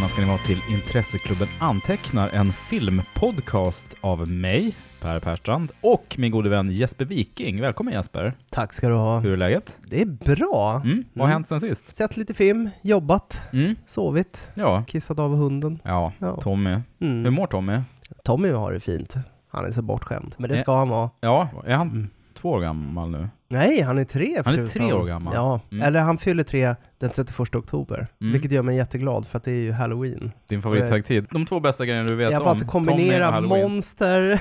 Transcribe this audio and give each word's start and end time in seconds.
Välkomna 0.00 0.12
ska 0.12 0.20
ni 0.22 0.28
vara 0.28 0.38
till 0.38 0.74
Intresseklubben 0.74 1.48
Antecknar, 1.58 2.28
en 2.32 2.52
filmpodcast 2.52 3.96
av 4.00 4.28
mig, 4.28 4.74
Per 5.00 5.20
Perstrand, 5.20 5.72
och 5.80 6.14
min 6.18 6.30
gode 6.32 6.48
vän 6.50 6.70
Jesper 6.70 7.04
Viking. 7.04 7.60
Välkommen 7.60 7.94
Jesper! 7.94 8.32
Tack 8.50 8.72
ska 8.72 8.88
du 8.88 8.94
ha. 8.94 9.18
Hur 9.18 9.32
är 9.32 9.36
läget? 9.36 9.78
Det 9.86 10.00
är 10.02 10.06
bra. 10.06 10.80
Mm. 10.84 11.04
Vad 11.12 11.26
har 11.26 11.32
hänt 11.32 11.48
sen 11.48 11.60
sist? 11.60 11.94
Sett 11.96 12.16
lite 12.16 12.34
film, 12.34 12.70
jobbat, 12.82 13.48
Mm. 13.52 13.74
sovit, 13.86 14.50
Ja. 14.54 14.84
kissat 14.86 15.18
av 15.18 15.36
hunden. 15.36 15.78
Ja, 15.84 16.12
Ja. 16.18 16.36
Tommy. 16.40 16.70
Hur 16.98 17.08
Mm. 17.10 17.34
mår 17.34 17.46
Tommy? 17.46 17.78
Tommy 18.24 18.50
har 18.50 18.72
det 18.72 18.80
fint. 18.80 19.14
Han 19.52 19.64
är 19.64 19.70
så 19.70 19.82
bortskämd. 19.82 20.34
Men 20.38 20.50
det 20.50 20.56
Eh. 20.56 20.62
ska 20.62 20.76
han 20.78 20.88
vara. 20.88 21.10
Ja, 21.20 21.48
är 21.66 21.74
han 21.74 21.88
Mm. 21.88 22.08
två 22.34 22.50
år 22.50 22.60
gammal 22.60 23.10
nu? 23.10 23.28
Nej, 23.48 23.80
han 23.82 23.98
är 23.98 24.04
tre. 24.04 24.42
Han 24.44 24.54
är 24.58 24.66
tre 24.66 24.92
år 24.92 25.04
gammal. 25.06 25.34
Ja, 25.34 25.60
Mm. 25.70 25.82
eller 25.82 26.00
han 26.00 26.18
fyller 26.18 26.42
tre 26.44 26.74
den 27.00 27.10
31 27.10 27.54
oktober. 27.54 28.06
Mm. 28.20 28.32
Vilket 28.32 28.52
gör 28.52 28.62
mig 28.62 28.76
jätteglad 28.76 29.26
för 29.26 29.36
att 29.38 29.44
det 29.44 29.50
är 29.52 29.54
ju 29.54 29.72
halloween. 29.72 30.32
Din 30.48 30.62
favorithögtid? 30.62 31.26
De 31.30 31.46
två 31.46 31.60
bästa 31.60 31.86
grejerna 31.86 32.08
du 32.08 32.14
vet 32.14 32.26
alla 32.28 32.38
om? 32.38 32.44
fall 32.44 32.56
så 32.56 32.64
Tommy 32.64 32.82
och 32.82 32.86
kombinera 32.88 33.40
monster 33.40 34.40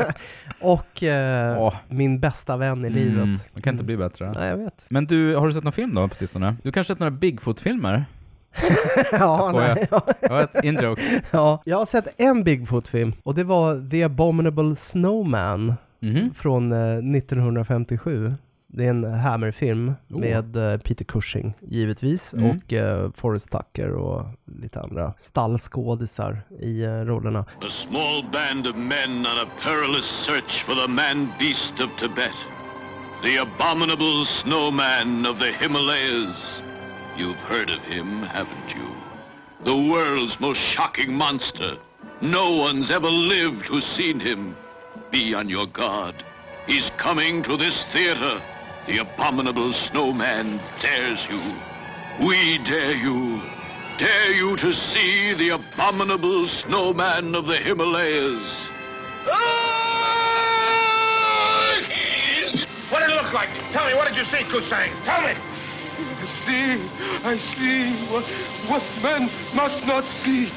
och 0.60 1.02
eh, 1.02 1.58
Åh. 1.62 1.74
min 1.88 2.20
bästa 2.20 2.56
vän 2.56 2.84
i 2.84 2.88
Mm, 2.88 2.92
livet. 2.92 3.48
det 3.54 3.60
kan 3.62 3.74
inte 3.74 3.84
bli 3.84 3.96
bättre. 3.96 4.32
Nej, 4.34 4.48
jag 4.48 4.56
vet. 4.56 4.86
Men 4.88 5.04
du, 5.06 5.36
har 5.36 5.46
du 5.46 5.52
sett 5.52 5.64
någon 5.64 5.72
film 5.72 5.94
då 5.94 6.08
på 6.08 6.14
sistone? 6.14 6.56
Du 6.62 6.72
kanske 6.72 6.92
sett 6.94 6.98
några 7.00 7.10
Bigfoot-filmer? 7.10 8.04
ja, 9.12 9.42
skojar. 9.42 9.74
nej, 9.74 9.86
ja. 9.90 10.06
Jag 10.20 10.36
vet, 10.36 10.64
in-joke. 10.64 11.02
Ja, 11.30 11.62
jag 11.64 11.76
har 11.78 11.86
sett 11.86 12.20
en 12.20 12.44
Bigfoot-film 12.44 13.12
och 13.22 13.34
det 13.34 13.44
var 13.44 13.88
The 13.90 14.02
Abominable 14.02 14.74
Snowman 14.74 15.74
Mhm. 16.00 16.34
från 16.34 16.72
eh, 16.72 16.78
1957. 17.16 18.34
Det 18.76 18.84
är 18.84 18.90
en 18.90 19.04
Hammer-film 19.14 19.94
Oh. 20.10 20.20
med 20.20 20.56
eh, 20.56 20.78
Peter 20.78 21.04
Cushing 21.04 21.54
givetvis 21.62 22.34
Mm. 22.34 22.50
och 22.50 22.72
eh, 22.72 23.10
Forrest 23.12 23.50
Tucker 23.50 23.90
och 23.90 24.26
lite 24.62 24.80
andra 24.80 25.12
stallskådisar 25.16 26.42
i 26.60 26.82
eh, 26.84 26.90
rollerna. 26.90 27.38
A 27.40 27.68
small 27.88 28.24
band 28.32 28.66
of 28.66 28.76
men 28.76 29.18
on 29.26 29.38
a 29.38 29.46
perilous 29.62 30.04
search 30.26 30.64
for 30.66 30.74
the 30.74 30.88
man-beast 30.92 31.80
of 31.80 31.90
Tibet. 32.00 32.36
The 33.22 33.38
abominable 33.38 34.24
snowman 34.42 35.26
of 35.26 35.38
the 35.38 35.52
Himalayas. 35.52 36.62
You've 37.18 37.42
heard 37.48 37.70
of 37.70 37.82
him, 37.94 38.22
haven't 38.22 38.70
you? 38.76 38.88
The 39.64 39.90
world's 39.92 40.40
most 40.40 40.60
shocking 40.76 41.14
monster. 41.16 41.70
No 42.22 42.50
one's 42.66 42.90
ever 42.90 43.10
lived 43.10 43.62
who's 43.70 43.86
seen 43.96 44.20
him. 44.20 44.54
Be 45.12 45.34
on 45.36 45.48
your 45.48 45.66
guard. 45.66 46.14
He's 46.66 46.90
coming 47.02 47.42
to 47.44 47.56
this 47.56 47.76
theater. 47.92 48.34
The 48.86 48.98
abominable 48.98 49.72
snowman 49.88 50.60
dares 50.82 51.26
you. 51.30 51.40
We 52.26 52.60
dare 52.68 52.92
you. 52.92 53.40
Dare 53.98 54.32
you 54.32 54.56
to 54.56 54.72
see 54.92 55.34
the 55.38 55.56
abominable 55.56 56.44
snowman 56.62 57.34
of 57.34 57.46
the 57.46 57.56
Himalayas. 57.56 58.44
What 62.92 63.00
did 63.00 63.08
it 63.08 63.16
look 63.16 63.32
like? 63.32 63.48
Tell 63.72 63.86
me, 63.86 63.94
what 63.94 64.06
did 64.06 64.16
you 64.16 64.24
see, 64.24 64.44
Kusang? 64.52 64.92
Tell 65.08 65.22
me! 65.22 65.32
I 66.04 66.26
see, 66.44 66.76
I 67.24 67.34
see 67.56 68.12
what, 68.12 68.24
what 68.68 68.84
men 69.00 69.30
must 69.54 69.86
not 69.86 70.04
see. 70.24 70.52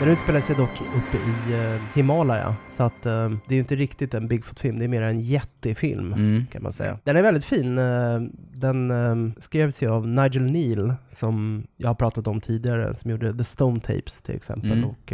Den 0.00 0.08
utspelar 0.08 0.40
sig 0.40 0.56
dock 0.56 0.70
uppe 0.80 1.16
i 1.16 1.52
eh, 1.54 1.80
Himalaya, 1.94 2.56
så 2.66 2.82
att 2.82 3.06
eh, 3.06 3.28
det 3.28 3.54
är 3.54 3.54
ju 3.54 3.58
inte 3.58 3.76
riktigt 3.76 4.14
en 4.14 4.28
Bigfoot-film, 4.28 4.78
det 4.78 4.84
är 4.84 4.88
mer 4.88 5.02
en 5.02 5.20
jättefilm. 5.20 6.12
Mm. 6.12 6.46
kan 6.52 6.62
man 6.62 6.72
säga. 6.72 6.98
Den 7.04 7.16
är 7.16 7.22
väldigt 7.22 7.44
fin. 7.44 7.78
eh, 7.78 8.20
Den 8.54 9.34
skrevs 9.38 9.82
ju 9.82 9.90
av 9.90 10.08
Nigel 10.08 10.42
Neal, 10.52 10.94
som 11.10 11.66
jag 11.76 11.88
har 11.88 11.94
pratat 11.94 12.26
om 12.26 12.40
tidigare, 12.40 12.94
som 12.94 13.10
gjorde 13.10 13.38
The 13.38 13.44
Stone 13.44 13.80
Tapes 13.80 14.22
till 14.22 14.34
exempel, 14.36 14.70
Mm. 14.72 14.84
och 14.84 15.12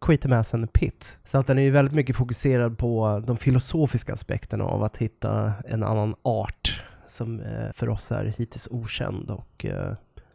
Quatermass 0.00 0.54
and 0.54 0.64
the 0.72 0.78
Pit. 0.78 1.18
Så 1.24 1.38
att 1.38 1.46
den 1.46 1.58
är 1.58 1.62
ju 1.62 1.70
väldigt 1.70 1.94
mycket 1.94 2.16
fokuserad 2.16 2.78
på 2.78 3.22
de 3.26 3.36
filosofiska 3.36 4.12
aspekterna 4.12 4.64
av 4.64 4.82
att 4.82 4.96
hitta 4.96 5.52
en 5.68 5.82
annan 5.82 6.14
art 6.22 6.82
som 7.06 7.42
för 7.74 7.88
oss 7.88 8.12
är 8.12 8.24
hittills 8.24 8.68
okänd 8.70 9.30
och 9.30 9.66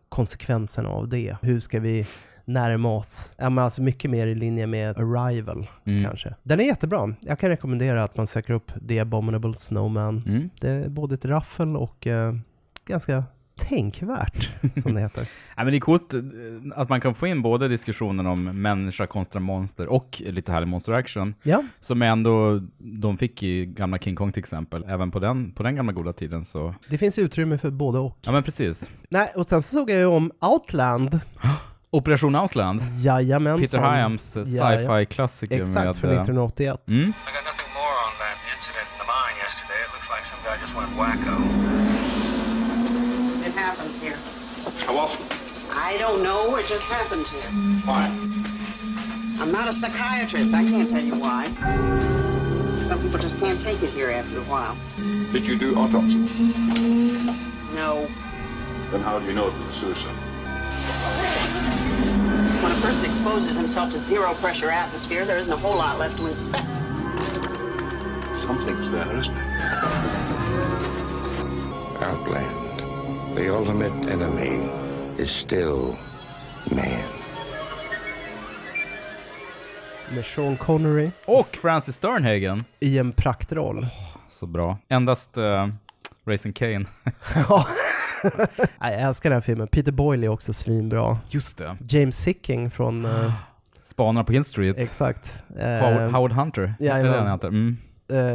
konsekvenserna 0.10 0.90
av 0.90 1.10
det. 1.10 1.36
Hur 1.42 1.60
ska 1.60 1.80
vi 1.80 2.06
närma 2.46 2.90
oss? 2.98 3.34
Ja, 3.38 3.50
men 3.50 3.64
alltså 3.64 3.82
mycket 3.82 4.12
mer 4.12 4.28
i 4.28 4.36
linje 4.36 4.68
med 4.68 4.98
Arrival 4.98 5.68
Mm. 5.86 6.04
kanske. 6.04 6.36
Den 6.44 6.60
är 6.60 6.64
jättebra. 6.64 7.16
Jag 7.22 7.40
kan 7.40 7.50
rekommendera 7.50 8.04
att 8.04 8.18
man 8.18 8.28
söker 8.28 8.54
upp 8.54 8.72
The 8.88 9.00
Abominable 9.00 9.54
Snowman. 9.56 10.24
Mm. 10.28 10.50
Det 10.60 10.70
är 10.70 10.90
både 10.90 11.16
ett 11.16 11.26
raffel 11.26 11.78
och 11.78 12.08
eh, 12.08 12.34
ganska 12.88 13.24
tänkvärt, 13.56 14.50
som 14.84 14.94
det 14.94 15.02
heter. 15.02 15.22
Ja, 15.58 15.64
men 15.64 15.72
det 15.72 15.78
är 15.78 15.80
coolt 15.80 16.14
eh, 16.14 16.20
att 16.76 16.90
man 16.90 17.02
kan 17.02 17.16
få 17.16 17.28
in 17.28 17.42
både 17.42 17.68
diskussionen 17.68 18.28
om 18.28 18.62
människa 18.62 19.08
kontra 19.08 19.40
monster 19.40 19.88
och 19.88 20.22
lite 20.26 20.52
härlig 20.52 20.68
monster 20.68 20.92
action. 20.94 21.36
Ja, 21.44 21.64
Som 21.80 22.02
ändå, 22.02 22.62
de 22.78 23.18
fick 23.18 23.44
i 23.44 23.66
gamla 23.66 23.98
King 24.00 24.16
Kong 24.16 24.32
till 24.32 24.40
exempel. 24.40 24.86
Även 24.88 25.12
på 25.12 25.20
den, 25.20 25.52
på 25.52 25.64
den 25.64 25.76
gamla 25.76 25.92
goda 25.94 26.14
tiden 26.14 26.46
så. 26.46 26.76
det 26.90 26.98
finns 26.98 27.20
utrymme 27.20 27.58
för 27.58 27.72
både 27.72 28.00
och. 28.00 28.18
Ja 28.26 28.32
men 28.32 28.44
precis. 28.44 28.90
Nej, 29.10 29.32
och 29.36 29.48
sen 29.48 29.62
så 29.62 29.76
såg 29.76 29.90
jag 29.90 30.00
ju 30.00 30.06
om 30.06 30.32
Outland. 30.42 31.20
Operation 31.94 32.36
Outland. 32.36 32.82
Jajamensan. 33.02 33.62
Peter 33.62 33.80
Hyams 33.82 34.38
eh, 34.38 34.44
ja. 34.46 34.78
sci-fi-klassiker 34.78 35.62
Exakt, 35.62 35.86
med... 35.86 35.98
från 35.98 36.10
eh, 36.10 36.18
1981. 36.18 36.88
Mm. 36.88 37.00
I 37.02 37.06
got 37.06 37.46
nothing 37.46 37.72
more 37.74 37.96
on 38.08 38.14
that 38.24 38.38
incident 38.56 38.88
in 38.94 38.98
the 39.02 39.08
mine 39.16 39.36
yesterday. 39.46 39.80
It 39.86 39.92
looks 39.94 40.10
like 40.16 40.26
some 40.32 40.42
guy 40.48 40.56
just 40.64 40.74
went 40.80 40.92
wacko. 41.00 41.36
It 43.48 43.54
happens 43.66 43.94
here. 44.04 44.18
How 44.88 44.96
often? 45.06 45.26
I 45.90 45.98
don't 46.04 46.22
know. 46.28 46.60
It 46.60 46.68
just 46.68 46.86
happens 46.98 47.28
here. 47.36 47.52
Why? 47.86 48.04
I'm 49.40 49.52
not 49.52 49.68
a 49.68 49.74
psychiatrist. 49.74 50.54
I 50.54 50.64
can't 50.72 50.90
tell 50.90 51.06
you 51.10 51.16
why. 51.26 51.42
Some 52.90 53.00
people 53.04 53.20
just 53.20 53.38
can't 53.40 53.62
take 53.62 53.84
it 53.84 53.92
here 53.98 54.10
after 54.10 54.38
a 54.40 54.48
while. 54.54 54.76
Did 55.32 55.46
you 55.48 55.56
do 55.60 55.76
autopsy? 55.76 56.22
No. 57.76 58.08
Then 58.92 59.02
how 59.02 59.20
do 59.20 59.26
you 59.26 59.34
know 59.34 59.48
it 59.48 59.58
was 59.58 59.68
a 59.68 59.74
suicide? 59.74 60.23
When 62.64 62.72
a 62.72 62.82
person 62.82 63.06
exposes 63.06 63.58
himself 63.58 63.92
to 63.92 64.00
zero 64.00 64.34
pressure 64.34 64.70
atmosphere, 64.70 65.26
there 65.26 65.38
isn't 65.38 65.54
a 65.54 65.56
whole 65.58 65.78
lot 65.78 66.00
left 66.00 66.18
to 66.18 66.28
inspect. 66.28 66.68
Something's 68.48 68.92
there, 68.92 69.20
isn't 69.20 69.36
it? 69.36 69.44
Outland. 72.02 73.36
The 73.36 73.50
ultimate 73.58 74.12
enemy 74.12 74.70
is 75.18 75.30
still 75.32 75.98
man. 76.72 77.04
Med 80.16 80.26
Sean 80.26 80.58
Connery 80.58 81.12
Och 81.26 81.48
Francis 81.48 81.96
Sternhagen. 81.96 82.60
i 82.80 82.98
en 82.98 83.12
praktroll. 83.12 83.86
Så 84.30 84.46
bra. 84.46 84.78
Endast 84.90 85.38
uh, 85.38 85.68
Racing 86.26 86.54
Kane. 86.54 86.86
Jag 88.80 88.94
älskar 89.02 89.30
den 89.30 89.38
här 89.38 89.42
filmen. 89.42 89.68
Peter 89.68 89.92
Boyle 89.92 90.24
är 90.24 90.30
också 90.30 90.54
svinbra. 90.54 91.18
Just 91.30 91.58
det. 91.58 91.78
James 91.90 92.18
Sicking 92.18 92.72
från... 92.72 93.06
eh, 93.06 93.34
Spanar 93.82 94.24
på 94.24 94.32
Hill 94.34 94.44
Street. 94.44 94.78
exakt. 94.78 95.44
Eh, 95.60 95.68
Howard, 95.68 96.12
Howard 96.12 96.32
Hunter. 96.32 96.74
ja, 96.80 96.94
Är 96.98 97.04
det 97.04 97.10
ja. 97.10 97.38
den? 97.42 97.50
Mm. 97.50 97.78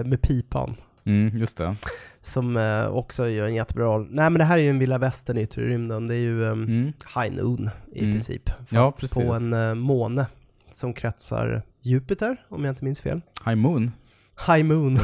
eh, 0.01 0.07
med 0.07 0.23
pipan. 0.23 0.77
Mm, 1.07 1.37
just 1.37 1.57
det. 1.57 1.77
Som 2.23 2.57
eh, 2.57 2.87
också 2.87 3.29
gör 3.29 3.47
en 3.47 3.55
jättebra 3.55 3.85
roll. 3.85 4.07
Nej 4.11 4.31
men 4.31 4.39
det 4.39 4.45
här 4.45 4.59
är 4.59 4.63
ju 4.63 4.71
en 4.71 4.79
vilda 4.79 4.99
västern 4.99 5.39
i 5.39 5.43
yttre 5.43 5.63
rymden. 5.63 6.07
Det 6.09 6.15
är 6.15 6.19
ju 6.19 6.43
um, 6.43 6.63
Mm. 6.65 6.93
High 7.17 7.33
Noon 7.37 7.71
i 7.93 7.99
Mm. 8.05 8.15
princip. 8.15 8.51
Fast 8.71 8.73
Ja, 8.73 9.23
på 9.23 9.35
en 9.35 9.53
uh, 9.55 9.75
måne 9.75 10.27
som 10.73 10.93
kretsar 10.93 11.63
Jupiter, 11.83 12.37
om 12.49 12.65
jag 12.65 12.73
inte 12.73 12.85
minns 12.85 13.01
fel. 13.01 13.21
High 13.47 13.57
Moon. 13.57 13.93
High 14.47 14.65
Moon. 14.65 14.99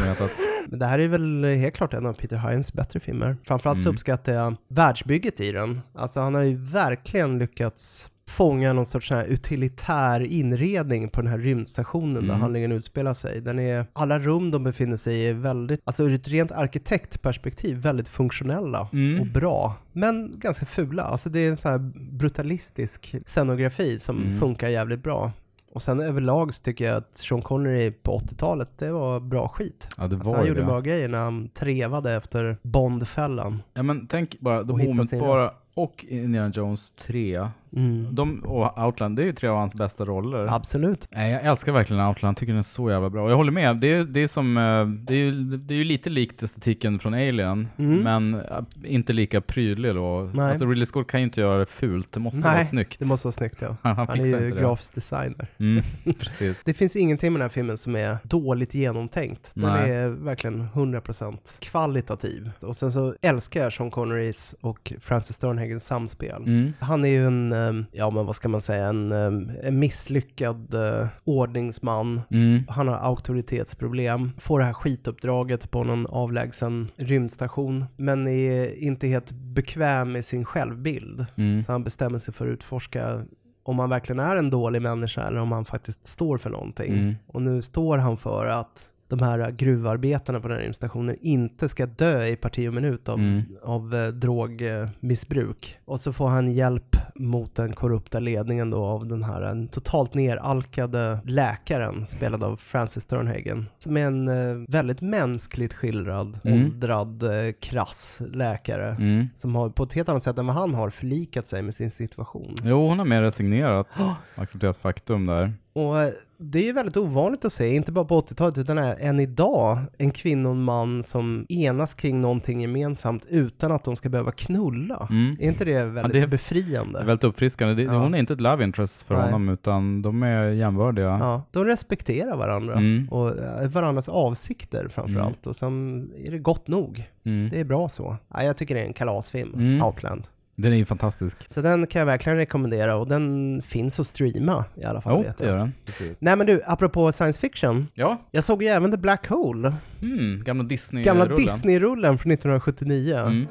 Men 0.67 0.79
det 0.79 0.87
här 0.87 0.99
är 0.99 1.09
väl 1.09 1.45
helt 1.45 1.75
klart 1.77 1.95
en 1.95 2.07
av 2.07 2.13
Peter 2.13 2.37
Hyams 2.37 2.73
bättre 2.73 3.01
filmer. 3.01 3.37
Framförallt 3.45 3.81
så 3.83 3.89
Mm. 3.89 3.95
uppskattar 3.95 4.33
jag 4.33 4.57
världsbygget 4.69 5.41
i 5.41 5.53
den. 5.53 5.81
Alltså 5.95 6.21
han 6.21 6.35
har 6.35 6.43
ju 6.43 6.57
verkligen 6.57 7.39
lyckats 7.39 8.11
fånga 8.29 8.73
någon 8.73 8.87
sorts 8.87 9.11
här 9.11 9.25
utilitär 9.25 10.21
inredning 10.21 11.09
på 11.09 11.21
den 11.23 11.31
här 11.31 11.39
rymdstationen 11.39 12.15
där 12.15 12.23
Mm. 12.23 12.41
handlingen 12.41 12.73
utspelar 12.73 13.15
sig. 13.15 13.41
Den 13.41 13.59
är, 13.59 13.87
alla 13.93 14.19
rum 14.19 14.51
de 14.51 14.65
befinner 14.65 14.97
sig 14.97 15.15
i 15.17 15.29
är 15.29 15.33
väldigt, 15.33 15.81
alltså 15.85 16.05
ur 16.05 16.15
ett 16.15 16.29
rent 16.29 16.53
arkitektperspektiv, 16.53 17.77
väldigt 17.77 18.09
funktionella 18.09 18.89
Mm. 18.93 19.21
och 19.21 19.27
bra. 19.27 19.75
Men 19.93 20.33
ganska 20.37 20.67
fula. 20.67 21.03
Alltså 21.03 21.29
det 21.31 21.39
är 21.39 21.49
en 21.51 21.57
sån 21.57 21.71
här 21.71 21.79
brutalistisk 22.19 23.15
scenografi 23.27 23.99
som 23.99 24.23
Mm. 24.23 24.39
funkar 24.41 24.69
jävligt 24.69 25.03
bra. 25.03 25.33
Och 25.75 25.83
sen 25.83 26.01
överlag 26.01 26.55
så 26.55 26.63
tycker 26.63 26.85
jag 26.85 26.97
att 26.97 27.17
Sean 27.17 27.43
Connery 27.43 27.91
på 27.91 28.19
80-talet, 28.19 28.69
det 28.79 28.91
var 28.93 29.21
bra 29.21 29.49
skit. 29.49 29.89
Ja, 29.99 30.07
det 30.07 30.17
Alltså 30.17 30.31
var 30.31 30.37
han 30.37 30.45
ju 30.45 30.49
gjorde 30.49 30.61
det. 30.61 30.67
bra 30.67 30.81
grejer 30.81 31.09
när 31.09 31.19
han 31.19 31.49
trevade 31.49 32.13
efter 32.13 32.57
Bondfällan. 32.63 33.63
Ja 33.75 33.83
men 33.83 34.07
tänk 34.07 34.41
bara, 34.41 34.63
de 34.63 34.73
omedelbara 34.89 35.51
och 35.75 36.05
Indiana 36.09 36.53
Jones 36.55 36.91
3. 36.91 37.49
Mm. 37.77 38.15
De, 38.15 38.45
och 38.45 38.79
Outland, 38.87 39.17
det 39.17 39.23
är 39.23 39.27
ju 39.27 39.33
tre 39.33 39.49
av 39.49 39.57
hans 39.57 39.75
bästa 39.75 40.05
roller. 40.05 40.55
Absolut. 40.55 41.09
Nej, 41.15 41.33
jag 41.33 41.45
älskar 41.45 41.73
verkligen 41.73 42.03
Outland, 42.07 42.37
tycker 42.37 42.53
den 42.53 42.59
är 42.59 42.63
så 42.63 42.91
jävla 42.91 43.11
bra. 43.11 43.25
Och 43.25 43.31
jag 43.31 43.37
håller 43.37 43.53
med, 43.53 43.77
det 43.77 43.93
är, 43.93 44.05
det 44.05 44.21
är 44.21 44.27
som, 44.29 44.57
eh, 44.57 44.87
det 44.87 45.15
är, 45.15 45.19
ju- 45.19 45.57
det 45.57 45.75
är 45.75 45.79
ju 45.79 45.85
lite 45.85 46.11
likt 46.11 46.43
estetiken 46.43 46.99
från 46.99 47.15
Alien, 47.15 47.69
men 47.77 48.35
eh, 48.35 48.41
inte 48.85 49.13
lika 49.13 49.41
prydlig 49.41 49.95
då. 49.95 50.19
Mm. 50.19 50.37
Nej. 50.37 50.51
Alltså 50.51 50.67
Ridley 50.67 50.87
Scott 50.87 51.07
kan 51.07 51.21
ju 51.21 51.25
inte 51.25 51.41
göra 51.41 51.59
det 51.59 51.67
fult, 51.67 52.13
det 52.13 52.21
måste 52.21 52.41
vara 52.41 52.55
Nej, 52.55 52.65
snyggt. 52.65 52.99
det 52.99 53.05
måste 53.05 53.27
vara 53.27 53.33
snyggt 53.33 53.57
ja. 53.61 53.77
Han, 53.83 53.97
han 53.97 54.07
Han 54.09 54.21
är 54.21 54.25
ju 54.41 54.51
grafisk 54.61 54.95
designer. 54.95 55.47
Mm, 55.59 55.85
precis. 56.19 56.63
Det 56.65 56.75
finns 56.75 56.97
ingenting 56.97 57.33
med 57.33 57.41
den 57.41 57.45
här 57.45 57.49
filmen 57.55 57.79
som 57.79 57.97
är 57.97 58.19
dåligt 58.23 58.75
genomtänkt. 58.75 59.53
Den 59.55 59.73
Nej. 59.73 59.91
är 59.91 60.09
verkligen 60.09 60.69
100% 60.75 61.37
kvalitativ. 61.61 62.51
Och 62.63 62.77
sen 62.77 62.93
så 62.93 63.15
älskar 63.23 63.63
jag 63.63 63.73
Sean 63.73 63.91
Connerys 63.91 64.55
och 64.61 64.93
Francis 65.01 65.37
Sternhagens 65.37 65.87
samspel. 65.87 66.43
Mm. 66.47 66.73
Han 66.81 67.05
är 67.05 67.09
ju 67.09 67.27
en, 67.27 67.53
eh, 67.53 67.64
ja 67.93 68.11
men 68.11 68.27
vad 68.27 68.37
ska 68.37 68.49
man 68.49 68.61
säga, 68.61 68.87
en, 68.87 69.13
eh, 69.13 69.67
en 69.67 69.79
misslyckad 69.79 70.75
eh, 70.75 71.07
ordningsman. 71.25 72.21
Mm. 72.31 72.63
Han 72.69 72.89
har 72.89 72.97
auktoritetsproblem, 72.97 74.33
får 74.39 74.59
det 74.59 74.65
här 74.65 74.73
skituppdraget 74.73 75.71
på 75.71 75.85
någon 75.85 76.07
avlägsen 76.07 76.89
rymdstation, 76.97 77.85
men 77.97 78.29
är 78.29 78.83
inte 78.83 79.07
helt 79.07 79.33
bekväm 79.33 80.13
med 80.13 80.25
sin 80.25 80.45
självbild. 80.45 81.27
Mm. 81.37 81.61
Så 81.61 81.73
han 81.73 81.85
bestämmer 81.85 82.19
sig 82.19 82.35
för 82.35 82.47
att 82.47 82.53
utforska 82.53 83.21
om 83.63 83.79
han 83.79 83.91
verkligen 83.91 84.19
är 84.19 84.37
en 84.37 84.51
dålig 84.51 84.83
människa 84.83 85.27
eller 85.27 85.41
om 85.41 85.53
han 85.53 85.65
faktiskt 85.65 86.07
står 86.07 86.39
för 86.39 86.51
någonting. 86.51 86.93
Mm. 86.93 87.15
Och 87.27 87.43
nu 87.43 87.63
står 87.63 87.99
han 87.99 88.17
för 88.17 88.47
att 88.47 88.91
de 89.09 89.19
här 89.23 89.51
gruvarbetarna 89.51 90.41
på 90.41 90.49
den 90.49 90.57
här 90.57 90.63
rymdstationen 90.63 91.17
inte 91.21 91.69
ska 91.69 91.87
dö 91.87 92.27
i 92.27 92.37
parti 92.37 92.69
och 92.69 92.75
minut 92.75 93.09
av, 93.09 93.19
Mm. 93.19 93.43
av 93.63 93.95
eh, 93.95 94.09
drogmissbruk. 94.09 95.79
Och 95.85 96.01
så 96.01 96.13
får 96.13 96.29
han 96.29 96.53
hjälp 96.53 96.97
mot 97.15 97.55
den 97.55 97.73
korrupta 97.75 98.19
ledningen 98.21 98.71
då 98.71 98.85
av 98.85 99.07
den 99.07 99.23
här 99.25 99.43
en 99.43 99.69
totalt 99.69 100.15
neralkade 100.15 101.19
läkaren 101.25 102.07
spelad 102.07 102.45
av 102.45 102.57
Francis 102.57 103.03
Sternhagen. 103.03 103.67
Som 103.79 103.97
är 103.97 104.07
en 104.07 104.29
eh, 104.29 104.65
väldigt 104.69 105.01
mänskligt 105.01 105.75
skildrad, 105.75 106.41
Mm. 106.45 106.65
åldrad, 106.65 107.23
eh, 107.23 107.53
krass 107.61 108.23
läkare. 108.33 108.89
Mm. 108.91 109.27
Som 109.35 109.55
har 109.55 109.71
på 109.71 109.83
ett 109.83 109.93
helt 109.93 110.09
annat 110.09 110.23
sätt 110.23 110.39
än 110.39 110.47
vad 110.47 110.57
han 110.57 110.75
har 110.75 110.91
förlikat 110.91 111.47
sig 111.47 111.63
med 111.63 111.75
sin 111.75 111.91
situation. 111.91 112.55
Jo, 112.65 112.89
hon 112.89 112.99
har 112.99 113.07
mer 113.07 113.23
resignerat 113.23 113.89
accepterat 114.35 114.77
faktum 114.77 115.27
där. 115.27 115.53
Och 115.75 115.95
det 116.39 116.59
är 116.59 116.63
ju 116.63 116.73
väldigt 116.73 116.97
ovanligt 116.97 117.45
att 117.45 117.53
se, 117.53 117.75
inte 117.75 117.93
bara 117.93 118.05
på 118.05 118.21
80-talet 118.21 118.59
utan 118.59 118.79
än 118.79 119.21
idag, 119.21 119.79
en 119.99 120.11
kvinna 120.11 120.49
och 120.49 120.55
en 120.55 120.63
man 120.63 121.03
som 121.03 121.47
enas 121.49 121.95
kring 121.95 122.21
någonting 122.21 122.61
gemensamt 122.61 123.27
utan 123.29 123.73
att 123.73 123.85
de 123.85 123.97
ska 123.97 124.09
behöva 124.09 124.33
knulla. 124.33 125.07
Mm. 125.11 125.37
Är 125.41 125.49
inte 125.49 125.65
det 125.65 125.85
väldigt 125.85 126.13
det 126.13 126.21
är- 126.21 126.27
befriande? 126.27 126.99
Det 126.99 127.03
är 127.03 127.07
väldigt 127.07 127.25
uppfriskande. 127.25 127.75
Det, 127.75 127.83
Ja. 127.83 127.93
Hon 127.99 128.15
är 128.15 128.19
inte 128.19 128.33
ett 128.33 128.41
love 128.41 128.65
interest 128.65 129.03
för 129.03 129.15
Nej. 129.15 129.25
honom, 129.25 129.49
utan 129.49 130.03
de 130.03 130.23
är 130.23 130.49
jämnvardiga. 130.49 131.07
Ja, 131.07 131.43
de 131.51 131.65
respekterar 131.65 132.37
varandra 132.37 132.75
Mm. 132.75 133.09
och 133.11 133.39
eh, 133.39 133.69
varandras 133.69 134.09
avsikter 134.09 134.89
framför 134.89 135.15
Mm. 135.15 135.27
allt 135.27 135.47
och 135.47 135.57
sen 135.57 136.11
är 136.25 136.31
det 136.31 136.39
gott 136.39 136.69
nog. 136.69 137.05
Mm. 137.25 137.51
Det 137.51 137.61
är 137.61 137.65
bra 137.65 137.89
så. 137.89 138.17
Ja, 138.35 138.43
jag 138.43 138.57
tycker 138.57 138.75
det 138.75 138.81
är 138.81 138.87
en 138.87 138.93
kalasfilm, 138.93 139.55
Mm. 139.55 139.83
Outland. 139.85 140.23
Den 140.57 140.73
är 140.73 140.77
ju 140.77 140.85
fantastisk. 140.85 141.39
Så 141.47 141.61
den 141.61 141.87
kan 141.87 141.99
jag 141.99 142.07
verkligen 142.07 142.37
rekommendera 142.39 142.97
och 142.97 143.09
den 143.09 143.63
finns 143.63 144.01
att 144.01 144.07
streama 144.07 144.65
i 144.75 144.85
alla 144.85 145.01
fall. 145.01 145.13
Jo, 145.17 145.23
vet 145.23 145.39
det 145.39 145.45
jag. 145.45 145.53
gör 145.53 145.59
den. 145.59 145.73
Precis. 145.87 146.21
Nej 146.21 146.37
men 146.37 146.47
du, 146.47 146.63
apropå 146.67 147.13
science 147.13 147.41
fiction. 147.41 147.87
Ja, 147.95 148.19
Jag 148.31 148.45
såg 148.45 148.63
ju 148.63 148.69
även 148.69 148.91
The 148.91 148.97
Black 148.97 149.27
Hole, 149.29 149.75
mm, 150.03 150.43
gamla 150.45 150.65
Disney 150.65 151.03
gamla 151.05 151.25
rullen. 151.25 151.37
Disney-rullen 151.37 152.19
från 152.19 152.33
1979. 152.33 153.17
Mm. 153.19 153.47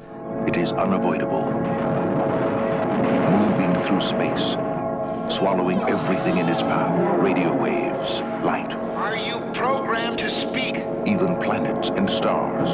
It 0.48 0.56
is 0.56 0.72
unavoidable. 0.72 1.44
Moving 3.30 3.74
through 3.86 4.00
space, 4.00 4.56
swallowing 5.38 5.78
everything 5.88 6.38
in 6.40 6.48
its 6.48 6.62
path 6.62 7.02
radio 7.22 7.50
waves, 7.62 8.22
light, 8.44 8.72
Are 8.96 9.16
you 9.28 9.38
programmed 9.54 10.18
to 10.18 10.28
speak? 10.28 10.74
even 11.06 11.36
planets 11.42 11.90
and 11.98 12.10
stars. 12.10 12.70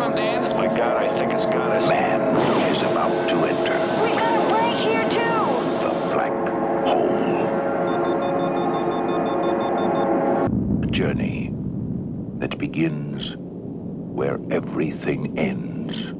Maximum, 0.00 0.14
Dan. 0.16 0.56
My 0.56 0.66
God, 0.76 0.96
I 0.96 1.18
think 1.18 1.32
it's 1.32 1.44
got 1.44 1.70
us. 1.72 1.86
man 1.86 2.20
is 2.70 2.82
about 2.82 3.28
to 3.28 3.36
enter 3.44 4.02
We've 4.02 4.16
got 4.16 4.34
a 4.34 4.48
break 4.48 4.76
here 4.78 5.04
too. 5.10 5.18
the 5.84 5.90
black 6.14 6.48
hole. 6.86 7.46
A 10.82 10.86
journey 10.86 11.50
that 12.38 12.58
begins 12.58 13.34
where 13.36 14.38
everything 14.50 15.38
ends. 15.38 16.19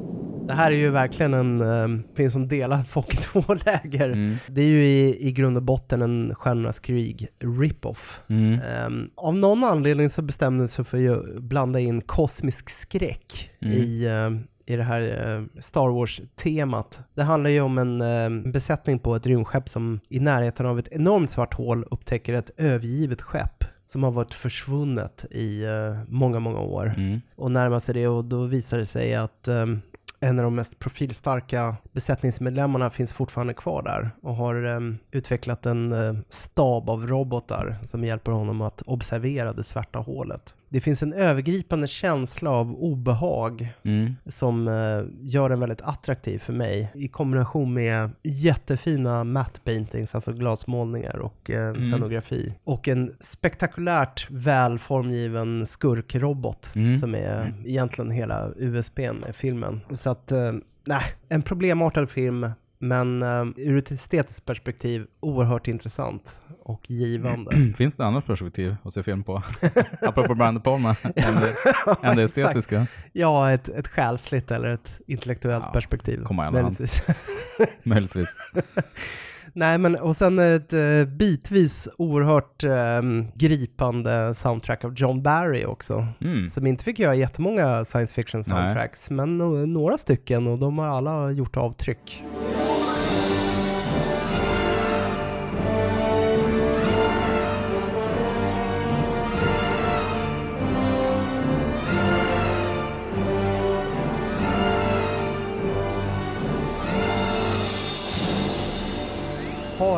Det 0.51 0.57
här 0.57 0.71
är 0.71 0.75
ju 0.75 0.89
verkligen 0.89 1.33
en 1.33 1.61
um, 1.61 2.03
film 2.15 2.29
som 2.29 2.47
delar 2.47 2.83
folk 2.83 3.13
i 3.13 3.17
två 3.21 3.43
läger. 3.65 4.09
Mm. 4.09 4.35
Det 4.47 4.61
är 4.61 4.65
ju 4.65 4.85
i, 4.85 5.27
i 5.27 5.31
grund 5.31 5.57
och 5.57 5.63
botten 5.63 6.01
en 6.01 6.35
Stjärnornas 6.35 6.79
krig 6.79 7.27
rip-off. 7.39 8.21
Mm. 8.29 8.59
Ehm, 8.61 9.09
av 9.15 9.35
någon 9.35 9.63
anledning 9.63 10.09
så 10.09 10.21
bestämde 10.21 10.63
de 10.63 10.67
sig 10.67 10.85
för 10.85 11.09
att 11.09 11.41
blanda 11.43 11.79
in 11.79 12.01
kosmisk 12.01 12.69
skräck 12.69 13.47
Mm. 13.61 13.77
i, 13.77 14.07
ehm, 14.07 14.39
i 14.65 14.75
det 14.75 14.83
här 14.83 15.01
eh, 15.01 15.61
Star 15.61 15.89
Wars-temat. 15.89 16.99
Det 17.15 17.23
handlar 17.23 17.49
ju 17.49 17.61
om 17.61 17.77
en 17.77 18.51
besättning 18.51 18.99
på 18.99 19.15
ett 19.15 19.25
rymdskepp 19.25 19.69
som 19.69 19.99
i 20.09 20.19
närheten 20.19 20.65
av 20.65 20.79
ett 20.79 20.87
enormt 20.91 21.31
svart 21.31 21.53
hål 21.53 21.85
upptäcker 21.91 22.33
ett 22.33 22.51
övergivet 22.57 23.21
skepp 23.21 23.63
som 23.85 24.03
har 24.03 24.11
varit 24.11 24.33
försvunnet 24.33 25.25
i 25.31 25.63
eh, 25.63 25.97
många, 26.07 26.39
många 26.39 26.59
år 26.59 26.93
Mm. 26.97 27.21
och 27.35 27.51
närmar 27.51 27.79
sig 27.79 27.93
det 27.93 28.07
och 28.07 28.25
då 28.25 28.45
visar 28.45 28.77
det 28.77 28.85
sig 28.85 29.15
att 29.15 29.47
en 30.23 30.39
av 30.39 30.43
de 30.43 30.55
mest 30.55 30.79
profilstarka 30.79 31.75
besättningsmedlemmarna 31.91 32.89
finns 32.89 33.13
fortfarande 33.13 33.53
kvar 33.53 33.83
där 33.83 34.11
och 34.21 34.35
har 34.35 34.63
ehm, 34.63 34.97
utvecklat 35.11 35.65
en 35.65 35.91
eh, 35.91 36.13
stab 36.29 36.89
av 36.89 37.07
robotar 37.07 37.77
som 37.85 38.03
hjälper 38.03 38.31
honom 38.31 38.61
att 38.61 38.81
observera 38.81 39.53
det 39.53 39.63
svarta 39.63 39.99
hålet. 39.99 40.55
Det 40.73 40.79
finns 40.81 41.03
en 41.03 41.13
övergripande 41.13 41.87
känsla 41.87 42.49
av 42.49 42.75
obehag 42.75 43.67
Mm. 43.83 44.15
som 44.25 44.67
eh, 44.67 45.03
gör 45.21 45.49
den 45.49 45.59
väldigt 45.59 45.81
attraktiv 45.81 46.39
för 46.39 46.53
mig 46.53 46.91
i 46.95 47.07
kombination 47.07 47.73
med 47.73 48.09
jättefina 48.23 49.23
matte 49.23 49.59
paintings, 49.61 50.15
alltså 50.15 50.33
glasmålningar 50.33 51.15
och 51.17 51.49
eh, 51.49 51.73
scenografi. 51.73 52.53
Och 52.63 52.87
en 52.87 53.15
spektakulärt 53.19 54.27
väl 54.31 54.79
formgiven 54.79 55.65
skurkrobot 55.67 56.69
Mm. 56.75 56.95
som 56.95 57.15
är 57.15 57.53
egentligen 57.65 58.11
hela 58.11 58.49
USPn 58.57 59.01
med 59.21 59.35
filmen. 59.35 59.81
Så 59.91 60.09
att, 60.11 60.31
eh, 60.31 60.51
nej, 60.87 61.03
en 61.29 61.41
problemartad 61.41 62.09
film 62.09 62.49
men 62.81 63.23
eh, 63.23 63.45
ur 63.55 63.77
ett 63.77 63.91
estetiskt 63.91 64.45
perspektiv 64.45 65.05
oerhört 65.19 65.67
intressant 65.67 66.41
och 66.63 66.91
givande. 66.91 67.73
Finns 67.77 67.97
det 67.97 68.05
annat 68.05 68.25
perspektiv 68.25 68.75
att 68.83 68.93
se 68.93 69.03
film 69.03 69.23
på? 69.23 69.43
Apropå 70.01 70.35
Brian 70.35 70.53
De 70.53 70.61
Palma, 70.61 70.95
än 71.03 71.35
det, 71.35 71.55
än 72.07 72.15
det 72.15 72.23
estetiska. 72.23 72.87
Ja, 73.13 73.51
ett, 73.51 73.69
ett 73.69 73.87
själsligt 73.87 74.51
eller 74.51 74.67
ett 74.73 75.01
intellektuellt 75.07 75.63
Ja, 75.67 75.71
perspektiv. 75.73 76.23
komma 76.23 76.51
möjligtvis. 76.51 77.03
Möjligtvis. 77.83 78.29
Nej, 79.53 79.77
men 79.77 79.95
och 79.95 80.15
sen 80.15 80.39
ett 80.39 80.73
eh, 80.73 81.05
bitvis 81.17 81.89
oerhört 81.97 82.63
eh, 82.63 83.01
gripande 83.35 84.33
soundtrack 84.35 84.85
av 84.85 84.93
John 84.95 85.23
Barry 85.23 85.65
också. 85.65 86.07
Mm. 86.21 86.49
Som 86.49 86.67
inte 86.67 86.83
fick 86.83 86.99
göra 86.99 87.15
jättemånga 87.15 87.85
science 87.85 88.13
fiction 88.13 88.43
soundtracks, 88.43 89.09
men 89.09 89.41
no- 89.41 89.65
några 89.65 89.97
stycken 89.97 90.47
och 90.47 90.59
de 90.59 90.77
har 90.77 90.87
alla 90.87 91.31
gjort 91.31 91.57
avtryck. 91.57 92.23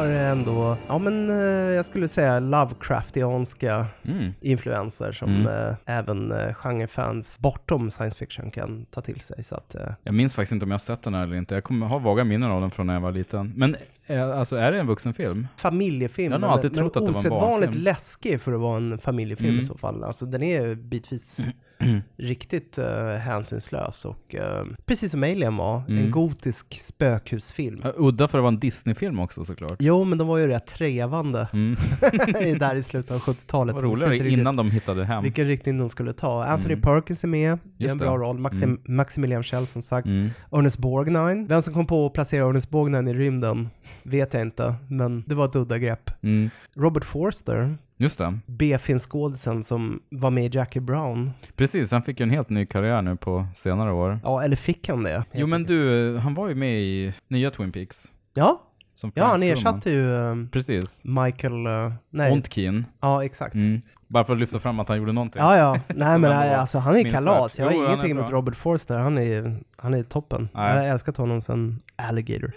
Har 0.04 0.10
ändå, 0.10 0.78
ja 0.88 0.98
men 0.98 1.30
eh, 1.30 1.36
jag 1.76 1.86
skulle 1.86 2.08
säga 2.08 2.40
Lovecraftianska 2.40 3.86
Mm. 4.06 4.34
influenser 4.42 5.12
som 5.12 5.36
Mm. 5.36 5.48
eh, 5.70 5.76
även 5.86 6.32
eh, 6.32 6.54
genrefans 6.54 7.40
bortom 7.40 7.92
science 7.92 8.18
fiction 8.18 8.52
kan 8.52 8.86
ta 8.86 9.02
till 9.02 9.22
sig. 9.22 9.44
Så 9.44 9.56
att, 9.56 9.76
Jag 10.04 10.14
minns 10.16 10.36
faktiskt 10.36 10.52
inte 10.52 10.64
om 10.66 10.72
jag 10.72 10.76
har 10.76 10.80
sett 10.80 11.02
den 11.02 11.14
här 11.14 11.24
eller 11.24 11.36
inte. 11.36 11.54
Jag 11.56 11.64
kommer 11.64 11.88
ha 11.88 11.98
vaga 11.98 12.24
minnen 12.24 12.52
av 12.52 12.62
den 12.62 12.72
från 12.72 12.88
när 12.88 12.94
jag 12.94 13.02
var 13.02 13.12
liten. 13.12 13.54
Men 13.56 13.76
Alltså 14.10 14.56
är 14.56 14.72
det 14.72 14.80
en 14.80 14.88
vuxenfilm? 14.88 15.48
Familjefilm. 15.58 16.26
Jag 16.26 16.32
har 16.32 16.40
nog 16.40 16.48
men- 16.48 16.54
alltid 16.58 16.74
trott 16.74 16.82
men 16.82 16.88
att 16.88 16.94
det 16.94 17.00
var 17.00 17.08
en 17.08 17.16
osedvanligt 17.16 17.68
barnfilm. 17.68 17.84
läskig 17.84 18.42
för 18.42 18.54
att 18.54 18.60
vara 18.60 18.78
en 18.78 18.98
familjefilm 18.98 19.50
Mm. 19.50 19.62
i 19.62 19.64
så 19.64 19.78
fall. 19.78 20.04
Alltså 20.04 20.26
den 20.26 20.44
är 20.44 20.76
bitvis 20.76 21.40
riktigt 22.18 22.80
uh, 22.80 23.16
hänsynslös 23.16 24.06
och 24.06 24.36
eh, 24.36 24.66
precis 24.86 25.12
som 25.12 25.24
Alien 25.24 25.58
var, 25.58 25.78
en 25.88 25.98
Mm. 25.98 26.12
gotisk 26.12 26.80
spökhusfilm. 26.80 27.82
Udda 27.98 28.28
för 28.28 28.38
att 28.38 28.42
vara 28.42 28.54
en 28.54 28.60
Disney-film 28.60 29.20
också 29.20 29.46
såklart. 29.46 29.76
Jo, 29.80 30.04
men 30.04 30.18
de 30.18 30.28
var 30.28 30.38
ju 30.38 30.48
rätt 30.48 30.68
trevande 30.68 31.48
Mm. 31.54 31.76
där 32.60 32.76
i 32.76 32.84
slutet 32.84 33.12
av 33.12 33.20
70-talet. 33.20 33.76
Det 33.76 33.82
var 33.82 33.82
De 33.82 33.90
visste 33.90 34.06
roligare 34.06 34.30
innan 34.30 34.56
de 34.56 34.72
hittade 34.72 35.06
hem. 35.06 35.24
Vilken 35.24 35.48
riktning 35.48 35.78
de 35.78 35.90
skulle 35.90 36.14
ta. 36.14 36.44
Anthony 36.46 36.74
Mm. 36.74 36.82
Perkins 36.82 37.24
är 37.24 37.28
med, 37.28 37.60
Just 37.78 37.92
en 37.92 37.98
bra 37.98 38.18
roll. 38.18 38.38
Maxim, 38.40 38.64
Mm. 38.70 38.96
Maximilian 38.96 39.44
Schell 39.44 39.68
som 39.68 39.82
sagt. 39.82 40.08
Mm. 40.08 40.30
Ernest 40.52 40.78
Borgnine. 40.80 41.46
Vem 41.48 41.62
som 41.62 41.74
kom 41.74 41.88
på 41.88 42.06
att 42.06 42.14
placera 42.14 42.50
Ernest 42.50 42.70
Borgnine 42.70 43.08
i 43.12 43.14
rymden 43.14 43.70
vet 44.04 44.34
jag 44.34 44.42
inte, 44.42 44.76
men 44.88 45.24
det 45.28 45.36
var 45.36 45.46
ett 45.46 45.56
udda 45.56 45.78
grepp. 45.78 46.12
Mm. 46.24 46.50
Robert 46.76 47.06
Forster, 47.06 47.78
Just 47.98 48.18
det. 48.18 48.40
B-filmskådisen 48.46 49.64
som 49.64 50.02
var 50.10 50.30
med 50.30 50.56
i 50.56 50.58
Jackie 50.58 50.82
Brown. 50.82 51.32
Precis, 51.56 51.92
han 51.92 52.04
fick 52.04 52.20
ju 52.20 52.24
en 52.24 52.30
helt 52.30 52.50
ny 52.50 52.66
karriär 52.66 53.02
nu 53.02 53.16
på 53.16 53.48
senare 53.56 53.92
år. 53.92 54.20
Ja, 54.24 54.44
eller 54.44 54.56
fick 54.56 54.90
han 54.90 55.04
det? 55.04 55.24
Jo 55.32 55.48
men 55.48 55.64
du, 55.64 56.18
han 56.18 56.34
var 56.34 56.50
ju 56.50 56.56
med 56.56 56.82
i 56.82 57.14
nya 57.28 57.52
Twin 57.52 57.72
Peaks. 57.72 58.12
Ja, 58.34 58.62
Som 58.96 59.12
ja 59.16 59.26
han 59.26 59.44
ersatte 59.44 59.90
ju 59.92 60.12
um, 60.12 60.50
Precis. 60.50 61.02
Michael... 61.06 61.68
Uh, 61.68 61.94
nej. 62.10 62.32
Ontkin. 62.32 62.86
Ja, 63.02 63.26
exakt. 63.26 63.56
Mm. 63.56 63.82
Bara 64.08 64.26
för 64.26 64.34
att 64.34 64.40
lyfta 64.40 64.60
fram 64.60 64.80
att 64.80 64.88
han 64.90 64.98
gjorde 64.98 65.12
någonting. 65.12 65.42
Ja, 65.42 65.58
ja. 65.58 65.74
Nej 65.88 66.20
men 66.20 66.32
ändå 66.32 66.56
alltså 66.56 66.80
han 66.80 66.96
är 66.96 67.10
kalas. 67.10 67.60
Jag 67.60 67.66
har 67.66 67.74
Jo, 67.74 67.86
ingenting 67.86 68.12
emot 68.12 68.32
Robert 68.32 68.56
Forster. 68.56 68.98
Han 68.98 69.18
är, 69.18 69.60
han 69.78 69.94
är 69.94 70.04
toppen. 70.04 70.50
Nej. 70.54 70.76
Jag 70.76 70.88
älskar 70.88 71.14
honom 71.18 71.42
sen 71.42 71.82
Alligator. 71.96 72.52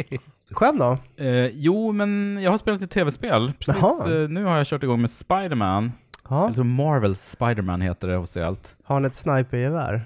Själv 0.50 0.78
då? 0.78 0.98
Eh, 1.24 1.46
jo, 1.46 1.92
men 1.92 2.38
jag 2.42 2.50
har 2.50 2.58
spelat 2.58 2.82
ett 2.82 2.90
tv-spel. 2.90 3.52
Precis 3.58 4.06
eh, 4.06 4.28
nu 4.28 4.44
har 4.44 4.56
jag 4.56 4.66
kört 4.66 4.82
igång 4.82 5.00
med 5.00 5.10
Spider-Man. 5.10 5.92
Ja. 6.28 6.46
Jag 6.46 6.54
tror 6.54 6.64
Marvels 6.64 7.20
Spider-Man 7.30 7.80
heter 7.80 8.08
det 8.08 8.16
officiellt. 8.16 8.76
Har 8.84 8.96
han 8.96 9.04
ett 9.04 9.14
snipergevär? 9.14 10.04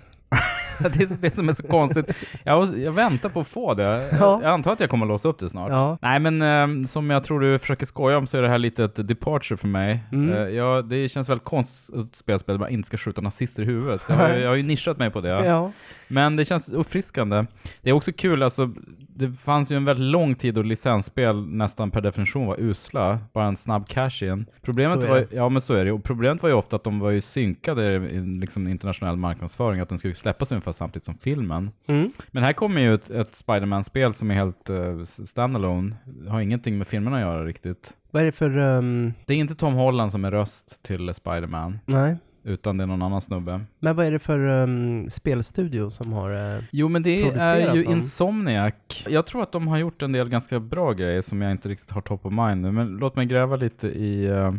det 0.79 1.03
är 1.03 1.21
det 1.21 1.35
som 1.35 1.49
är 1.49 1.53
så 1.53 1.67
konstigt. 1.67 2.17
Jag, 2.45 2.79
jag 2.79 2.93
väntar 2.93 3.29
på 3.29 3.41
att 3.41 3.49
få 3.49 3.75
det. 3.75 3.83
Ja. 3.83 4.17
Jag, 4.19 4.43
jag 4.43 4.51
antar 4.51 4.73
att 4.73 4.81
jag 4.81 4.91
kommer 4.91 5.07
att 5.07 5.11
låsa 5.11 5.29
upp 5.29 5.39
det 5.39 5.49
snart. 5.49 5.71
Ja. 5.71 5.99
Nej, 6.03 6.21
men 6.21 6.43
eh, 6.43 6.87
som 6.87 7.11
jag 7.11 7.25
tror 7.25 7.41
du 7.41 7.59
försöker 7.59 7.87
skoja 7.87 8.19
om 8.19 8.27
så 8.27 8.39
är 8.39 8.43
det 8.43 8.49
här 8.49 8.59
lite 8.59 8.85
ett 8.85 9.09
departure 9.09 9.57
för 9.57 9.69
mig. 9.69 10.01
Mm. 10.13 10.33
Eh, 10.33 10.49
jag, 10.49 10.85
det 10.85 11.09
känns 11.09 11.29
väldigt 11.29 11.45
konstigt 11.45 11.97
att 11.97 12.17
spelspel 12.17 12.59
man 12.59 12.71
inte 12.71 12.87
ska 12.87 12.97
skjuta 12.97 13.21
nazister 13.21 13.63
i 13.63 13.67
huvudet. 13.67 14.01
Jag 14.09 14.17
har, 14.17 14.29
jag 14.29 14.49
har 14.49 14.57
ju 14.57 14.63
nischat 14.63 14.99
mig 14.99 15.11
på 15.11 15.21
det. 15.21 15.29
Ja. 15.29 15.73
Men 16.13 16.37
det 16.37 16.45
känns 16.45 16.69
uppfriskande. 16.69 17.47
Det 17.83 17.91
är 17.91 17.95
också 17.95 18.13
kul, 18.13 18.43
alltså, 18.43 18.71
det 19.09 19.33
fanns 19.33 19.73
ju 19.73 19.77
en 19.77 19.85
väldigt 19.85 20.07
lång 20.07 20.35
tid 20.35 20.55
då 20.55 20.63
licensspel 20.63 21.47
nästan 21.47 21.91
per 21.91 22.01
definition 22.01 22.47
var 22.47 22.61
usla. 22.61 23.19
Bara 23.33 23.47
en 23.47 23.57
snabb 23.57 23.89
cash-in. 23.89 24.47
Problemet 24.63 25.05
var 25.05 25.27
ja 25.31 25.49
men 25.49 25.61
så 25.61 25.75
är 25.75 25.85
det 25.85 25.93
Och 25.93 26.05
problemet 26.05 26.43
var 26.43 26.51
ju 26.51 26.55
ofta 26.55 26.77
att 26.77 26.85
de 26.85 26.99
var 26.99 27.11
ju 27.11 27.21
synkade 27.21 27.95
i 27.95 28.21
liksom 28.21 28.69
internationell 28.69 29.17
marknadsföring, 29.17 29.81
att 29.81 29.89
den 29.89 29.99
skulle 29.99 30.15
släppas 30.15 30.53
ungefär 30.53 30.73
samtidigt 30.73 31.05
som 31.05 31.19
filmen. 31.19 31.71
Mm. 31.87 32.13
Men 32.31 32.43
här 32.43 32.53
kommer 32.53 32.81
ju 32.81 32.95
ett, 32.95 33.11
ett 33.11 33.35
Spider-Man-spel 33.35 34.15
som 34.15 34.31
är 34.31 34.35
helt 34.35 34.71
uh, 34.71 35.05
standalone. 35.05 35.97
Har 36.29 36.41
ingenting 36.41 36.79
med 36.79 36.87
filmerna 36.87 37.17
att 37.17 37.23
göra 37.23 37.45
riktigt. 37.45 37.97
Vad 38.11 38.23
är 38.23 38.27
det 38.27 38.33
för... 38.33 38.59
Um, 38.59 39.15
Det 39.27 39.35
är 39.35 39.39
inte 39.39 39.55
Tom 39.55 39.75
Holland 39.75 40.13
som 40.13 40.25
är 40.25 40.31
röst 40.31 40.83
till 40.83 41.15
Spider-Man, 41.15 41.79
nej. 41.87 42.17
Utan 42.45 42.77
det 42.77 42.85
är 42.85 42.87
någon 42.87 43.03
annan 43.03 43.23
snubbe. 43.23 43.61
Men 43.81 43.97
vad 43.97 44.07
är 44.07 44.11
det 44.11 44.19
för 44.19 44.39
um, 44.41 45.11
spelstudio 45.11 45.91
som 45.91 46.13
har... 46.13 46.55
Uh, 46.57 46.63
Jo, 46.71 46.89
men 46.89 47.03
det 47.03 47.23
är 47.23 47.75
ju 47.77 47.83
dem. 47.83 47.93
Insomniac. 47.93 48.75
Jag 49.09 49.27
tror 49.27 49.43
att 49.43 49.53
de 49.53 49.69
har 49.69 49.79
gjort 49.79 50.03
en 50.03 50.13
del 50.13 50.29
ganska 50.29 50.61
bra 50.61 50.93
grejer 50.93 51.23
som 51.23 51.43
jag 51.43 51.51
inte 51.53 51.69
riktigt 51.69 51.91
har 51.91 52.01
top 52.01 52.27
of 52.27 52.33
mind 52.33 52.63
nu, 52.63 52.73
men 52.73 52.89
låt 52.97 53.17
mig 53.17 53.27
gräva 53.27 53.57
lite 53.57 53.89
i... 53.89 54.25
eh, 54.27 54.55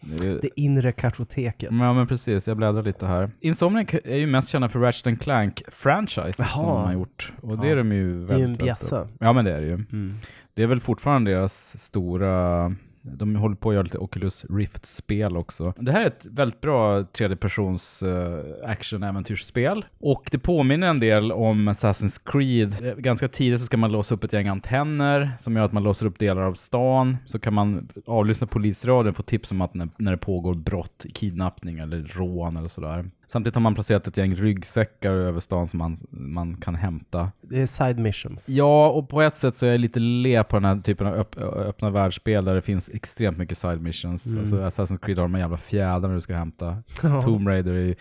det 0.42 0.48
inre 0.60 0.92
kartoteket? 0.92 1.68
Ja, 1.72 1.92
men 1.92 2.06
precis. 2.06 2.48
Jag 2.48 2.56
bläddrar 2.56 2.82
lite 2.82 3.06
här. 3.06 3.30
Insomniac 3.40 3.94
är 4.04 4.16
ju 4.16 4.26
mest 4.26 4.48
kända 4.48 4.68
för 4.68 4.78
Ratchet 4.78 5.18
Clank-franchise 5.20 6.32
som 6.32 6.62
de 6.68 6.76
har 6.84 6.92
gjort. 6.92 7.32
Och 7.40 7.58
det 7.58 7.66
Ja. 7.66 7.72
är 7.72 7.76
de 7.76 7.92
ju 7.92 8.26
Det 8.26 8.34
är 8.34 8.38
ju 8.38 8.44
en 8.44 8.50
väldigt, 8.50 8.60
väldigt 8.60 8.64
bjässe. 8.64 9.08
Ja, 9.20 9.32
men 9.32 9.44
det 9.44 9.52
är 9.52 9.60
det 9.60 9.66
ju. 9.66 9.72
Mm. 9.74 10.14
Det 10.54 10.62
är 10.62 10.66
väl 10.66 10.80
fortfarande 10.80 11.30
deras 11.30 11.78
stora... 11.78 12.74
De 13.14 13.36
håller 13.36 13.56
på 13.56 13.68
att 13.68 13.74
göra 13.74 13.82
lite 13.82 13.98
Oculus 13.98 14.44
Rift-spel 14.50 15.36
också. 15.36 15.74
Det 15.76 15.92
här 15.92 16.02
är 16.02 16.06
ett 16.06 16.26
väldigt 16.30 16.60
bra 16.60 17.04
tredjepersons 17.04 18.02
uh, 18.02 18.38
action-äventyrsspel. 18.64 19.84
Och 20.00 20.28
det 20.32 20.38
påminner 20.38 20.86
en 20.86 21.00
del 21.00 21.32
om 21.32 21.68
Assassin's 21.68 22.20
Creed. 22.24 22.74
Eh, 22.86 22.94
ganska 22.94 23.28
tidigt 23.28 23.60
så 23.60 23.66
ska 23.66 23.76
man 23.76 23.92
låsa 23.92 24.14
upp 24.14 24.24
ett 24.24 24.32
gäng 24.32 24.48
antenner 24.48 25.30
som 25.38 25.56
gör 25.56 25.64
att 25.64 25.72
man 25.72 25.82
låser 25.82 26.06
upp 26.06 26.18
delar 26.18 26.42
av 26.42 26.54
stan. 26.54 27.16
Så 27.26 27.38
kan 27.38 27.54
man 27.54 27.88
avlyssna 28.06 28.46
polisradion 28.46 29.10
och 29.10 29.16
få 29.16 29.22
tips 29.22 29.52
om 29.52 29.60
att 29.60 29.74
när, 29.74 29.88
när 29.96 30.10
det 30.10 30.18
pågår 30.18 30.54
brott, 30.54 31.06
kidnappning 31.14 31.78
eller 31.78 32.02
rån 32.02 32.56
eller 32.56 32.68
sådär. 32.68 33.10
Samtidigt 33.26 33.54
har 33.54 33.62
man 33.62 33.74
placerat 33.74 34.06
ett 34.06 34.16
gäng 34.16 34.34
ryggsäckar 34.34 35.10
över 35.10 35.40
stan 35.40 35.68
som 35.68 35.78
man, 35.78 35.96
man 36.10 36.56
kan 36.56 36.74
hämta. 36.74 37.32
Det 37.42 37.60
är 37.62 37.66
side 37.66 37.98
missions. 37.98 38.48
Ja, 38.48 38.90
och 38.90 39.08
på 39.08 39.22
ett 39.22 39.36
sätt 39.36 39.56
så 39.56 39.66
är 39.66 39.70
jag 39.70 39.80
lite 39.80 40.00
le 40.00 40.44
på 40.44 40.56
den 40.56 40.64
här 40.64 40.76
typen 40.76 41.06
av 41.06 41.14
öpp 41.14 41.36
öppna 41.38 41.90
världsspel 41.90 42.44
där 42.44 42.54
det 42.54 42.62
finns 42.62 42.90
extremt 42.94 43.38
mycket 43.38 43.58
side 43.58 43.80
missions. 43.80 44.26
Mm. 44.26 44.40
Alltså 44.40 44.56
Assassin's 44.56 44.98
Creed 45.02 45.18
har 45.18 45.24
de 45.24 45.34
här 45.34 45.40
jävla 45.40 45.56
fjädrarna 45.56 46.14
du 46.14 46.20
ska 46.20 46.34
hämta. 46.34 46.82
Ja. 47.02 47.22
Tomb 47.22 47.48
Raider 47.48 47.72
är 47.72 47.84
ju, 47.84 47.94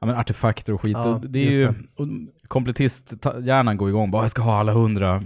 ja 0.00 0.06
men 0.06 0.16
artefakter 0.16 0.72
och 0.72 0.82
skit. 0.82 0.92
Ja, 0.92 1.22
det 1.28 1.48
är 1.48 1.52
ju, 1.52 1.72
kompletist-hjärnan 2.48 3.76
går 3.76 3.88
igång. 3.88 4.10
Bara 4.10 4.22
jag 4.22 4.30
ska 4.30 4.42
ha 4.42 4.58
alla 4.58 4.72
hundra. 4.72 5.22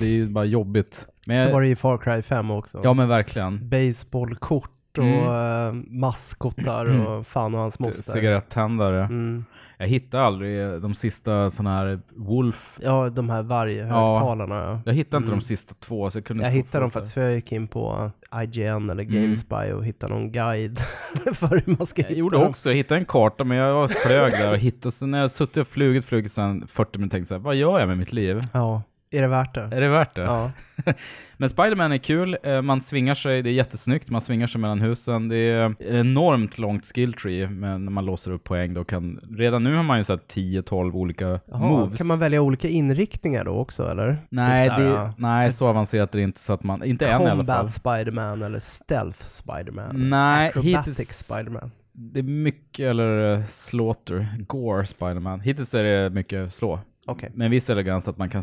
Det 0.00 0.06
är 0.06 0.10
ju 0.10 0.28
bara 0.28 0.44
jobbigt. 0.44 1.06
Men, 1.26 1.46
Så 1.46 1.52
var 1.52 1.62
det 1.62 1.68
i 1.68 1.76
Far 1.76 1.98
Cry 1.98 2.22
5 2.22 2.50
också. 2.50 2.80
Ja 2.84 2.94
men 2.94 3.08
verkligen. 3.08 3.68
Baseballkort 3.68 4.70
och 4.98 5.04
Mm. 5.04 5.76
eh, 5.84 5.84
maskotar 5.90 7.06
och 7.06 7.26
fan 7.26 7.54
och 7.54 7.60
hans 7.60 7.78
moster. 7.80 8.12
Cigarettändare. 8.12 9.00
Mm. 9.04 9.44
Jag 9.78 9.86
hittade 9.86 10.24
aldrig 10.24 10.82
de 10.82 10.94
sista 10.94 11.50
sådana 11.50 11.76
här 11.78 12.00
Wolf. 12.16 12.78
Ja, 12.82 13.08
de 13.10 13.30
här 13.30 13.42
varghögtalarna. 13.42 14.54
Ja. 14.54 14.80
Jag 14.86 14.92
hittade 14.94 15.16
inte 15.16 15.28
Mm. 15.28 15.38
de 15.40 15.44
sista 15.44 15.74
två 15.80 16.10
så 16.10 16.18
jag 16.18 16.24
kunde 16.24 16.42
Jag 16.44 16.50
hittade 16.50 16.84
dem 16.84 16.90
faktiskt 16.90 17.14
för 17.14 17.20
jag 17.20 17.34
gick 17.34 17.52
in 17.52 17.68
på 17.68 18.10
IGN 18.42 18.90
eller 18.90 19.02
Mm. 19.04 19.22
Gamespy 19.22 19.72
och 19.72 19.84
hittade 19.84 20.14
någon 20.14 20.30
guide 20.32 20.78
för 21.34 21.62
hur 21.66 21.76
man 21.76 21.86
ska 21.86 22.02
Jag 22.02 22.08
hitta 22.08 22.18
gjorde 22.18 22.36
dem. 22.38 22.48
också, 22.48 22.68
jag 22.70 22.76
hittade 22.76 23.00
en 23.00 23.04
karta 23.04 23.44
men 23.44 23.56
jag 23.56 23.90
flög 23.90 24.32
där 24.32 24.52
och 24.52 24.58
hittade, 24.58 24.92
så 24.92 25.06
när 25.06 25.20
jag 25.20 25.30
suttit 25.30 25.56
och 25.56 25.66
flugit, 25.68 26.04
flugit 26.04 26.32
sen 26.32 26.66
40 26.68 26.98
minuter 26.98 27.16
tänkte 27.16 27.34
jag 27.34 27.40
vad 27.40 27.54
gör 27.56 27.78
jag 27.80 27.88
med 27.88 27.98
mitt 27.98 28.12
liv? 28.12 28.40
Ja, 28.52 28.82
är 29.12 29.22
det 29.22 29.28
värt 29.28 29.54
det? 29.54 29.60
Är 29.60 29.80
det 29.80 29.88
värt 29.88 30.14
det? 30.16 30.22
Ja. 30.22 30.50
Men 31.36 31.48
Spider-Man 31.48 31.92
är 31.92 31.98
kul, 31.98 32.36
eh, 32.42 32.62
man 32.62 32.80
svingar 32.80 33.14
sig, 33.14 33.42
det 33.42 33.50
är 33.50 33.52
jättesnyggt, 33.52 34.10
man 34.10 34.20
svingar 34.20 34.46
sig 34.46 34.60
mellan 34.60 34.80
husen, 34.80 35.28
det 35.28 35.36
är 35.36 35.74
enormt 35.82 36.58
långt 36.58 36.86
skill 36.86 37.12
tree 37.12 37.48
men 37.48 37.84
när 37.84 37.92
man 37.92 38.04
låser 38.06 38.30
upp 38.32 38.44
poäng 38.44 38.74
då 38.74 38.84
kan, 38.84 39.20
redan 39.38 39.64
nu 39.64 39.76
har 39.76 39.82
man 39.82 39.98
ju 39.98 40.04
så 40.04 40.12
här 40.12 40.20
10-12 40.20 40.92
olika 40.92 41.40
Jaha, 41.50 41.58
moves. 41.58 41.98
kan 41.98 42.06
man 42.06 42.18
välja 42.18 42.40
olika 42.42 42.68
inriktningar 42.68 43.44
då 43.44 43.50
också 43.52 43.90
eller? 43.90 44.18
Nej, 44.28 44.68
Typ 44.68 44.74
så 44.76 44.80
här, 44.80 44.88
det, 44.88 44.90
ja, 44.94 45.14
nej, 45.18 45.52
så 45.52 45.66
avancerat 45.66 46.14
är 46.14 46.18
det 46.18 46.24
inte 46.24 46.40
så 46.40 46.52
att 46.52 46.62
man, 46.64 46.84
inte 46.84 47.06
än 47.06 47.10
i 47.10 47.14
alla 47.14 47.26
fall. 47.28 47.36
Combat 47.36 47.72
Spiderman 47.72 48.42
eller 48.42 48.58
Stealth 48.58 49.18
Spiderman? 49.24 50.10
Nej, 50.10 50.48
Acrobatic 50.48 50.98
hittills- 50.98 51.24
Spiderman? 51.34 51.70
Det 51.92 52.18
är 52.18 52.22
mycket, 52.22 52.86
eller 52.86 53.36
uh, 53.38 53.46
slaughter, 53.48 54.28
gore 54.46 54.86
Spider-Man. 54.86 55.40
Hittills 55.40 55.74
är 55.74 55.84
det 55.84 56.10
mycket 56.10 56.54
slå. 56.54 56.80
Okej. 57.10 57.30
Men 57.34 57.50
viss 57.50 57.70
elegans 57.70 58.08
att 58.08 58.18
man 58.18 58.28
kan 58.28 58.42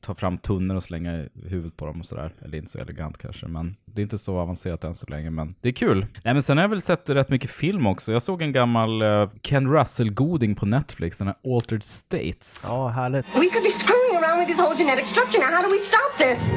ta 0.00 0.14
fram 0.14 0.38
tunnor 0.38 0.76
och 0.76 0.82
slänga 0.82 1.24
huvudet 1.48 1.76
på 1.76 1.86
dem 1.86 2.00
och 2.00 2.06
sådär. 2.06 2.32
Eller 2.44 2.58
inte 2.58 2.70
så 2.70 2.78
elegant 2.78 3.18
kanske, 3.18 3.46
men 3.46 3.76
det 3.84 4.00
är 4.00 4.02
inte 4.02 4.18
så 4.18 4.38
avancerat 4.38 4.84
än 4.84 4.94
så 4.94 5.06
länge. 5.06 5.30
Men 5.30 5.54
det 5.60 5.68
är 5.68 5.72
kul. 5.72 6.06
Nej, 6.24 6.34
men 6.34 6.42
sen 6.42 6.56
har 6.56 6.64
jag 6.64 6.68
väl 6.68 6.82
sett 6.82 7.10
rätt 7.10 7.28
mycket 7.30 7.50
film 7.50 7.86
också. 7.86 8.12
Jag 8.12 8.22
såg 8.22 8.42
en 8.42 8.52
gammal 8.52 9.02
eh, 9.02 9.30
Ken 9.42 9.72
Russell-goding 9.72 10.54
på 10.54 10.66
Netflix, 10.66 11.18
den 11.18 11.26
här 11.26 11.54
Altered 11.56 11.84
States. 11.84 12.66
Ja, 12.68 12.88
härligt. 12.88 13.26
We 13.26 13.48
could 13.50 13.64
be 13.64 13.70
screwing 13.70 14.24
around 14.24 14.38
with 14.40 14.48
his 14.48 14.60
whole 14.60 14.76
genetic 14.76 15.06
structure 15.06 15.38
now. 15.38 15.56
How 15.56 15.62
do 15.62 15.70
we 15.70 15.78
stop 15.78 16.10
this? 16.18 16.50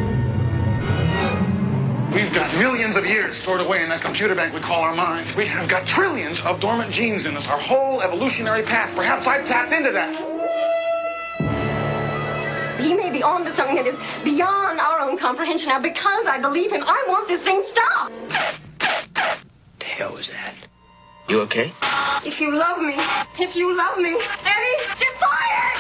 We've 2.14 2.34
got 2.34 2.54
millions 2.58 2.96
of 2.98 3.06
years 3.06 3.36
stored 3.36 3.62
away 3.62 3.84
in 3.84 3.90
that 3.90 4.02
computer 4.02 4.36
bank 4.36 4.54
we 4.54 4.60
call 4.60 4.82
our 4.82 4.96
minds. 4.96 5.36
We 5.38 5.46
have 5.46 5.70
got 5.70 5.86
trillions 5.86 6.42
of 6.46 6.60
dormant 6.60 6.92
genes 6.92 7.26
in 7.26 7.38
us, 7.38 7.50
our 7.52 7.60
whole 7.60 8.02
evolutionary 8.02 8.64
past. 8.64 8.96
Perhaps 8.96 9.28
I've 9.28 9.46
tapped 9.48 9.74
into 9.74 9.92
that. 9.92 10.39
He 12.90 12.96
may 12.96 13.12
be 13.12 13.22
onto 13.22 13.52
something 13.52 13.76
that 13.76 13.86
is 13.86 13.98
beyond 14.24 14.80
our 14.80 15.00
own 15.00 15.16
comprehension. 15.16 15.70
Now, 15.70 15.80
because 15.80 16.26
I 16.26 16.40
believe 16.42 16.72
him, 16.72 16.82
I 16.82 17.06
want 17.08 17.28
this 17.28 17.40
thing 17.42 17.62
stopped. 17.68 18.14
The 19.78 19.86
hell 19.86 20.14
was 20.14 20.28
that? 20.30 20.56
You 21.30 21.42
okay? 21.42 21.72
If 22.26 22.42
you 22.42 22.50
love 22.52 22.82
me, 22.82 22.96
if 23.46 23.56
you 23.56 23.78
love 23.78 24.00
me, 24.00 24.14
Eddie, 24.54 24.78
get 25.02 25.14
fired! 25.22 25.78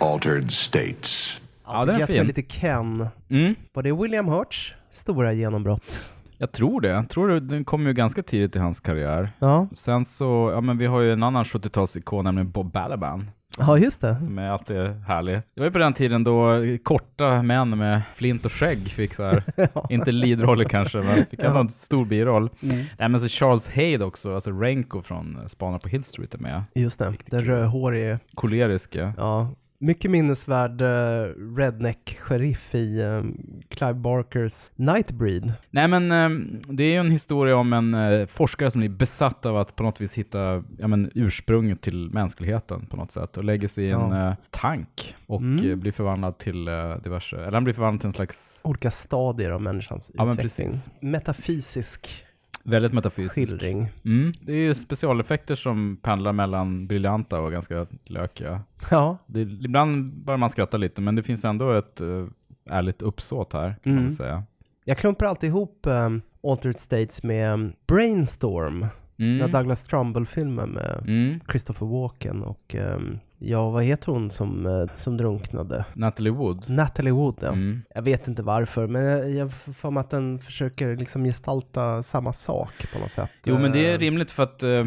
Altered 0.00 0.52
States. 0.52 1.40
Ja, 1.66 1.84
den 1.84 1.94
är 1.94 1.98
Gött 2.00 2.08
med 2.08 2.16
fin. 2.18 2.26
lite 2.26 2.42
Ken. 2.42 3.08
Mm. 3.30 3.54
Var 3.72 3.82
det 3.82 3.92
William 3.92 4.28
Hurts 4.28 4.72
stora 4.90 5.32
genombrott? 5.32 6.10
Jag 6.40 6.52
tror 6.52 6.80
det. 6.80 6.88
Jag 6.88 7.08
tror 7.08 7.28
det, 7.28 7.40
den 7.40 7.64
kom 7.64 7.86
ju 7.86 7.92
ganska 7.92 8.22
tidigt 8.22 8.56
i 8.56 8.58
hans 8.58 8.80
karriär. 8.80 9.30
Ja, 9.38 9.66
Sen 9.74 10.04
så, 10.04 10.50
ja 10.54 10.60
men 10.60 10.78
vi 10.78 10.86
har 10.86 11.00
ju 11.00 11.12
en 11.12 11.22
annan 11.22 11.44
70-talsikon, 11.44 12.22
nämligen 12.24 12.50
Bob 12.50 12.72
Balaban. 12.72 13.30
ja 13.58 13.78
just 13.78 14.00
det. 14.00 14.20
Som 14.20 14.38
är 14.38 14.50
alltid 14.50 14.76
härlig. 15.06 15.34
Det 15.54 15.60
var 15.60 15.64
ju 15.64 15.70
på 15.70 15.78
den 15.78 15.92
tiden 15.92 16.24
då 16.24 16.52
korta 16.82 17.42
män 17.42 17.78
med 17.78 18.02
flint 18.14 18.44
och 18.44 18.52
skägg 18.52 18.88
fick 18.88 19.14
så 19.14 19.24
här, 19.24 19.42
inte 19.90 20.12
leadroller 20.12 20.64
kanske, 20.64 20.98
men 20.98 21.26
fick 21.30 21.42
ändå 21.42 21.60
en 21.60 21.68
stor 21.68 22.04
biroll. 22.04 22.50
Mm. 22.62 22.76
Nej 22.98 23.08
men 23.08 23.20
så 23.20 23.28
Charles 23.28 23.70
Haid 23.74 24.02
också, 24.02 24.34
alltså 24.34 24.50
Renko 24.50 25.02
från 25.02 25.48
Spanar 25.48 25.78
på 25.78 25.88
Hill 25.88 26.04
Street 26.04 26.34
är 26.34 26.38
med. 26.38 26.62
Just 26.74 26.98
det. 26.98 27.14
Den 27.26 27.44
rödhårige. 27.44 28.18
Koleriska. 28.34 29.12
Ja. 29.16 29.48
Mycket 29.82 30.10
minnesvärd 30.10 30.82
uh, 30.82 30.86
redneck-sheriff 31.56 32.74
i 32.74 33.02
um, 33.02 33.36
Clive 33.68 33.94
Barkers 33.94 34.72
Nightbreed. 34.76 35.52
Nej 35.70 35.88
men 35.88 36.12
eh, 36.12 36.46
det 36.68 36.82
är 36.82 36.92
ju 36.92 36.96
en 36.96 37.10
historia 37.10 37.56
om 37.56 37.72
en 37.72 37.94
eh, 37.94 38.26
forskare 38.26 38.70
som 38.70 38.78
blir 38.80 38.88
besatt 38.88 39.46
av 39.46 39.56
att 39.56 39.76
på 39.76 39.82
något 39.82 40.00
vis 40.00 40.18
hitta 40.18 40.62
ja, 40.78 40.86
men, 40.88 41.10
ursprunget 41.14 41.80
till 41.80 42.10
mänskligheten 42.10 42.86
på 42.86 42.96
något 42.96 43.12
sätt 43.12 43.36
och 43.36 43.44
lägger 43.44 43.68
sig 43.68 43.84
i 43.84 43.90
en 43.90 44.00
Ja. 44.10 44.28
eh, 44.28 44.34
tank 44.50 45.14
och 45.26 45.40
Mm. 45.40 45.80
blir 45.80 45.92
förvandlad 45.92 46.38
till 46.38 46.64
diverse, 47.04 47.36
eller 47.36 47.52
han 47.52 47.64
blir 47.64 47.74
förvandlad 47.74 48.00
till 48.00 48.06
en 48.08 48.12
slags 48.12 48.60
Olika 48.64 48.90
stadier 48.90 49.50
av 49.50 49.62
människans 49.62 50.10
Ja, 50.14 50.24
men 50.24 50.32
utveckling. 50.38 50.68
precis. 50.68 50.88
Metafysisk 51.00 52.08
väldigt 52.64 52.92
metafysisk. 52.92 53.34
skildring. 53.34 53.88
Mm. 54.04 54.32
Det 54.40 54.52
är 54.52 54.56
ju 54.56 54.74
specialeffekter 54.74 55.54
som 55.54 55.96
pendlar 56.02 56.32
mellan 56.32 56.86
briljanta 56.86 57.40
och 57.40 57.52
ganska 57.52 57.86
lökiga. 58.04 58.62
Ja, 58.90 59.18
Det 59.26 59.40
är, 59.40 59.64
ibland 59.64 60.12
bara 60.12 60.36
man 60.36 60.50
skratta 60.50 60.76
lite, 60.76 61.00
men 61.02 61.14
det 61.14 61.22
finns 61.22 61.44
ändå 61.44 61.72
ett 61.72 62.00
uh, 62.00 62.28
ärligt 62.70 63.02
uppsåt 63.02 63.52
här, 63.52 63.68
kan 63.82 63.92
man 63.92 63.92
Mm. 63.92 64.04
väl 64.04 64.16
säga. 64.16 64.42
jag 64.84 64.98
klumpar 64.98 65.26
alltid 65.26 65.48
ihop 65.48 65.80
um, 65.86 66.22
Altered 66.42 66.76
States 66.78 67.22
med 67.22 67.52
um, 67.54 67.72
Brainstorm. 67.86 68.86
Den 69.16 69.40
Mm. 69.40 69.50
Douglas 69.52 69.86
Trumbull-filmen 69.86 70.70
med 70.70 71.04
Mm. 71.06 71.40
Christopher 71.50 71.86
Walken 71.86 72.42
och 72.42 72.74
um, 72.74 73.18
ja, 73.40 73.70
vad 73.70 73.84
heter 73.84 74.12
hon 74.12 74.30
som, 74.30 74.66
eh, 74.66 74.96
som 74.96 75.16
drunknade? 75.16 75.84
Natalie 75.94 76.32
Wood. 76.32 76.70
Natalie 76.70 77.12
Wood, 77.12 77.38
ja. 77.40 77.48
Mm. 77.48 77.82
Jag 77.94 78.02
vet 78.02 78.28
inte 78.28 78.42
varför, 78.42 78.86
men 78.86 79.02
jag, 79.04 79.30
jag 79.30 79.52
får 79.52 79.72
för 79.72 79.90
mig 79.90 80.00
att 80.00 80.10
den 80.10 80.38
försöker 80.38 80.96
liksom 80.96 81.24
gestalta 81.24 82.02
samma 82.02 82.32
sak 82.32 82.72
på 82.92 82.98
något 82.98 83.10
sätt. 83.10 83.30
Jo, 83.44 83.58
men 83.58 83.72
det 83.72 83.86
är 83.86 83.94
Eh, 83.94 83.98
rimligt 83.98 84.30
för 84.30 84.42
att 84.42 84.62
eh, 84.62 84.86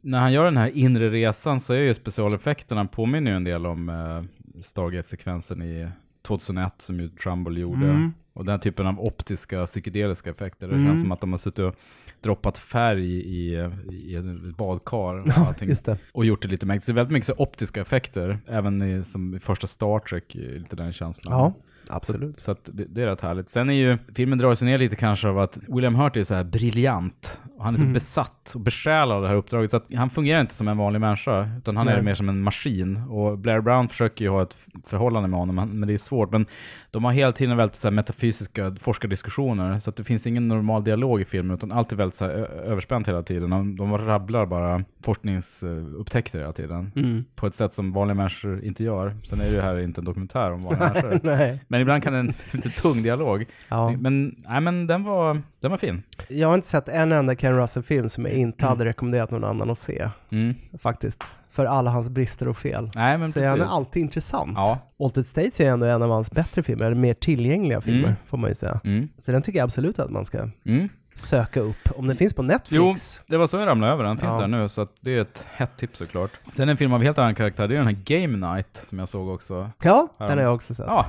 när 0.00 0.18
han 0.20 0.32
gör 0.32 0.44
den 0.44 0.56
här 0.56 0.76
inre 0.76 1.10
resan 1.10 1.60
så 1.60 1.74
är 1.74 1.78
ju 1.78 1.94
specialeffekterna 1.94 2.84
påminner 2.86 3.30
ju 3.30 3.36
en 3.36 3.44
del 3.44 3.66
om 3.66 3.88
uh, 3.88 4.22
Stargate-sekvensen 4.62 5.62
i 5.62 5.88
2001 6.26 6.74
som 6.78 7.00
ju 7.00 7.08
Trumbull 7.08 7.58
gjorde. 7.58 7.86
Mm. 7.88 8.12
Och 8.32 8.44
den 8.44 8.60
typen 8.60 8.86
av 8.86 9.00
optiska 9.00 9.66
psykedeliska 9.66 10.30
effekter. 10.30 10.68
Det 10.68 10.74
Mm. 10.74 10.86
känns 10.86 11.00
som 11.00 11.12
att 11.12 11.20
de 11.20 11.30
har 11.32 11.38
suttit 11.38 11.58
och 11.58 11.74
droppat 12.20 12.58
färg 12.58 13.04
i, 13.04 13.54
i 13.90 14.14
ett 14.14 14.56
badkar 14.56 15.20
och, 15.20 15.28
Ja, 15.36 15.46
allting, 15.46 15.74
och 16.12 16.24
gjort 16.24 16.42
det 16.42 16.48
lite 16.48 16.66
mäktigt. 16.66 16.84
Så 16.84 16.92
det 16.92 16.94
är 16.94 16.96
väldigt 16.96 17.12
mycket 17.12 17.26
så 17.26 17.34
optiska 17.36 17.80
effekter, 17.80 18.38
även 18.46 18.82
i, 18.82 19.04
som 19.04 19.34
i 19.34 19.40
första 19.40 19.66
Star 19.66 19.98
Trek, 19.98 20.34
lite 20.34 20.76
den 20.76 20.92
känslan. 20.92 21.38
Ja, 21.38 21.54
absolut. 21.90 22.38
Så, 22.40 22.44
så 22.44 22.50
att 22.52 22.70
det, 22.72 22.84
det 22.88 23.02
är 23.02 23.06
rätt 23.06 23.20
härligt. 23.20 23.50
Sen 23.50 23.70
är 23.70 23.74
ju, 23.74 23.98
filmen 24.14 24.38
drar 24.38 24.54
sig 24.54 24.66
ner 24.68 24.78
lite 24.78 24.96
kanske 24.96 25.28
av 25.28 25.38
att 25.38 25.58
William 25.68 25.94
Hurt 25.94 26.16
är 26.16 26.24
så 26.24 26.34
här 26.34 26.44
briljant. 26.44 27.40
Och 27.58 27.64
han 27.64 27.74
är 27.74 27.78
så 27.78 27.82
Mm. 27.82 27.92
besatt 27.94 28.52
och 28.54 28.60
besjälad 28.60 29.16
av 29.16 29.22
det 29.22 29.28
här 29.28 29.34
uppdraget. 29.34 29.70
Så 29.70 29.76
att 29.76 29.86
han 29.94 30.10
fungerar 30.10 30.40
inte 30.40 30.54
som 30.54 30.68
en 30.68 30.76
vanlig 30.76 31.00
människa, 31.00 31.48
utan 31.58 31.76
han 31.76 31.88
är 31.88 31.94
Nej. 31.94 32.02
mer 32.02 32.14
som 32.14 32.28
en 32.28 32.42
maskin. 32.42 32.96
Och 32.96 33.38
Blair 33.38 33.60
Brown 33.60 33.88
försöker 33.88 34.24
ju 34.24 34.30
ha 34.30 34.42
ett 34.42 34.56
förhållande 34.86 35.28
med 35.28 35.38
honom, 35.38 35.54
men 35.80 35.88
det 35.88 35.94
är 35.94 35.98
svårt. 35.98 36.32
Men 36.32 36.46
de 36.90 37.04
har 37.04 37.12
hela 37.12 37.32
tiden 37.32 37.56
väldigt 37.56 37.76
så 37.76 37.90
metafysiska 37.90 38.76
forskardiskussioner, 38.80 39.78
så 39.78 39.90
att 39.90 39.96
det 39.96 40.04
finns 40.04 40.26
ingen 40.26 40.48
normal 40.48 40.84
dialog 40.84 41.20
i 41.20 41.24
filmen, 41.24 41.56
utan 41.56 41.72
allt 41.72 41.92
är 41.92 41.96
väldigt 41.96 42.16
så 42.16 42.24
här 42.24 42.32
överspänt 42.64 43.08
hela 43.08 43.22
tiden. 43.22 43.50
De, 43.50 43.76
de 43.76 43.98
rabblar 43.98 44.46
bara 44.46 44.84
forskningsupptäckter 45.02 46.38
hela 46.38 46.52
tiden. 46.52 46.92
Mm. 46.96 47.24
På 47.34 47.46
ett 47.46 47.54
sätt 47.54 47.74
som 47.74 47.92
vanliga 47.92 48.14
människor 48.14 48.64
inte 48.64 48.84
gör. 48.84 49.16
Sen 49.24 49.40
är 49.40 49.52
det 49.52 49.62
här 49.62 49.78
inte 49.78 50.00
en 50.00 50.04
dokumentär 50.04 50.52
om 50.52 50.64
vanliga 50.64 50.88
människor. 50.92 51.20
Nej. 51.22 51.60
Men 51.76 51.80
ibland 51.82 52.02
kan 52.02 52.12
den 52.12 52.26
lite 52.52 52.70
tung 52.70 53.02
dialog. 53.02 53.44
Ja. 53.68 53.90
Men, 53.98 54.36
nej, 54.48 54.60
men 54.60 54.86
den 54.86 55.02
var, 55.04 55.40
den 55.60 55.70
var 55.70 55.78
fin. 55.78 56.02
Jag 56.28 56.48
har 56.48 56.54
inte 56.54 56.66
sett 56.66 56.88
en 56.88 57.12
enda 57.12 57.34
Ken 57.34 57.56
Russell-film 57.56 58.08
som 58.08 58.24
jag 58.24 58.34
inte 58.34 58.66
hade 58.66 58.84
rekommenderat 58.84 59.30
någon 59.30 59.44
annan 59.44 59.70
att 59.70 59.78
se, 59.78 60.08
Mm. 60.32 60.54
faktiskt. 60.78 61.24
För 61.50 61.64
alla 61.64 61.90
hans 61.90 62.10
brister 62.10 62.48
och 62.48 62.56
fel. 62.56 62.90
Nej, 62.94 63.18
men 63.18 63.32
Så 63.32 63.40
han 63.40 63.48
är 63.48 63.56
precis. 63.56 63.72
alltid 63.72 64.02
intressant. 64.02 64.52
Ja. 64.54 64.78
Altered 65.00 65.26
States 65.26 65.60
är 65.60 65.70
ändå 65.70 65.86
en 65.86 66.02
av 66.02 66.10
hans 66.10 66.30
bättre 66.30 66.62
filmer, 66.62 66.84
eller 66.86 66.96
mer 66.96 67.14
tillgängliga 67.14 67.80
filmer, 67.80 68.04
Mm. 68.04 68.16
får 68.26 68.38
man 68.38 68.50
ju 68.50 68.54
säga. 68.54 68.80
Mm. 68.84 69.08
Så 69.18 69.32
den 69.32 69.42
tycker 69.42 69.58
jag 69.58 69.64
absolut 69.64 69.98
att 69.98 70.10
man 70.10 70.24
ska 70.24 70.48
Mm. 70.66 70.88
Söka 71.18 71.60
upp. 71.60 71.76
Om 71.96 72.06
den 72.06 72.16
finns 72.16 72.34
på 72.34 72.42
Jo, 72.42 72.46
Netflix. 72.46 73.22
det 73.26 73.36
var 73.36 73.46
så 73.46 73.56
jag 73.56 73.66
ramlade 73.66 73.92
över 73.92 74.04
den. 74.04 74.18
Finns 74.18 74.32
Ja. 74.34 74.40
där 74.40 74.46
nu, 74.46 74.68
så 74.68 74.80
att 74.80 74.92
det 75.00 75.16
är 75.16 75.20
ett 75.20 75.46
hett 75.54 75.70
tips 75.76 75.98
såklart. 75.98 76.30
Sen 76.52 76.68
en 76.68 76.76
film 76.76 76.92
av 76.92 77.02
helt 77.02 77.18
annan 77.18 77.34
karaktär, 77.34 77.68
det 77.68 77.74
är 77.74 77.78
den 77.78 77.86
här 77.86 77.98
Game 78.04 78.54
Night 78.54 78.76
som 78.88 78.98
jag 78.98 79.08
såg 79.08 79.28
också. 79.28 79.70
Ja, 79.82 80.08
Ja. 80.18 80.26
den 80.26 80.38
har 80.38 80.44
jag 80.44 80.54
också 80.54 80.74
sett. 80.74 80.86
Ja, 80.88 81.06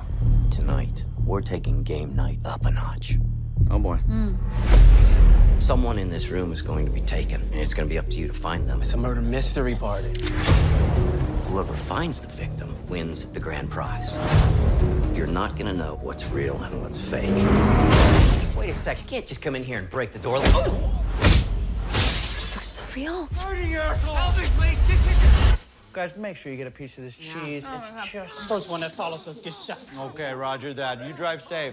Tonight, 0.60 1.06
we're 1.28 1.42
taking 1.42 1.84
game 1.84 2.06
night 2.28 2.38
up 2.46 2.66
a 2.66 2.70
notch. 2.70 3.10
Oh 3.70 3.78
boy. 3.78 3.98
Someone 5.58 6.00
in 6.00 6.10
this 6.10 6.30
room 6.32 6.52
is 6.52 6.62
going 6.62 6.86
to 6.86 6.92
be 6.92 7.00
taken, 7.00 7.40
and 7.42 7.54
it's 7.54 7.76
going 7.76 7.88
to 7.88 7.94
be 7.94 7.98
up 8.00 8.08
to 8.10 8.16
you 8.16 8.28
to 8.28 8.34
find 8.34 8.68
them. 8.68 8.80
It's 8.80 8.94
a 8.94 8.96
murder 8.96 9.20
mystery 9.22 9.74
party. 9.74 10.14
Whoever 11.50 11.72
finds 11.72 12.20
the 12.26 12.28
victim 12.46 12.68
wins 12.88 13.26
the 13.34 13.40
grand 13.40 13.70
prize. 13.70 14.12
You're 15.16 15.32
not 15.32 15.56
going 15.58 15.66
to 15.66 15.74
know 15.76 15.98
what's 16.02 16.32
real 16.34 16.56
and 16.64 16.82
what's 16.82 16.98
fake. 17.10 18.37
Wait 18.58 18.70
a 18.70 18.74
sec, 18.74 18.98
you 18.98 19.04
can't 19.06 19.24
just 19.24 19.40
come 19.40 19.54
in 19.54 19.62
here 19.62 19.78
and 19.78 19.88
break 19.88 20.10
the 20.10 20.18
door. 20.18 20.40
Oh! 20.42 21.04
Looks 21.84 22.66
so 22.66 22.82
real. 22.96 23.28
Guys, 25.92 26.16
make 26.16 26.36
sure 26.36 26.50
you 26.50 26.58
get 26.58 26.66
a 26.66 26.70
piece 26.70 26.98
of 26.98 27.04
this 27.04 27.16
cheese. 27.16 27.68
It's 27.72 28.10
just. 28.10 28.36
First 28.48 28.68
one 28.68 28.80
that 28.80 28.92
follows 28.92 29.28
us 29.28 29.40
gets 29.40 29.64
shot. 29.64 29.78
Okay, 29.96 30.32
Roger 30.32 30.74
that. 30.74 31.06
You 31.06 31.12
drive 31.12 31.40
safe. 31.40 31.72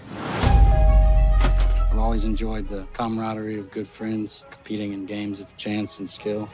I've 1.91 1.98
always 1.98 2.24
enjoyed 2.24 2.69
the 2.69 2.86
camaraderie 2.93 3.58
of 3.58 3.71
good 3.71 3.88
friends 3.88 4.45
competing 4.52 4.93
in 4.93 5.08
games 5.08 5.41
of 5.41 5.58
chance 5.58 5.98
and 5.98 6.08
skill. 6.08 6.48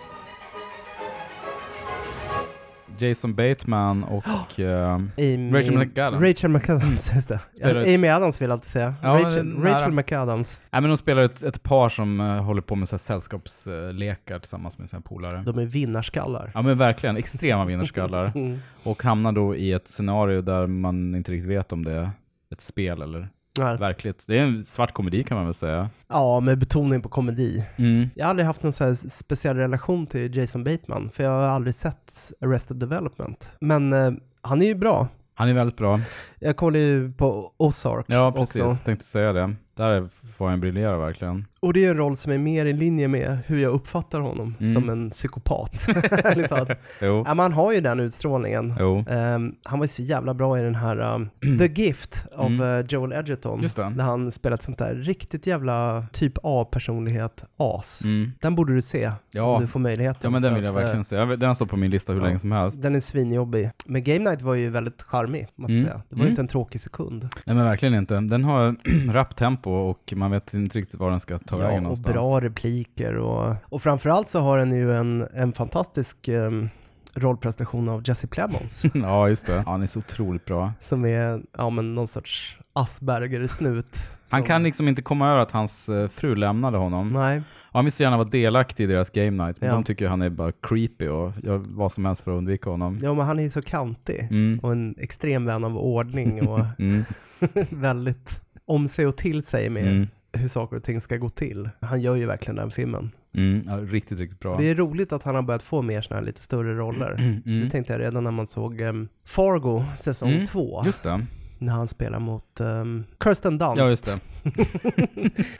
Jason 3.02 3.36
Bateman 3.36 4.04
och 4.04 4.26
eh, 4.60 4.94
Amy, 5.18 5.52
Rachel 5.54 5.78
McAdams. 5.78 6.22
Rachel 6.24 6.50
McAdams, 6.50 7.12
just 7.16 7.30
det. 7.30 7.40
Spelar- 7.54 7.96
Amy 7.96 8.08
Adams 8.08 8.42
vill 8.42 8.50
jag 8.50 8.54
alltid 8.56 8.70
säga. 8.70 8.94
Ja, 9.02 9.10
Rachel. 9.10 9.58
Rachel 9.58 9.92
McAdams. 9.92 10.62
Nej, 10.72 10.82
men 10.82 10.90
de 10.90 10.98
spelar 10.98 11.22
ett, 11.22 11.44
ett 11.44 11.64
par 11.64 11.90
som 11.90 12.20
eh, 12.20 12.44
håller 12.44 12.62
på 12.62 12.76
med 12.76 12.90
så 12.90 12.94
här 12.96 13.00
sällskapslekar 13.00 14.40
tillsammans 14.40 14.78
med 14.80 14.90
sina 14.90 15.02
polare. 15.02 15.44
De 15.46 15.60
är 15.60 15.66
vinnarskallar. 15.66 16.52
Ja 16.54 16.62
men 16.62 16.78
verkligen, 16.78 17.18
extrema 17.18 17.66
vinnarskallar. 17.66 18.32
Mm. 18.42 18.60
Och 18.84 19.04
hamnar 19.04 19.32
då 19.32 19.56
i 19.56 19.72
ett 19.74 19.88
scenario 19.88 20.42
där 20.42 20.68
man 20.68 21.16
inte 21.16 21.32
riktigt 21.32 21.50
vet 21.50 21.72
om 21.72 21.86
det 21.86 21.92
är 21.92 22.12
ett 22.52 22.62
spel 22.62 23.02
eller 23.02 23.30
Nej. 23.60 23.78
verkligt. 23.78 24.24
Det 24.28 24.38
är 24.38 24.44
en 24.44 24.66
svart 24.66 24.94
komedi 24.94 25.24
kan 25.24 25.38
man 25.38 25.46
väl 25.46 25.54
säga. 25.54 25.90
Ja, 26.08 26.40
med 26.40 26.58
betoning 26.58 27.02
på 27.02 27.10
komedi. 27.10 27.66
Mm. 27.76 28.10
Jag 28.16 28.26
har 28.26 28.30
aldrig 28.30 28.46
haft 28.46 28.64
någon 28.64 28.74
så 28.74 28.96
speciell 28.96 29.58
relation 29.58 30.08
till 30.08 30.38
Jason 30.38 30.64
Bateman, 30.64 31.10
för 31.14 31.24
jag 31.24 31.32
har 31.32 31.42
aldrig 31.42 31.76
sett 31.76 32.14
Arrested 32.42 32.78
Development. 32.78 33.52
Men 33.62 33.94
eh, 33.94 34.12
han 34.42 34.62
är 34.62 34.66
ju 34.66 34.76
bra. 34.76 35.08
Han 35.34 35.50
är 35.50 35.54
väldigt 35.54 35.78
bra. 35.78 36.00
Jag 36.40 36.56
kollade 36.58 36.80
ju 36.84 37.12
på 37.14 37.54
Ozark 37.58 38.06
Ja 38.08 38.32
precis, 38.32 38.62
också. 38.62 38.76
tänkte 38.86 39.06
säga 39.06 39.34
det. 39.34 39.56
Där 39.82 40.08
får 40.38 40.50
han 40.50 40.60
briljera 40.60 40.98
verkligen. 40.98 41.46
Och 41.62 41.74
det 41.74 41.86
är 41.86 41.90
en 41.90 41.98
roll 41.98 42.16
som 42.18 42.32
är 42.32 42.38
mer 42.38 42.66
i 42.66 42.74
linje 42.74 43.08
med 43.08 43.38
hur 43.48 43.60
jag 43.62 43.74
uppfattar 43.74 44.20
honom 44.20 44.56
Mm. 44.60 44.74
som 44.74 44.90
en 44.90 45.10
psykopat. 45.10 45.88
Jo. 47.02 47.24
ja, 47.28 47.34
man 47.34 47.54
har 47.54 47.72
ju 47.74 47.82
den 47.82 48.00
utstrålningen. 48.00 48.72
Ehm, 49.10 49.56
han 49.64 49.80
var 49.80 49.84
ju 49.84 49.88
så 49.88 50.02
jävla 50.02 50.34
bra 50.34 50.60
i 50.60 50.64
den 50.64 50.76
här 50.76 51.14
um, 51.16 51.30
The 51.60 51.82
Gift 51.82 52.26
av 52.36 52.46
Mm. 52.46 52.80
eh, 52.80 52.86
Joel 52.90 53.12
Edgerton. 53.14 53.60
Där 53.76 54.04
han 54.04 54.32
spelat 54.32 54.60
ett 54.60 54.64
sånt 54.64 54.78
där 54.78 54.96
riktigt 54.96 55.48
jävla 55.48 56.06
typ 56.12 56.34
A-personlighet 56.44 57.44
as. 57.58 58.02
Mm. 58.04 58.32
Den 58.42 58.56
borde 58.56 58.76
du 58.76 58.82
se 58.82 59.12
Ja. 59.34 59.44
om 59.44 59.62
du 59.62 59.68
får 59.68 59.80
möjligheten. 59.80 60.20
Ja 60.24 60.30
men 60.30 60.42
den 60.42 60.54
vill 60.56 60.64
jag 60.64 60.72
att, 60.72 60.78
eh, 60.78 60.84
verkligen 60.84 61.06
se. 61.06 61.36
Den 61.36 61.56
stått 61.56 61.70
på 61.70 61.78
min 61.78 61.92
lista 61.92 62.14
hur 62.14 62.20
Ja. 62.20 62.26
länge 62.26 62.40
som 62.40 62.52
helst. 62.52 62.82
Den 62.82 62.96
är 62.96 63.00
svinjobbig. 63.00 63.72
Men 63.86 64.04
Game 64.04 64.20
Night 64.30 64.42
var 64.42 64.54
ju 64.56 64.70
väldigt 64.70 65.02
charmig, 65.02 65.48
måste 65.56 65.74
Mm. 65.74 65.86
säga. 65.86 66.02
Det 66.10 66.16
var 66.16 66.22
Mm. 66.22 66.30
inte 66.30 66.42
en 66.42 66.48
tråkig 66.48 66.82
sekund. 66.82 67.28
Nej 67.46 67.56
men 67.56 67.66
verkligen 67.66 67.94
inte. 67.96 68.14
Den 68.20 68.44
har 68.44 68.76
rapp 69.14 69.36
tempo 69.36 69.71
och 69.74 70.14
man 70.16 70.32
vet 70.32 70.54
inte 70.54 70.78
riktigt 70.80 71.00
var 71.00 71.12
den 71.12 71.20
ska 71.20 71.40
ta 71.40 71.58
vägen 71.58 71.72
Ja, 71.72 71.78
och 71.78 71.84
någonstans. 71.84 72.14
bra 72.14 72.40
repliker 72.42 73.16
och, 73.16 73.56
och 73.70 73.82
framförallt 73.82 74.28
så 74.28 74.40
har 74.40 74.58
den 74.58 74.72
ju 74.72 74.94
en, 74.94 75.28
en 75.34 75.54
fantastisk 75.54 76.28
um, 76.28 76.70
rollprestation 77.14 77.90
av 77.90 78.02
Jesse 78.06 78.28
Plemons. 78.28 78.84
ja 78.94 79.30
just 79.30 79.48
det. 79.48 79.54
Ja, 79.56 79.64
han 79.66 79.82
är 79.84 79.88
så 79.88 80.00
otroligt 80.00 80.46
bra. 80.46 80.74
som 80.80 81.06
är, 81.06 81.42
ja 81.58 81.70
men 81.70 81.96
någon 81.96 82.08
sorts 82.08 82.58
Asperger-snut. 82.74 83.98
Han 84.32 84.40
som- 84.42 84.48
kan 84.48 84.64
liksom 84.64 84.88
inte 84.88 85.02
komma 85.02 85.30
över 85.30 85.40
att 85.40 85.52
hans 85.52 85.90
eh, 85.90 86.08
fru 86.08 86.36
lämnade 86.36 86.78
honom. 86.78 87.10
Nej. 87.14 87.38
Och 87.72 87.78
Han 87.78 87.86
vill 87.86 87.92
så 87.92 88.04
gärna 88.04 88.18
vara 88.18 88.28
delaktig 88.30 88.84
i 88.84 88.88
deras 88.88 89.10
game 89.10 89.46
night, 89.46 89.62
men 89.62 89.70
Ja. 89.70 89.76
de 89.76 89.84
tycker 89.84 90.08
han 90.08 90.22
är 90.22 90.30
bara 90.30 90.52
creepy 90.62 91.08
och 91.08 91.32
gör 91.44 91.62
vad 91.68 91.92
som 91.92 92.06
helst 92.06 92.24
för 92.24 92.32
att 92.32 92.38
undvika 92.38 92.70
honom. 92.70 93.00
Ja 93.02 93.14
men 93.14 93.26
han 93.26 93.40
är 93.40 93.44
ju 93.44 93.50
så 93.50 93.62
kantig 93.62 94.28
Mm. 94.32 94.60
och 94.64 94.72
en 94.72 94.96
extrem 95.00 95.46
vän 95.46 95.64
av 95.64 95.78
ordning 95.78 96.48
och 96.48 96.60
Mm. 96.80 97.04
väldigt 97.70 98.42
om 98.66 98.88
sig 98.88 99.08
och 99.08 99.18
till 99.18 99.42
sig 99.44 99.70
med 99.70 99.88
Mm. 99.88 100.08
hur 100.34 100.48
saker 100.48 100.76
och 100.78 100.84
ting 100.84 101.02
ska 101.02 101.18
gå 101.18 101.30
till. 101.30 101.70
Han 101.80 102.02
gör 102.02 102.16
ju 102.16 102.26
verkligen 102.26 102.56
den 102.56 102.72
filmen. 102.72 103.12
Mm, 103.34 103.64
ja, 103.68 103.78
riktigt, 103.78 104.20
riktigt 104.20 104.40
bra. 104.40 104.58
Det 104.58 104.70
är 104.70 104.76
roligt 104.76 105.14
att 105.14 105.24
han 105.24 105.36
har 105.36 105.42
börjat 105.42 105.64
få 105.64 105.82
mer 105.82 106.02
såna 106.02 106.20
här 106.20 106.26
lite 106.26 106.42
större 106.42 106.74
roller. 106.76 107.12
Mm, 107.20 107.42
mm. 107.46 107.62
Det 107.66 107.70
tänkte 107.70 107.94
jag 107.94 108.00
redan 108.00 108.24
när 108.24 108.32
man 108.32 108.48
såg 108.48 108.82
um, 108.82 109.08
Fargo 109.26 109.84
säsong 109.98 110.32
Mm, 110.32 110.46
två. 110.46 110.82
Just 110.86 111.04
det. 111.04 111.26
När 111.62 111.74
han 111.74 111.88
spelar 111.88 112.20
mot 112.20 112.60
um, 112.62 113.04
Kirsten 113.24 113.58
Dunst. 113.58 113.78
Ja, 113.78 113.90
just 113.90 114.06
det. 114.06 114.20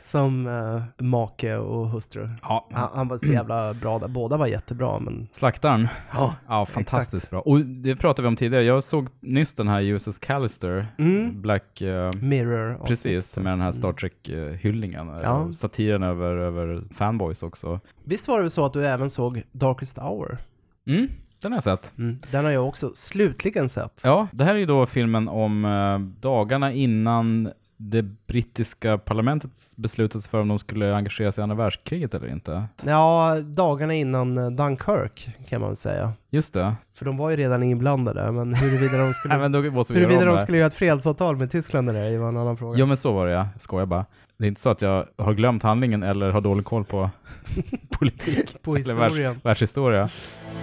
som 0.00 0.46
uh, 0.46 0.82
make 0.98 1.56
och 1.56 1.88
hustru. 1.88 2.28
Ja. 2.42 2.68
Han, 2.72 2.88
han 2.94 3.08
var 3.08 3.18
så 3.18 3.32
jävla 3.32 3.74
bra 3.74 3.98
där. 3.98 4.08
Båda 4.08 4.36
var 4.36 4.46
jättebra, 4.46 4.98
men 5.00 5.28
Slaktaren. 5.32 5.88
Ja, 6.12 6.34
ja 6.48 6.66
fantastiskt 6.66 7.14
exakt. 7.14 7.30
bra. 7.30 7.40
Och 7.40 7.60
det 7.60 7.96
pratade 7.96 8.22
vi 8.22 8.28
om 8.28 8.36
tidigare. 8.36 8.64
Jag 8.64 8.84
såg 8.84 9.08
nyss 9.20 9.54
den 9.54 9.68
här 9.68 9.82
USS 9.82 10.18
Callister, 10.18 10.86
Mm. 10.98 11.42
Black... 11.42 11.80
eh, 11.80 12.10
Mirror. 12.20 12.86
Precis, 12.86 13.38
med 13.38 13.52
den 13.52 13.60
här 13.60 13.72
Star 13.72 13.92
Trek-hyllningen. 13.92 15.08
Ja. 15.22 15.52
Satiren 15.52 16.02
över, 16.02 16.36
över 16.36 16.82
fanboys 16.94 17.42
också. 17.42 17.80
Visst 18.04 18.28
var 18.28 18.42
det 18.42 18.50
så 18.50 18.64
att 18.64 18.72
du 18.72 18.86
även 18.86 19.10
såg 19.10 19.42
Darkest 19.52 19.98
Hour? 19.98 20.38
Mm, 20.86 21.08
den 21.42 21.52
har 21.52 21.56
jag 21.56 21.62
sett. 21.62 21.98
Mm. 21.98 22.18
Den 22.30 22.44
har 22.44 22.52
jag 22.52 22.68
också 22.68 22.90
slutligen 22.94 23.68
sett. 23.68 24.00
Ja, 24.04 24.28
det 24.32 24.44
här 24.44 24.54
är 24.54 24.58
ju 24.58 24.66
då 24.66 24.86
filmen 24.86 25.28
om 25.28 25.64
eh, 25.64 25.98
dagarna 26.20 26.72
innan 26.72 27.50
det 27.90 28.02
brittiska 28.02 28.98
parlamentet 28.98 29.50
beslutade 29.76 30.22
sig 30.22 30.30
för 30.30 30.40
om 30.40 30.48
de 30.48 30.58
skulle 30.58 30.94
engagera 30.96 31.32
sig 31.32 31.42
i 31.42 31.42
andra 31.42 31.56
världskriget 31.56 32.14
eller 32.14 32.28
inte. 32.28 32.64
Ja, 32.84 33.36
dagarna 33.40 33.94
innan 33.94 34.38
eh, 34.38 34.50
Dunkirk 34.50 35.28
kan 35.48 35.60
man 35.60 35.70
väl 35.70 35.76
säga. 35.76 36.12
Just 36.30 36.54
det. 36.54 36.74
För 36.94 37.04
de 37.04 37.16
var 37.16 37.30
ju 37.30 37.36
redan 37.36 37.62
inblandade, 37.62 38.32
men 38.32 38.54
huruvida 38.54 38.98
de 38.98 39.14
skulle, 39.14 39.38
Nej, 39.38 39.50
huruvida 39.88 40.24
de 40.24 40.38
skulle 40.38 40.58
göra 40.58 40.66
ett 40.68 40.74
fredsavtal 40.74 41.36
med 41.36 41.50
Tyskland 41.50 41.90
eller 41.90 42.00
ej 42.00 42.18
var 42.18 42.28
en 42.28 42.36
annan 42.36 42.56
fråga. 42.56 42.78
Ja 42.78 42.86
men 42.86 42.96
så 42.96 43.12
var 43.12 43.26
det 43.26 43.32
ja, 43.32 43.48
jag 43.52 43.60
skojar 43.60 43.86
bara. 43.86 44.06
Det 44.38 44.46
är 44.46 44.48
inte 44.48 44.60
så 44.60 44.68
att 44.70 44.82
jag 44.82 45.06
har 45.18 45.34
glömt 45.34 45.62
handlingen 45.62 46.02
eller 46.02 46.30
har 46.30 46.40
dålig 46.40 46.64
koll 46.64 46.84
på 46.84 47.10
politik. 47.98 48.62
På 48.62 48.76
eller 48.76 48.94
världs, 48.94 49.12
historien. 49.14 49.40
världshistoria. 49.44 50.08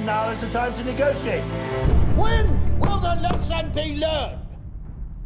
Now 0.05 0.33
is 0.33 0.39
the 0.39 0.47
time 0.47 0.71
to 0.71 0.83
negotiate. 0.85 1.43
When 2.15 2.47
will 2.79 3.01
the 3.01 3.21
lesson 3.21 3.65
be 3.75 3.85
learned? 3.85 4.48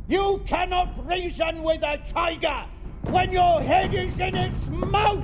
You 0.07 0.41
cannot 0.45 1.07
reason 1.07 1.63
with 1.63 1.81
a 1.81 1.97
tiger 2.05 2.65
when 3.03 3.31
your 3.31 3.61
head 3.61 3.93
is 3.93 4.19
in 4.19 4.35
its 4.35 4.69
mouth. 4.69 5.23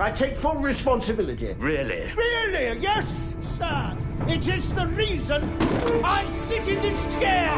I 0.00 0.10
take 0.10 0.36
full 0.36 0.56
responsibility. 0.56 1.54
Really? 1.60 2.10
Really? 2.16 2.76
Yes, 2.80 3.36
sir. 3.38 3.96
It 4.26 4.48
is 4.48 4.72
the 4.72 4.86
reason 4.88 5.48
I 6.04 6.24
sit 6.24 6.68
in 6.68 6.80
this 6.80 7.06
chair. 7.16 7.54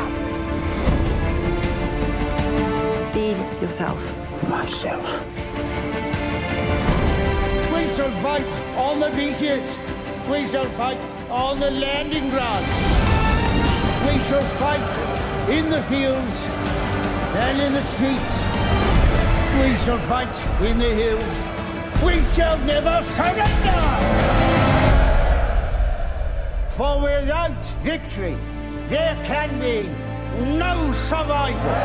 Be 3.14 3.30
yourself. 3.64 4.02
Myself. 4.46 5.02
We 7.72 7.86
shall 7.86 8.10
fight 8.20 8.48
on 8.76 9.00
the 9.00 9.08
beaches. 9.16 9.78
We 10.30 10.44
shall 10.44 10.68
fight 10.72 11.02
on 11.30 11.60
the 11.60 11.70
landing 11.70 12.28
ground. 12.28 12.66
We 14.04 14.18
shall 14.18 14.44
fight 14.58 15.15
in 15.48 15.70
the 15.70 15.80
fields 15.82 16.48
and 17.36 17.60
in 17.60 17.72
the 17.72 17.80
streets. 17.80 18.44
We 19.60 19.74
shall 19.74 19.98
fight 19.98 20.36
in 20.60 20.78
the 20.78 20.92
hills. 20.92 21.44
We 22.04 22.20
shall 22.20 22.58
never 22.66 23.02
surrender. 23.02 23.82
For 26.68 27.00
without 27.00 27.64
victory, 27.82 28.36
there 28.88 29.16
can 29.24 29.60
be 29.60 29.88
no 30.58 30.92
survival. 30.92 31.76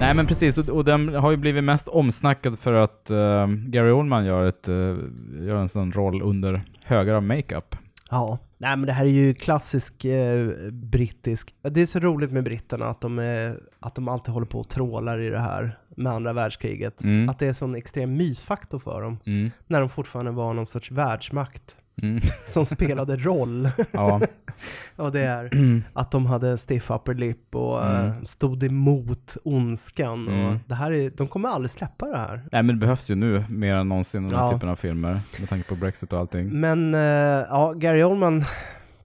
Nej 0.00 0.14
men 0.14 0.26
precis, 0.26 0.58
och, 0.58 0.84
den 0.84 1.14
har 1.14 1.30
ju 1.30 1.36
blivit 1.36 1.64
mest 1.64 1.88
omsnackad 1.88 2.58
för 2.58 2.72
att 2.72 3.10
uh, 3.10 3.46
Gary 3.46 3.90
Oldman 3.90 4.24
gör, 4.24 4.48
ett, 4.48 4.68
uh, 4.68 4.98
gör 5.40 5.56
en 5.56 5.68
sån 5.68 5.92
roll 5.92 6.22
under 6.22 6.62
högar 6.90 7.14
av 7.14 7.22
makeup. 7.22 7.76
Ja. 8.10 8.38
Nej 8.58 8.76
men 8.76 8.86
det 8.86 8.92
här 8.92 9.04
är 9.04 9.10
ju 9.10 9.34
klassisk 9.34 10.04
eh, 10.04 10.48
brittisk. 10.70 11.54
Det 11.62 11.80
är 11.80 11.86
så 11.86 11.98
roligt 11.98 12.32
med 12.32 12.44
britterna 12.44 12.86
att 12.86 13.00
de, 13.00 13.18
är, 13.18 13.60
att 13.80 13.94
de 13.94 14.08
alltid 14.08 14.34
håller 14.34 14.46
på 14.46 14.58
och 14.58 14.68
trålar 14.68 15.20
i 15.20 15.30
det 15.30 15.40
här 15.40 15.78
med 15.96 16.12
andra 16.12 16.32
världskriget. 16.32 17.04
Mm. 17.04 17.28
Att 17.28 17.38
det 17.38 17.46
är 17.46 17.52
sån 17.52 17.74
extrem 17.74 18.16
mysfaktor 18.16 18.78
för 18.78 19.02
dem. 19.02 19.18
Mm. 19.26 19.50
När 19.66 19.80
de 19.80 19.88
fortfarande 19.88 20.30
var 20.30 20.54
någon 20.54 20.66
sorts 20.66 20.90
världsmakt. 20.90 21.76
Mm. 22.02 22.20
Som 22.46 22.66
spelade 22.66 23.16
roll. 23.16 23.70
Ja. 23.90 24.20
och 24.96 25.12
det 25.12 25.20
är 25.20 25.50
att 25.92 26.10
de 26.10 26.26
hade 26.26 26.58
stiff 26.58 26.90
upper 26.90 27.14
lip 27.14 27.54
och 27.54 27.84
eh, 27.86 28.00
Mm. 28.10 28.24
stod 28.26 28.62
emot 28.62 29.36
ondskan. 29.44 30.28
Och 30.28 30.34
Mm. 30.34 30.58
det 30.66 30.74
här 30.74 30.92
är, 30.92 31.10
de 31.10 31.28
kommer 31.28 31.48
aldrig 31.48 31.70
släppa 31.70 32.06
det 32.06 32.18
här. 32.18 32.40
Nej 32.52 32.62
men 32.62 32.66
det 32.66 32.80
behövs 32.80 33.10
ju 33.10 33.14
nu 33.14 33.44
mer 33.48 33.74
än 33.74 33.88
någonsin 33.88 34.28
den 34.28 34.38
här 34.38 34.44
Ja. 34.46 34.52
typen 34.52 34.68
av 34.68 34.76
filmer. 34.76 35.20
Med 35.40 35.48
tanke 35.48 35.68
på 35.68 35.74
Brexit 35.74 36.12
och 36.12 36.18
allting. 36.18 36.60
Men 36.60 36.94
eh, 36.94 37.00
ja, 37.50 37.72
Gary 37.76 38.02
Oldman, 38.02 38.44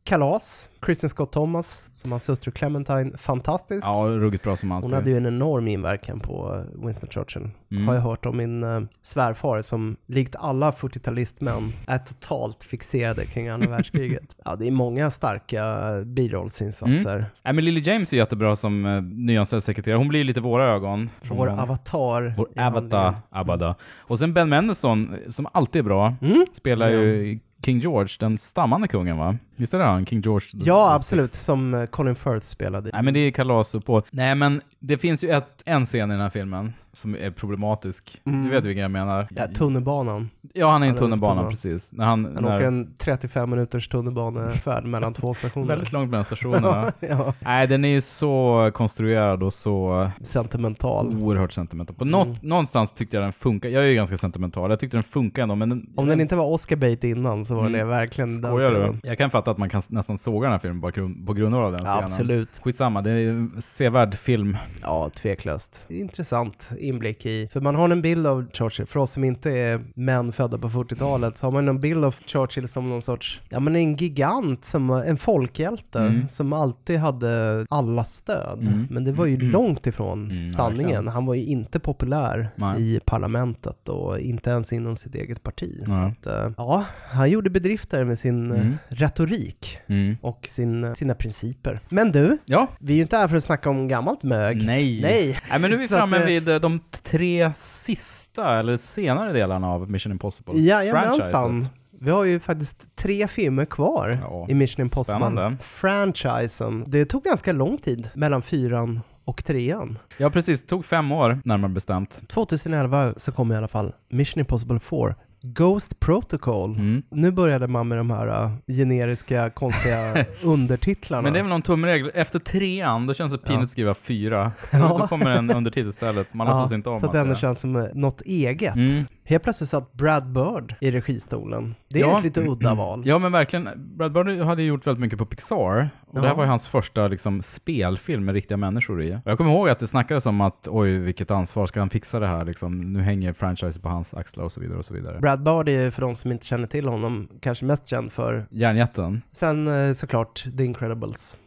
kalas. 0.06 0.70
Kristen 0.82 1.10
Scott 1.10 1.32
Thomas, 1.32 1.90
som 1.94 2.12
hans 2.12 2.30
hustru 2.30 2.52
Clementine, 2.52 3.18
fantastisk. 3.18 3.88
Ja, 3.88 4.04
ruggigt 4.08 4.44
bra 4.44 4.56
som 4.56 4.72
alltid. 4.72 4.84
Hon 4.90 4.94
hade 4.94 5.10
ju 5.10 5.18
en 5.18 5.26
enorm 5.26 5.68
inverkan 5.68 6.20
på 6.20 6.56
eh, 6.56 6.86
Winston 6.86 7.10
Churchill. 7.10 7.50
Mm. 7.72 7.88
Har 7.88 7.96
jag 7.96 8.02
hört 8.02 8.26
om 8.26 8.38
min 8.38 8.64
uh, 8.64 8.84
svärfar 9.02 9.62
som 9.62 9.98
likt 10.08 10.36
alla 10.36 10.72
40-talistmän 10.72 11.72
är 11.88 11.98
totalt 11.98 12.64
fixerade 12.64 13.26
kring 13.26 13.48
andra 13.48 13.70
världskriget. 13.70 14.36
Ja, 14.46 14.56
det 14.56 14.68
är 14.68 14.72
många 14.72 15.12
starka 15.12 15.64
birollsinsatser. 16.06 17.16
Mm. 17.16 17.26
Nej 17.44 17.54
men 17.54 17.66
Lily 17.66 17.80
James 17.84 18.14
är 18.14 18.18
jättebra 18.18 18.56
som 18.56 18.86
uh, 18.86 19.02
nyanställd 19.04 19.64
sekreterare. 19.64 19.98
Hon 19.98 20.08
blir 20.08 20.24
lite 20.24 20.42
våra 20.42 20.66
ögon. 20.74 21.10
från 21.22 21.38
Vår 21.38 21.48
honom. 21.48 21.64
avatar. 21.64 22.34
Vår 22.38 22.48
avatar. 22.62 23.16
Abada. 23.30 23.76
Och 23.98 24.20
sen 24.20 24.34
Ben 24.34 24.50
Mendelsohn, 24.50 25.16
som 25.30 25.48
alltid 25.52 25.80
är 25.80 25.84
bra, 25.84 26.14
Mm. 26.22 26.46
spelar 26.54 26.90
ju 26.90 27.40
King 27.66 27.80
George, 27.80 28.16
den 28.20 28.38
stammande 28.38 28.88
kungen 28.88 29.18
va? 29.18 29.38
Visst 29.56 29.74
är 29.74 29.80
det 29.80 29.86
han? 29.86 30.06
King 30.06 30.22
George? 30.22 30.48
Ja, 30.54 30.94
absolut. 30.94 31.30
Sixth. 31.30 31.46
Som 31.46 31.74
eh, 31.74 31.86
Colin 31.86 32.16
Firth 32.16 32.46
spelade. 32.46 32.90
Nej 32.94 33.04
men 33.04 33.14
det 33.14 33.20
är 33.20 33.32
kalas 33.32 33.76
på. 33.86 34.04
Nej 34.12 34.36
men 34.36 34.62
det 34.80 34.98
finns 34.98 35.24
ju 35.24 35.30
ett, 35.30 35.64
en 35.66 35.86
scen 35.86 36.12
i 36.12 36.14
den 36.14 36.22
här 36.22 36.30
filmen 36.30 36.74
som 36.96 37.16
är 37.16 37.32
problematisk. 37.32 38.22
Mm. 38.26 38.44
Du 38.44 38.50
vet 38.50 38.66
vilken 38.66 38.82
jag 38.82 38.92
menar? 38.92 39.28
Ja, 39.36 39.48
tunnelbanan. 39.48 40.30
Ja, 40.54 40.72
han 40.72 40.84
är 40.84 40.88
i 40.88 40.90
en 40.90 40.96
tunnelbana, 40.96 41.20
tunnelbanan. 41.32 41.52
precis. 41.52 41.92
När 41.92 42.06
han, 42.06 42.26
Han 42.26 42.44
när, 42.44 42.56
åker 42.56 42.66
en 42.68 42.96
35 42.98 43.50
minuters 43.50 43.88
tunnelbanefärd 43.88 44.86
mellan 44.86 45.14
två 45.14 45.34
stationer. 45.34 45.68
Väldigt 45.68 45.92
långt 45.92 46.10
mellan 46.10 46.26
stationerna. 46.26 46.92
ja. 47.00 47.34
Nej, 47.40 47.68
den 47.68 47.86
är 47.86 47.90
ju 47.90 48.02
så 48.02 48.72
konstruerad 48.74 49.44
och 49.44 49.54
så... 49.54 50.10
Sentimental. 50.22 51.18
Oerhört 51.24 51.54
sentimental. 51.54 51.96
På 51.96 52.06
något, 52.06 52.26
Mm. 52.26 52.38
Någonstans 52.42 52.92
tyckte 52.92 53.18
jag 53.18 53.24
den 53.24 53.34
funkar. 53.34 53.70
Jag 53.70 53.84
är 53.84 53.88
ju 53.88 53.96
ganska 53.96 54.18
sentimental. 54.18 54.70
Jag 54.70 54.80
tyckte 54.80 54.98
den 54.98 55.04
funkar 55.04 55.44
ändå, 55.44 55.56
men... 55.56 55.70
Den, 55.70 55.90
Om 55.96 56.08
den 56.08 56.22
inte 56.22 56.36
var 56.36 56.46
Oscar-bait 56.46 57.04
innan 57.04 57.46
så 57.46 57.56
var 57.56 57.70
det 57.70 57.84
verkligen 57.84 58.42
den 58.42 58.52
Skojar 58.52 58.72
du? 58.72 58.76
scenen. 58.82 59.00
Jag 59.04 59.18
kan 59.18 59.30
fatta 59.32 59.52
att 59.52 59.58
man 59.58 59.70
kan 59.70 59.82
nästan 59.90 60.18
såga 60.18 60.46
den 60.46 60.52
här 60.52 60.60
filmen 60.60 60.82
på 60.82 60.90
grund, 60.90 61.28
på 61.28 61.34
grund 61.34 61.56
av 61.56 61.72
den 61.72 61.82
Ja, 61.84 61.92
scenen. 61.92 62.04
absolut. 62.04 62.62
Skitsamma, 62.64 63.02
det 63.02 63.12
är 63.12 63.30
en 63.30 63.62
sevärd 63.62 64.16
film. 64.16 64.58
Ja, 64.82 65.10
tveklöst. 65.10 65.86
Intressant 65.90 66.72
inblick 66.86 67.26
i, 67.26 67.48
för 67.54 67.62
man 67.62 67.76
har 67.76 67.90
en 67.90 68.02
bild 68.02 68.28
av 68.28 68.46
Churchill, 68.54 68.86
för 68.86 69.00
oss 69.00 69.12
som 69.12 69.24
inte 69.24 69.52
är 69.52 69.82
män 69.96 70.32
födda 70.32 70.58
på 70.58 70.70
40-talet, 70.70 71.38
så 71.38 71.46
har 71.48 71.52
man 71.52 71.68
en 71.68 71.82
bild 71.82 72.06
av 72.06 72.16
Churchill 72.26 72.68
som 72.68 72.90
någon 72.90 73.02
sorts, 73.02 73.42
ja 73.50 73.60
men 73.60 73.76
en 73.76 73.96
gigant, 73.96 74.66
som, 74.66 74.90
en 74.90 75.18
folkhjälte, 75.18 76.00
Mm. 76.00 76.28
som 76.28 76.54
alltid 76.54 77.00
hade 77.00 77.66
allas 77.70 78.16
stöd. 78.16 78.60
Mm. 78.68 78.88
Men 78.90 79.04
det 79.04 79.12
var 79.12 79.26
ju 79.26 79.38
långt 79.52 79.88
ifrån 79.88 80.32
Mm, 80.32 80.50
sanningen. 80.50 81.08
Han 81.08 81.26
var 81.26 81.34
ju 81.36 81.44
inte 81.46 81.80
populär 81.80 82.50
Nej. 82.56 82.82
i 82.96 83.00
parlamentet 83.06 83.90
och 83.90 84.20
inte 84.20 84.50
ens 84.50 84.74
inom 84.74 84.96
sitt 84.96 85.16
eget 85.16 85.44
parti. 85.44 85.82
Så 85.86 85.92
Nej. 85.92 86.12
att, 86.22 86.28
eh, 86.28 86.52
ja, 86.58 86.84
han 87.12 87.30
gjorde 87.30 87.50
bedrifter 87.50 88.04
med 88.04 88.20
sin 88.20 88.52
eh, 88.52 88.60
Mm. 88.62 88.78
retorik 88.88 89.80
Mm. 89.88 90.18
och 90.22 90.40
sin, 90.50 90.96
sina 90.96 91.16
principer. 91.16 91.80
Men 91.90 92.12
du, 92.12 92.38
Ja. 92.46 92.68
vi 92.80 92.94
är 92.94 92.96
ju 92.96 93.02
inte 93.02 93.18
här 93.18 93.28
för 93.28 93.36
att 93.38 93.44
snacka 93.44 93.70
om 93.70 93.88
gammalt 93.88 94.24
mög. 94.24 94.66
Nej. 94.66 95.00
Nej. 95.02 95.38
Nej, 95.50 95.60
men 95.60 95.70
nu 95.70 95.76
är 95.76 95.80
vi 95.80 95.88
Så 95.88 95.96
framme 95.96 96.18
eh, 96.18 96.26
vid 96.26 96.50
eh, 96.50 96.60
de 96.80 97.00
tre 97.10 97.52
sista, 97.56 98.60
eller 98.60 98.78
senare 98.78 99.34
delarna 99.34 99.70
av 99.70 99.90
Mission 99.92 100.12
Impossible. 100.12 100.54
Jajamensan. 100.60 101.66
Vi 102.00 102.12
har 102.12 102.24
ju 102.24 102.40
faktiskt 102.40 102.96
tre 102.96 103.28
filmer 103.28 103.66
kvar 103.66 104.18
Ja, 104.22 104.46
i 104.50 104.54
Mission 104.56 104.82
Impossible. 104.86 105.20
spännande. 105.20 105.58
Franchisen. 105.62 106.84
Det 106.88 107.06
tog 107.06 107.24
ganska 107.24 107.52
lång 107.54 107.78
tid 107.78 108.10
mellan 108.14 108.42
fyran 108.42 109.02
och 109.26 109.46
trean. 109.46 110.00
Ja, 110.18 110.30
precis. 110.30 110.62
Det 110.62 110.68
tog 110.68 110.86
fem 110.86 111.12
år, 111.12 111.40
närmare 111.46 111.72
bestämt. 111.72 112.28
2011 112.28 113.14
så 113.18 113.32
kom 113.32 113.52
i 113.52 113.56
alla 113.56 113.68
fall 113.68 113.94
Mission 114.10 114.40
Impossible 114.40 114.80
4. 114.80 115.16
Ghost 115.54 116.00
Protocol. 116.00 116.76
Mm. 116.76 117.04
Nu 117.12 117.32
började 117.32 117.68
man 117.68 117.88
med 117.88 117.98
de 117.98 118.10
här 118.10 118.44
uh, 118.44 118.52
generiska, 118.68 119.50
konstiga 119.50 120.26
undertitlarna. 120.44 121.22
Men 121.22 121.34
det 121.34 121.40
är 121.40 121.44
väl 121.44 121.50
någon 121.50 121.62
tumregel. 121.62 122.12
Efter 122.14 122.40
trean, 122.40 123.08
då 123.08 123.14
känns 123.14 123.32
det 123.32 123.38
pinigt 123.38 123.64
att 123.64 123.72
skriva 123.72 123.96
fyra. 123.96 124.52
Ja. 124.72 124.98
Då 125.00 125.08
kommer 125.08 125.32
en 125.32 125.52
undertitel 125.52 125.90
istället. 125.90 126.34
Man 126.34 126.48
låtsas 126.48 126.72
inte 126.72 126.90
om 126.90 127.00
Så 127.00 127.06
att 127.06 127.12
det 127.12 127.20
ändå 127.20 127.36
känns 127.36 127.60
som 127.60 127.76
eh, 127.76 127.84
något 127.94 128.22
eget. 128.22 128.76
Mm. 128.76 129.06
Helt 129.28 129.44
plötsligt 129.44 129.70
satt 129.70 129.94
Brad 129.94 130.32
Bird 130.32 130.76
i 130.82 130.92
registolen. 130.92 131.76
Det 131.90 132.00
är 132.00 132.02
Ja. 132.02 132.18
ett 132.18 132.24
lite 132.24 132.42
udda 132.42 132.76
val. 132.76 133.04
Ja 133.06 133.20
men 133.20 133.32
verkligen, 133.32 133.70
Brad 133.98 134.12
Bird 134.14 134.42
hade 134.42 134.62
ju 134.62 134.68
gjort 134.68 134.88
väldigt 134.88 135.02
mycket 135.02 135.18
på 135.20 135.26
Pixar. 135.26 135.90
Och 136.08 136.14
det 136.14 136.20
här 136.22 136.28
Ja. 136.28 136.34
var 136.34 136.44
ju 136.44 136.50
hans 136.50 136.68
första 136.68 137.08
liksom, 137.08 137.42
spelfilm 137.44 138.26
med 138.26 138.34
riktiga 138.36 138.58
människor 138.58 139.04
i. 139.04 139.16
Och 139.16 139.20
jag 139.32 139.38
kommer 139.38 139.52
ihåg 139.52 139.70
att 139.70 139.80
det 139.80 139.88
snackades 139.88 140.26
om 140.26 140.42
att 140.42 140.68
oj 140.68 140.98
vilket 140.98 141.32
ansvar, 141.32 141.66
ska 141.68 141.80
han 141.80 141.90
fixa 141.90 142.20
det 142.20 142.28
här 142.28 142.46
liksom? 142.46 142.94
Nu 142.94 143.02
hänger 143.02 143.34
franchise 143.34 143.80
på 143.80 143.90
hans 143.90 144.14
axlar 144.14 144.44
och 144.44 144.52
så 144.52 144.60
vidare 144.60 144.78
och 144.78 144.86
så 144.86 144.94
vidare. 144.94 145.20
Brad 145.20 145.44
Bird 145.44 145.70
är 145.70 145.92
för 145.92 146.02
de 146.02 146.16
som 146.16 146.32
inte 146.32 146.46
känner 146.46 146.68
till 146.68 146.88
honom 146.88 147.28
kanske 147.42 147.66
mest 147.66 147.88
känd 147.88 148.12
för, 148.12 148.48
Järnjätten. 148.52 149.22
sen 149.32 149.68
eh, 149.88 149.94
såklart 149.94 150.46
The 150.58 150.64
Incredibles 150.64 151.40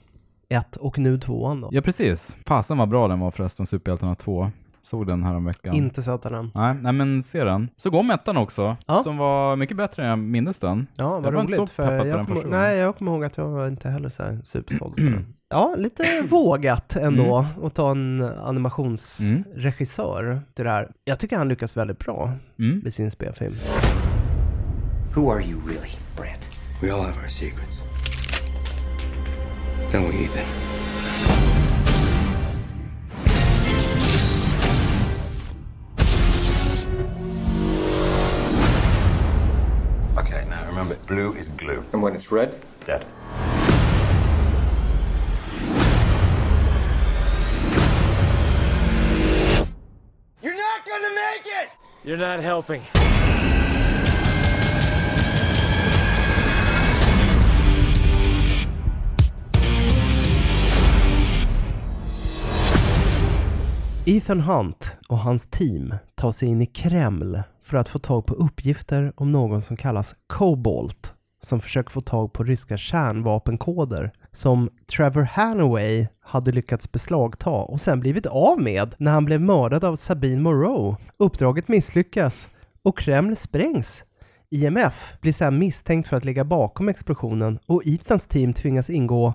1 0.48 0.76
och 0.76 0.98
nu 0.98 1.18
2 1.18 1.54
då. 1.54 1.68
Ja 1.72 1.80
precis. 1.82 2.36
Fasen 2.46 2.78
vad 2.78 2.88
bra 2.88 3.08
den 3.08 3.20
var 3.20 3.30
förresten, 3.30 3.66
Superhjältarna 3.66 4.14
2. 4.14 4.50
Såg 4.90 5.06
den 5.06 5.22
här 5.24 5.34
om 5.36 5.44
veckan. 5.44 5.74
Inte 5.74 6.02
sett 6.02 6.22
den. 6.22 6.50
Nej, 6.54 6.74
nej 6.82 6.92
men 6.92 7.22
se 7.22 7.44
den. 7.44 7.68
Så 7.76 7.90
gå 7.90 7.98
om 7.98 8.10
ettan 8.10 8.36
också, 8.36 8.76
Ja. 8.86 8.98
som 8.98 9.16
var 9.16 9.56
mycket 9.56 9.76
bättre 9.76 10.02
än 10.02 10.08
jag 10.08 10.18
minns 10.18 10.58
den. 10.58 10.86
Ja, 10.96 11.04
jag 11.04 11.10
vad 11.10 11.22
var 11.22 11.32
roligt. 11.32 11.42
inte 11.42 11.56
så 11.56 11.66
för 11.66 11.84
peppad 11.86 12.00
på 12.02 12.06
jag 12.08 12.18
den 12.18 12.26
kommer, 12.26 12.44
nej, 12.44 12.76
jag 12.78 12.96
kommer 12.96 13.12
ihåg 13.12 13.24
att 13.24 13.36
jag 13.36 13.48
var 13.48 13.68
inte 13.68 13.88
heller 13.88 14.08
så 14.08 14.22
här 14.22 14.38
supersåld 14.44 14.96
på 14.96 15.02
den. 15.02 15.34
Ja, 15.50 15.74
lite 15.78 16.22
vågat 16.30 16.96
ändå 16.96 17.46
att 17.62 17.74
ta 17.74 17.90
en 17.90 18.22
animationsregissör 18.22 20.40
till 20.54 20.64
det 20.64 20.70
här. 20.70 20.90
Jag 21.04 21.18
tycker 21.18 21.38
han 21.38 21.48
lyckas 21.48 21.76
väldigt 21.76 21.98
bra 21.98 22.32
Mm. 22.58 22.78
med 22.78 22.94
sin 22.94 23.10
spelfilm. 23.10 23.54
Who 25.14 25.30
are 25.30 25.42
you 25.44 25.60
really, 25.66 25.90
Brent? 26.16 26.48
We 26.82 26.92
all 26.92 27.00
have 27.00 27.20
our 27.22 27.28
secrets. 27.28 27.78
Don't 29.92 30.08
we, 30.12 30.24
Ethan? 30.24 30.44
Okay, 40.88 40.96
now 40.96 41.06
remember, 41.06 41.06
blue 41.06 41.34
is 41.34 41.48
glue. 41.48 41.84
And 41.92 42.02
when 42.02 42.14
it's 42.14 42.32
red? 42.32 42.50
Dead. 42.84 43.04
You're 50.42 50.54
not 50.54 50.84
gonna 50.86 51.14
make 51.14 51.46
it! 51.46 51.68
You're 52.04 52.16
not 52.16 52.40
helping. 52.40 52.82
Ethan 64.04 64.40
Hunt 64.40 64.96
och 65.08 65.18
hans 65.18 65.46
team 65.46 65.94
tar 66.14 66.32
sig 66.32 66.48
in 66.48 66.62
i 66.62 66.66
Kreml 66.66 67.42
för 67.68 67.76
att 67.76 67.88
få 67.88 67.98
tag 67.98 68.26
på 68.26 68.34
uppgifter 68.34 69.12
om 69.16 69.32
någon 69.32 69.62
som 69.62 69.76
kallas 69.76 70.14
Cobalt 70.26 71.14
som 71.42 71.60
försöker 71.60 71.90
få 71.90 72.00
tag 72.00 72.32
på 72.32 72.44
ryska 72.44 72.76
kärnvapenkoder 72.76 74.12
som 74.32 74.70
Trevor 74.96 75.22
Hanaway 75.22 76.06
hade 76.20 76.52
lyckats 76.52 76.92
beslagta 76.92 77.50
och 77.50 77.80
sen 77.80 78.00
blivit 78.00 78.26
av 78.26 78.62
med 78.62 78.94
när 78.98 79.12
han 79.12 79.24
blev 79.24 79.40
mördad 79.40 79.84
av 79.84 79.96
Sabine 79.96 80.42
Moreau. 80.42 80.96
Uppdraget 81.16 81.68
misslyckas 81.68 82.48
och 82.82 82.98
Kreml 82.98 83.36
sprängs. 83.36 84.04
IMF 84.50 85.16
blir 85.20 85.32
sen 85.32 85.58
misstänkt 85.58 86.08
för 86.08 86.16
att 86.16 86.24
ligga 86.24 86.44
bakom 86.44 86.88
explosionen 86.88 87.58
och 87.66 87.82
Ethans 87.86 88.26
team 88.26 88.52
tvingas 88.52 88.90
ingå 88.90 89.34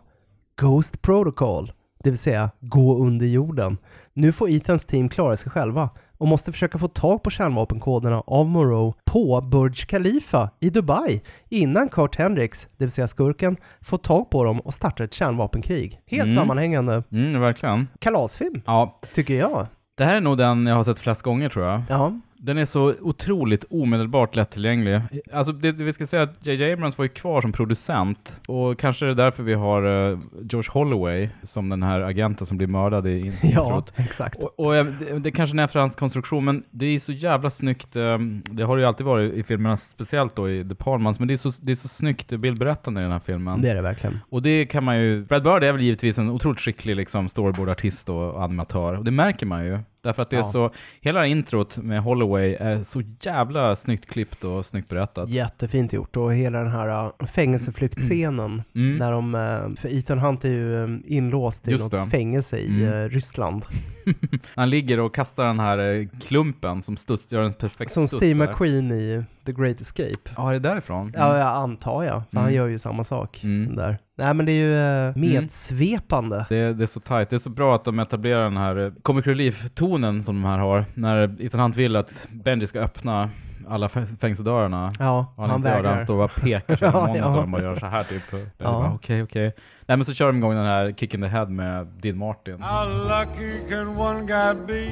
Ghost 0.61 1.01
Protocol, 1.01 1.71
det 2.03 2.09
vill 2.09 2.19
säga 2.19 2.51
gå 2.59 2.97
under 2.97 3.25
jorden. 3.25 3.77
Nu 4.13 4.31
får 4.31 4.49
Ethans 4.49 4.85
team 4.85 5.09
klara 5.09 5.35
sig 5.35 5.51
själva 5.51 5.89
och 6.17 6.27
måste 6.27 6.51
försöka 6.51 6.77
få 6.77 6.87
tag 6.87 7.23
på 7.23 7.29
kärnvapenkoderna 7.29 8.23
av 8.27 8.45
Moreau 8.47 8.93
på 9.05 9.41
Burj 9.41 9.73
Khalifa 9.75 10.49
i 10.59 10.69
Dubai 10.69 11.21
innan 11.49 11.89
Kurt 11.89 12.15
Hendricks, 12.15 12.67
det 12.77 12.85
vill 12.85 12.91
säga 12.91 13.07
skurken, 13.07 13.57
får 13.81 13.97
tag 13.97 14.29
på 14.29 14.43
dem 14.43 14.59
och 14.59 14.73
startar 14.73 15.03
ett 15.05 15.13
kärnvapenkrig. 15.13 15.99
Helt 16.05 16.23
Mm. 16.23 16.35
sammanhängande. 16.35 17.03
Mm, 17.11 17.41
verkligen. 17.41 17.87
Kalasfilm, 17.99 18.61
Ja, 18.65 18.99
tycker 19.13 19.33
jag. 19.33 19.67
det 19.97 20.05
här 20.05 20.15
är 20.15 20.21
nog 20.21 20.37
den 20.37 20.65
jag 20.67 20.75
har 20.75 20.83
sett 20.83 20.99
flest 20.99 21.21
gånger 21.21 21.49
tror 21.49 21.65
jag. 21.65 21.81
Ja. 21.89 22.19
Den 22.45 22.57
är 22.57 22.65
så 22.65 22.93
otroligt 23.01 23.65
omedelbart 23.69 24.35
lättillgänglig. 24.35 25.01
Alltså 25.33 25.51
det, 25.53 25.71
det 25.71 25.83
vi 25.83 25.93
ska 25.93 26.05
säga 26.07 26.21
att 26.23 26.47
J.J. 26.47 26.73
Abrams 26.73 26.97
var 26.97 27.05
ju 27.05 27.09
kvar 27.09 27.41
som 27.41 27.51
producent 27.51 28.41
och 28.47 28.79
kanske 28.79 29.05
är 29.05 29.07
det 29.07 29.15
därför 29.15 29.43
vi 29.43 29.53
har 29.53 29.83
eh, 30.11 30.19
George 30.41 30.69
Holloway 30.73 31.29
som 31.43 31.69
den 31.69 31.83
här 31.83 32.01
agenten 32.01 32.47
som 32.47 32.57
blir 32.57 32.67
mördad 32.67 33.07
i 33.07 33.19
in- 33.27 33.33
Ja, 33.43 33.49
introt. 33.65 33.93
exakt. 33.95 34.43
Och, 34.43 34.59
och 34.59 34.75
eh, 34.75 34.85
det, 34.85 35.19
det 35.19 35.31
kanske 35.31 35.61
är 35.61 35.67
för 35.67 35.79
hans 35.79 35.95
konstruktion, 35.95 36.45
men 36.45 36.63
det 36.71 36.85
är 36.85 36.99
så 36.99 37.11
jävla 37.11 37.49
snyggt. 37.49 37.95
eh, 37.95 38.17
Det 38.43 38.63
har 38.63 38.75
det 38.77 38.81
ju 38.81 38.87
alltid 38.87 39.05
varit 39.05 39.33
i 39.33 39.43
filmerna, 39.43 39.77
speciellt 39.77 40.35
då 40.35 40.49
i 40.49 40.69
The 40.69 40.75
Palmans, 40.75 41.19
men 41.19 41.27
det 41.27 41.33
är 41.33 41.37
så, 41.37 41.51
det 41.61 41.71
är 41.71 41.75
så 41.75 41.87
snyggt 41.87 42.27
bildberättande 42.29 42.99
i 43.01 43.03
den 43.03 43.11
här 43.11 43.19
filmen. 43.25 43.61
Det 43.61 43.69
är 43.69 43.75
det 43.75 43.81
verkligen. 43.81 44.19
Och 44.29 44.41
det 44.41 44.65
kan 44.65 44.83
man 44.83 44.97
ju... 44.99 45.25
Brad 45.25 45.43
Bird 45.43 45.63
är 45.63 45.71
väl 45.71 45.81
givetvis 45.81 46.17
en 46.19 46.29
otroligt 46.29 46.59
skicklig 46.59 46.95
liksom, 46.95 47.29
storyboardartist 47.29 48.09
och 48.09 48.43
animatör. 48.43 48.97
Och 48.97 49.03
det 49.03 49.11
märker 49.11 49.45
man 49.45 49.65
ju. 49.65 49.79
Därför 50.03 50.21
att 50.21 50.29
det 50.29 50.35
är 50.35 50.39
Ja. 50.39 50.43
så... 50.43 50.71
Hela 51.01 51.19
det 51.19 51.25
här 51.25 51.31
introt 51.31 51.77
med 51.77 52.01
Holloway 52.01 52.53
är 52.59 52.83
så 52.83 53.01
jävla 53.21 53.75
snyggt 53.75 54.05
klippt 54.09 54.43
och 54.43 54.65
snyggt 54.65 54.89
berättat. 54.89 55.29
Jättefint 55.29 55.93
gjort 55.93 56.17
och 56.17 56.33
hela 56.33 56.59
den 56.59 56.71
här 56.71 57.05
uh, 57.05 57.27
fängelseflyktscenen 57.27 58.61
Mm. 58.75 58.97
när 58.97 59.11
de, 59.11 59.35
uh, 59.35 59.75
för 59.75 59.97
Ethan 59.97 60.19
Hunt 60.19 60.45
är 60.45 60.49
ju 60.49 60.73
um, 60.75 61.03
inlåst 61.07 61.67
i 61.67 61.71
Just 61.71 61.83
något 61.91 62.03
det. 62.05 62.09
fängelse 62.17 62.57
i 62.57 62.67
Mm. 62.67 62.93
uh, 62.93 63.09
Ryssland. 63.09 63.65
Han 64.55 64.69
ligger 64.69 64.99
och 64.99 65.15
kastar 65.15 65.45
den 65.45 65.59
här 65.59 66.07
klumpen 66.21 66.83
som 66.83 66.97
studs, 66.97 67.31
gör 67.31 67.41
en 67.41 67.53
perfekt 67.53 67.91
Som 67.91 68.07
studs 68.07 68.23
Steve 68.25 68.39
här. 68.45 68.51
McQueen 68.51 68.91
i 68.91 69.23
The 69.45 69.51
Great 69.51 69.81
Escape. 69.81 70.29
Ja, 70.37 70.49
är 70.49 70.53
det 70.53 70.59
därifrån? 70.59 71.11
Ja, 71.15 71.37
jag 71.37 71.47
antar 71.47 72.03
jag. 72.03 72.21
För 72.29 72.37
Han 72.37 72.43
Mm. 72.45 72.55
gör 72.55 72.67
ju 72.67 72.79
samma 72.79 73.03
sak 73.03 73.43
Mm. 73.43 73.75
där. 73.75 73.97
Nej 74.17 74.33
men 74.33 74.45
det 74.45 74.51
är 74.51 74.55
ju 74.55 75.09
uh, 75.09 75.17
medsvepande. 75.17 76.45
Det, 76.49 76.73
det 76.73 76.83
är 76.83 76.87
så 76.87 76.99
tight. 76.99 77.29
Det 77.29 77.35
är 77.35 77.37
så 77.37 77.49
bra 77.49 77.75
att 77.75 77.83
de 77.85 77.99
etablerar 77.99 78.43
den 78.43 78.57
här 78.57 78.85
eh, 78.85 78.91
comic 79.01 79.25
relief-tonen 79.27 80.23
som 80.23 80.35
de 80.41 80.49
här 80.49 80.57
har. 80.57 80.85
När 80.93 81.41
Ethan 81.45 81.59
Hunt 81.59 81.75
vill 81.75 81.95
att 81.95 82.27
Benji 82.31 82.67
ska 82.67 82.79
öppna 82.79 83.29
alla 83.67 83.87
fä- 83.87 84.17
fängelsedörrarna. 84.21 84.91
Ja, 84.99 85.33
han, 85.37 85.49
han 85.49 85.59
inte 85.59 85.69
vägrar. 85.69 85.93
Han 85.93 86.01
står 86.01 86.13
och 86.13 86.19
bara 86.29 86.41
pekar 86.41 86.75
sig 86.77 86.87
Ja, 86.93 87.17
ja, 87.17 87.41
och 87.41 87.47
bara 87.49 87.61
gör 87.61 87.79
så 87.79 87.85
här 87.85 88.03
typ. 88.03 88.31
Benji 88.31 88.47
Ja. 88.57 88.91
Okej, 88.95 89.23
okej. 89.23 89.53
Nej 89.87 89.97
men 89.97 90.05
så 90.05 90.13
kör 90.13 90.27
de 90.27 90.37
igång 90.37 90.55
den 90.55 90.65
här 90.65 90.91
Kick 90.91 91.13
in 91.13 91.21
the 91.21 91.27
Head 91.27 91.45
med 91.45 91.87
Dean 92.01 92.17
Martin. 92.17 92.61
How 92.61 92.85
lucky 92.87 93.69
can 93.69 93.87
one 93.97 94.19
guy 94.21 94.55
be? 94.67 94.91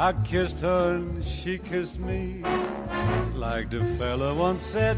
I 0.00 0.12
kissed 0.26 0.60
her 0.62 0.94
and 0.94 1.24
she 1.24 1.58
kissed 1.58 2.00
me. 2.00 2.42
Like 3.34 3.70
the 3.70 3.84
fella 3.98 4.34
once 4.34 4.64
said, 4.64 4.96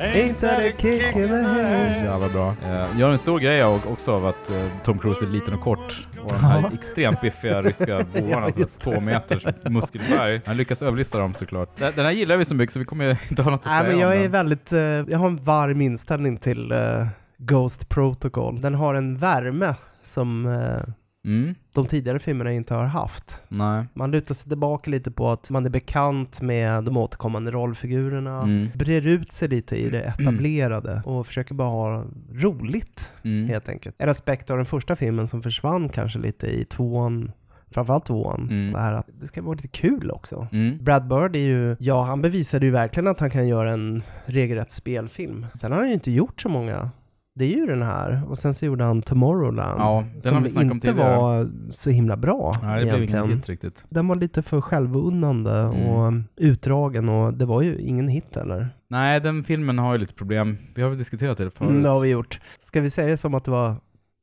Ain't 0.00 0.40
that 0.40 0.58
a 0.60 0.72
kick 0.78 1.16
in 1.16 1.28
the 1.28 1.42
head? 1.42 2.04
jävla 2.04 2.28
bra. 2.28 2.54
Eh, 2.64 2.98
gör 2.98 3.10
en 3.10 3.18
stor 3.18 3.38
grej 3.38 3.62
av, 3.62 3.80
också 3.92 4.12
av 4.12 4.26
att 4.26 4.50
eh, 4.50 4.56
Tom 4.84 4.98
Cruise 4.98 5.24
är 5.24 5.28
liten 5.28 5.54
och 5.54 5.60
kort. 5.60 6.08
Och 6.22 6.28
de 6.30 6.36
här 6.36 6.60
Ja. 6.60 6.70
extremt 6.74 7.20
biffiga 7.20 7.62
ryska 7.62 8.04
bovarna, 8.14 8.46
Ja, 8.56 8.62
är 8.62 8.80
två 8.80 9.00
meters 9.00 9.44
muskelberg. 9.70 10.40
Han 10.46 10.56
lyckas 10.56 10.82
överlista 10.82 11.18
dem 11.18 11.34
såklart. 11.34 11.76
Den 11.76 12.04
här 12.04 12.10
gillar 12.12 12.36
vi 12.36 12.44
så 12.44 12.54
mycket 12.54 12.72
så 12.72 12.78
vi 12.78 12.84
kommer 12.84 13.18
inte 13.30 13.42
ha 13.42 13.50
något 13.50 13.60
att 13.60 13.66
Nej 13.66 13.80
säga 13.80 13.90
men 13.90 13.98
jag 14.00 14.08
om 14.12 14.18
är 14.18 14.22
den. 14.22 14.30
väldigt, 14.32 14.72
uh, 14.72 14.78
jag 14.80 15.18
har 15.18 15.26
en 15.26 15.36
varm 15.36 15.80
inställning 15.80 16.36
till 16.36 16.72
uh, 16.72 17.06
Ghost 17.38 17.88
Protocol. 17.88 18.60
Den 18.60 18.74
har 18.74 18.94
en 18.94 19.16
värme 19.18 19.74
som 20.02 20.46
uh, 20.46 20.80
Mm. 21.24 21.54
de 21.74 21.86
tidigare 21.86 22.18
filmerna 22.18 22.52
inte 22.52 22.74
har 22.74 22.84
haft. 22.84 23.42
Nej. 23.48 23.84
Man 23.94 24.10
lutar 24.10 24.34
sig 24.34 24.48
tillbaka 24.48 24.90
lite 24.90 25.10
på 25.10 25.30
att 25.32 25.50
man 25.50 25.66
är 25.66 25.70
bekant 25.70 26.42
med 26.42 26.84
de 26.84 26.96
återkommande 26.96 27.50
rollfigurerna, 27.50 28.42
Mm. 28.42 28.68
brer 28.74 29.06
ut 29.06 29.32
sig 29.32 29.48
lite 29.48 29.76
i 29.76 29.90
det 29.90 30.02
etablerade 30.02 31.02
och 31.06 31.26
försöker 31.26 31.54
bara 31.54 31.68
ha 31.68 32.04
roligt 32.32 33.12
Mm. 33.24 33.48
helt 33.48 33.68
enkelt. 33.68 33.94
En 33.98 34.08
aspekt 34.08 34.50
av 34.50 34.56
den 34.56 34.66
första 34.66 34.96
filmen 34.96 35.28
som 35.28 35.42
försvann 35.42 35.88
kanske 35.88 36.18
lite 36.18 36.46
i 36.46 36.64
tvåan 36.64 37.32
Framförallt 37.70 38.06
tvåan. 38.06 38.48
Mm. 38.50 38.72
Det 38.72 38.78
här 38.80 38.92
att 38.92 39.08
det 39.20 39.26
ska 39.26 39.42
vara 39.42 39.54
lite 39.54 39.68
kul 39.68 40.10
också. 40.10 40.48
Mm. 40.52 40.84
Brad 40.84 41.08
Bird 41.08 41.36
är 41.36 41.40
ju, 41.40 41.76
ja 41.80 42.04
han 42.04 42.22
bevisade 42.22 42.66
ju 42.66 42.72
verkligen 42.72 43.06
att 43.06 43.20
han 43.20 43.30
kan 43.30 43.48
göra 43.48 43.70
en 43.72 44.02
regelrätt 44.24 44.70
spelfilm. 44.70 45.46
Sen 45.54 45.72
har 45.72 45.78
han 45.78 45.88
ju 45.88 45.94
inte 45.94 46.10
gjort 46.10 46.40
så 46.40 46.48
många. 46.48 46.90
Det 47.36 47.44
är 47.44 47.56
ju 47.56 47.66
den 47.66 47.82
här 47.82 48.22
och 48.28 48.38
sen 48.38 48.54
så 48.54 48.66
gjorde 48.66 48.84
han 48.84 49.02
Tomorrowland. 49.02 49.80
Ja, 49.80 50.04
den 50.12 50.22
som 50.22 50.34
har 50.34 50.40
vi 50.42 50.48
snackat 50.48 50.70
om 50.70 50.76
inte 50.76 50.88
tidigare. 50.88 51.16
var 51.16 51.50
så 51.70 51.90
himla 51.90 52.16
bra 52.16 52.52
Nej, 52.62 52.78
det 52.78 52.84
blev 52.84 52.94
egentligen. 52.96 53.24
ingen 53.24 53.36
hit 53.36 53.48
riktigt. 53.48 53.84
Den 53.88 54.08
var 54.08 54.16
lite 54.16 54.42
för 54.42 54.60
självunnande 54.60 55.52
Mm. 55.60 55.86
och 55.86 56.12
utdragen 56.36 57.08
och 57.08 57.34
det 57.34 57.44
var 57.44 57.62
ju 57.62 57.78
ingen 57.78 58.08
hit 58.08 58.36
heller. 58.36 58.68
Nej, 58.88 59.20
den 59.20 59.44
filmen 59.44 59.78
har 59.78 59.92
ju 59.92 59.98
lite 59.98 60.14
problem. 60.14 60.56
Vi 60.74 60.82
har 60.82 60.88
väl 60.88 60.98
diskuterat 60.98 61.38
det 61.38 61.50
förut. 61.50 61.70
Mm, 61.70 61.82
det 61.82 61.88
har 61.88 62.00
vi 62.00 62.08
gjort. 62.08 62.40
Ska 62.60 62.80
vi 62.80 62.90
säga 62.90 63.08
det 63.08 63.16
som 63.16 63.34
att 63.34 63.44
det 63.44 63.50
var 63.50 63.74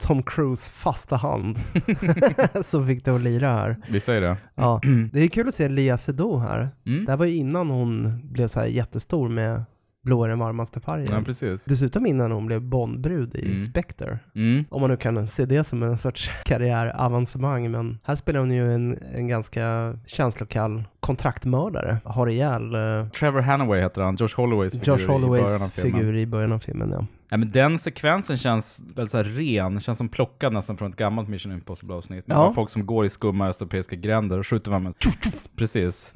Tom 0.07 0.23
Cruise 0.23 0.71
fasta 0.71 1.15
hand 1.15 1.57
som 2.63 2.87
fick 2.87 3.05
det 3.05 3.15
att 3.15 3.21
lira 3.21 3.47
här? 3.53 3.75
Vi 3.89 3.99
säger 3.99 4.21
det. 4.21 4.37
Ja, 4.55 4.81
det 5.13 5.19
är 5.19 5.27
kul 5.27 5.47
att 5.47 5.53
se 5.53 5.69
Lia 5.69 5.97
Seydoux 5.97 6.43
här. 6.43 6.69
Mm. 6.85 7.05
Det 7.05 7.11
här 7.11 7.17
var 7.17 7.25
ju 7.25 7.35
innan 7.35 7.69
hon 7.69 8.19
blev 8.31 8.47
så 8.47 8.59
här 8.59 8.67
jättestor 8.67 9.29
med 9.29 9.63
blå 10.03 10.23
är 10.23 10.29
den 10.29 10.39
varmaste 10.39 10.79
färgen. 10.79 11.07
Ja, 11.09 11.21
precis. 11.21 11.65
Dessutom 11.65 12.05
innan 12.05 12.31
hon 12.31 12.45
blev 12.45 12.61
Bondbrud 12.61 13.35
i 13.35 13.45
Mm. 13.45 13.59
Spectre. 13.59 14.19
Mm. 14.35 14.65
Om 14.69 14.81
man 14.81 14.89
nu 14.89 14.97
kan 14.97 15.27
se 15.27 15.45
det 15.45 15.63
som 15.63 15.83
en 15.83 15.97
sorts 15.97 16.29
karriäravancemang, 16.45 17.71
men 17.71 17.99
här 18.03 18.15
spelar 18.15 18.39
hon 18.39 18.51
ju 18.51 18.73
en, 18.73 18.97
en 19.13 19.27
ganska 19.27 19.93
känslokall 20.05 20.83
kontraktmördare. 20.99 21.97
Har 22.05 22.29
ihjäl 22.29 22.75
uh, 22.75 23.09
Trevor 23.09 23.41
Hannaway 23.41 23.81
heter 23.81 24.01
han, 24.01 24.15
Josh 24.15 24.35
Holloways 24.35 24.73
figur 24.73 24.85
Josh 24.93 25.03
i 25.03 25.07
början 25.07 25.23
av 25.23 25.29
Holloways 25.29 25.71
filmen. 25.71 25.99
figur 25.99 26.17
i 26.17 26.25
början 26.25 26.51
av 26.51 26.59
filmen, 26.59 26.91
ja. 26.91 27.05
Ja, 27.29 27.37
men 27.37 27.49
den 27.49 27.77
sekvensen 27.77 28.37
känns 28.37 28.83
väldigt 28.95 29.11
så 29.11 29.17
här 29.17 29.23
ren, 29.23 29.79
känns 29.79 29.97
som 29.97 30.09
plockad 30.09 30.53
nästan 30.53 30.77
från 30.77 30.89
ett 30.91 30.97
gammalt 30.97 31.29
Mission 31.29 31.51
Impossible-avsnitt. 31.51 32.25
Ja. 32.27 32.53
folk 32.53 32.69
som 32.69 32.85
går 32.85 33.05
i 33.05 33.09
skumma 33.09 33.47
östeuropeiska 33.47 33.95
gränder 33.95 34.39
och 34.39 34.47
skjuter 34.47 34.71
varandra 34.71 34.91
med... 35.03 35.13
Precis. 35.55 36.13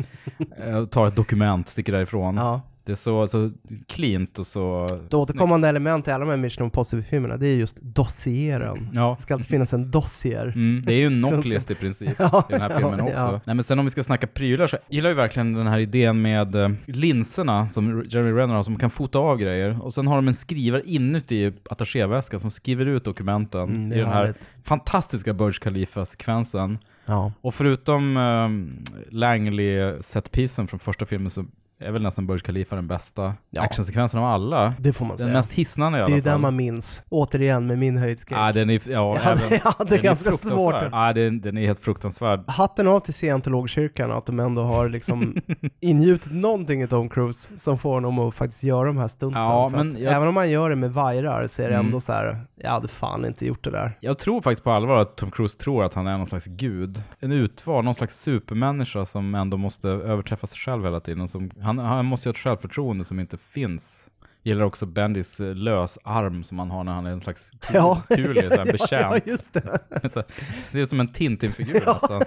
Eh, 0.65 0.85
tar 0.85 1.07
ett 1.07 1.15
dokument, 1.15 1.69
sticker 1.69 1.93
därifrån. 1.93 2.35
Ja. 2.37 2.61
Det 2.85 2.91
är 2.91 2.95
så, 2.95 3.27
så 3.27 3.51
cleant 3.87 4.39
och 4.39 4.47
så... 4.47 4.85
Ett 4.85 5.13
återkommande 5.13 5.67
element 5.69 6.07
i 6.07 6.11
alla 6.11 6.25
de 6.25 6.29
här 6.29 6.37
Mission 6.37 6.65
Impossible-filmerna, 6.65 7.37
det 7.37 7.47
är 7.47 7.55
just 7.55 7.81
dossieren. 7.81 8.89
Ja. 8.93 9.15
Det 9.17 9.21
ska 9.21 9.33
alltid 9.33 9.47
finnas 9.47 9.73
en 9.73 9.91
dossier. 9.91 10.45
Mm, 10.55 10.83
det 10.85 10.93
är 10.93 10.97
ju 10.97 11.05
en 11.05 11.23
knocklist 11.29 11.71
i 11.71 11.75
princip 11.75 12.09
Ja, 12.19 12.45
i 12.49 12.51
den 12.51 12.61
här 12.61 12.79
filmen 12.79 12.99
ja, 12.99 13.05
också. 13.05 13.41
Nej 13.45 13.55
men 13.55 13.63
sen 13.63 13.79
om 13.79 13.85
vi 13.85 13.91
ska 13.91 14.03
snacka 14.03 14.27
prylar 14.27 14.67
så 14.67 14.77
gillar 14.89 15.09
jag 15.09 15.15
verkligen 15.15 15.53
den 15.53 15.67
här 15.67 15.79
idén 15.79 16.21
med 16.21 16.55
eh, 16.55 16.69
linserna 16.85 17.67
som 17.67 18.03
Jeremy 18.09 18.31
Renner 18.31 18.55
har 18.55 18.63
som 18.63 18.75
kan 18.79 18.89
fota 18.89 19.19
av 19.19 19.37
grejer. 19.37 19.81
Och 19.81 19.93
sen 19.93 20.07
har 20.07 20.15
de 20.15 20.27
en 20.27 20.33
skrivare 20.33 20.81
inuti 20.85 21.53
attachéväskan 21.69 22.39
som 22.39 22.51
skriver 22.51 22.85
ut 22.85 23.03
dokumenten 23.05 23.69
Mm, 23.69 23.93
i 23.93 23.97
den 23.97 24.07
här 24.07 24.13
härligt. 24.13 24.49
fantastiska 24.63 25.33
Burj 25.33 25.53
Khalifa-sekvensen. 25.53 26.77
Ja. 27.05 27.31
Och 27.41 27.55
förutom 27.55 28.17
um, 28.17 28.83
Langley-setpisen 29.09 30.67
från 30.67 30.79
första 30.79 31.05
filmen 31.05 31.29
så 31.29 31.45
är 31.79 31.91
väl 31.91 32.01
nästan 32.01 32.27
Burj 32.27 32.39
Khalifa 32.39 32.75
den 32.75 32.87
bästa 32.87 33.33
Ja. 33.49 33.61
actionsekvensen 33.61 34.19
av 34.19 34.25
alla. 34.25 34.73
Det 34.79 34.93
får 34.93 35.05
man 35.05 35.17
den 35.17 35.25
säga. 35.25 35.33
mest 35.37 35.53
hisnande 35.53 35.97
i 35.97 36.01
alla 36.01 36.09
Det 36.09 36.17
är 36.19 36.21
fall. 36.21 36.31
den 36.31 36.41
man 36.41 36.55
minns. 36.55 37.03
Återigen 37.09 37.67
med 37.67 37.77
min 37.79 37.97
höjdskräck. 37.97 38.39
Ja, 38.39 38.51
den 38.51 38.69
är, 38.69 38.73
ja, 38.85 38.89
Ja, 38.91 39.17
även, 39.31 39.49
det- 39.49 39.61
ja, 39.63 39.73
det 39.77 39.83
är 39.83 39.89
den 39.89 40.01
ganska 40.01 40.31
svårt. 40.31 40.75
Ja, 40.91 41.13
den, 41.13 41.41
den 41.41 41.57
är 41.57 41.65
helt 41.65 41.79
fruktansvärd. 41.79 42.43
Hatten 42.47 42.87
av 42.87 42.99
till 42.99 43.13
scientologkyrkan 43.13 44.11
att 44.11 44.25
de 44.25 44.39
ändå 44.39 44.63
har 44.63 44.89
liksom 44.89 45.35
ingjutit 45.79 46.31
någonting 46.31 46.81
i 46.81 46.87
Tom 46.87 47.09
Cruise 47.09 47.57
som 47.57 47.77
får 47.77 47.93
honom 47.93 48.19
att 48.19 48.35
faktiskt 48.35 48.63
göra 48.63 48.87
de 48.87 48.97
här 48.97 49.07
stuntsen. 49.07 49.41
Ja, 49.43 49.69
men 49.69 49.91
jag- 50.03 50.13
Även 50.13 50.27
om 50.27 50.33
man 50.33 50.49
gör 50.49 50.69
det 50.69 50.75
med 50.75 50.93
vajrar 50.93 51.47
så 51.47 51.61
är 51.61 51.67
det 51.69 51.73
Mm. 51.75 51.85
ändå 51.85 51.99
så 51.99 52.13
här, 52.13 52.37
jag 52.55 52.71
hade 52.71 52.87
fan 52.87 53.25
inte 53.25 53.45
gjort 53.45 53.63
det 53.63 53.71
där. 53.71 53.97
Jag 53.99 54.17
tror 54.19 54.41
faktiskt 54.41 54.63
på 54.63 54.71
allvar 54.71 54.97
att 54.97 55.17
Tom 55.17 55.31
Cruise 55.31 55.57
tror 55.57 55.83
att 55.83 55.93
han 55.93 56.07
är 56.07 56.17
någon 56.17 56.27
slags 56.27 56.45
gud. 56.45 57.01
En 57.19 57.31
utvald, 57.31 57.85
någon 57.85 57.95
slags 57.95 58.19
supermänniska 58.21 59.05
som 59.05 59.35
ändå 59.35 59.57
måste 59.57 59.89
överträffa 59.89 60.47
sig 60.47 60.57
själv 60.59 60.83
hela 60.83 60.99
tiden. 60.99 61.27
Som, 61.27 61.51
han, 61.65 61.77
han 61.79 62.05
måste 62.05 62.29
ju 62.29 62.31
ha 62.31 62.33
ett 62.35 62.39
självförtroende 62.43 63.05
som 63.05 63.19
inte 63.19 63.37
finns. 63.37 64.09
Gillar 64.43 64.65
också 64.65 64.85
Bendis 64.85 65.39
eh, 65.39 65.55
lösarm 65.55 66.43
som 66.43 66.59
han 66.59 66.69
har 66.71 66.83
när 66.83 66.91
han 66.93 67.05
är 67.05 67.11
en 67.11 67.21
slags 67.21 67.51
kul, 67.51 67.75
Ja. 67.75 68.01
kul 68.09 68.35
så 68.35 68.41
här, 68.41 68.49
Ja, 68.57 68.65
betjänt. 68.65 68.89
ja, 68.91 69.19
just 69.25 69.53
det. 69.53 69.79
Så, 70.09 70.23
ser 70.61 70.79
ut 70.79 70.89
som 70.89 70.99
en 70.99 71.07
Tintin-figur 71.13 71.81
Ja. 71.85 71.93
nästan. 71.93 72.21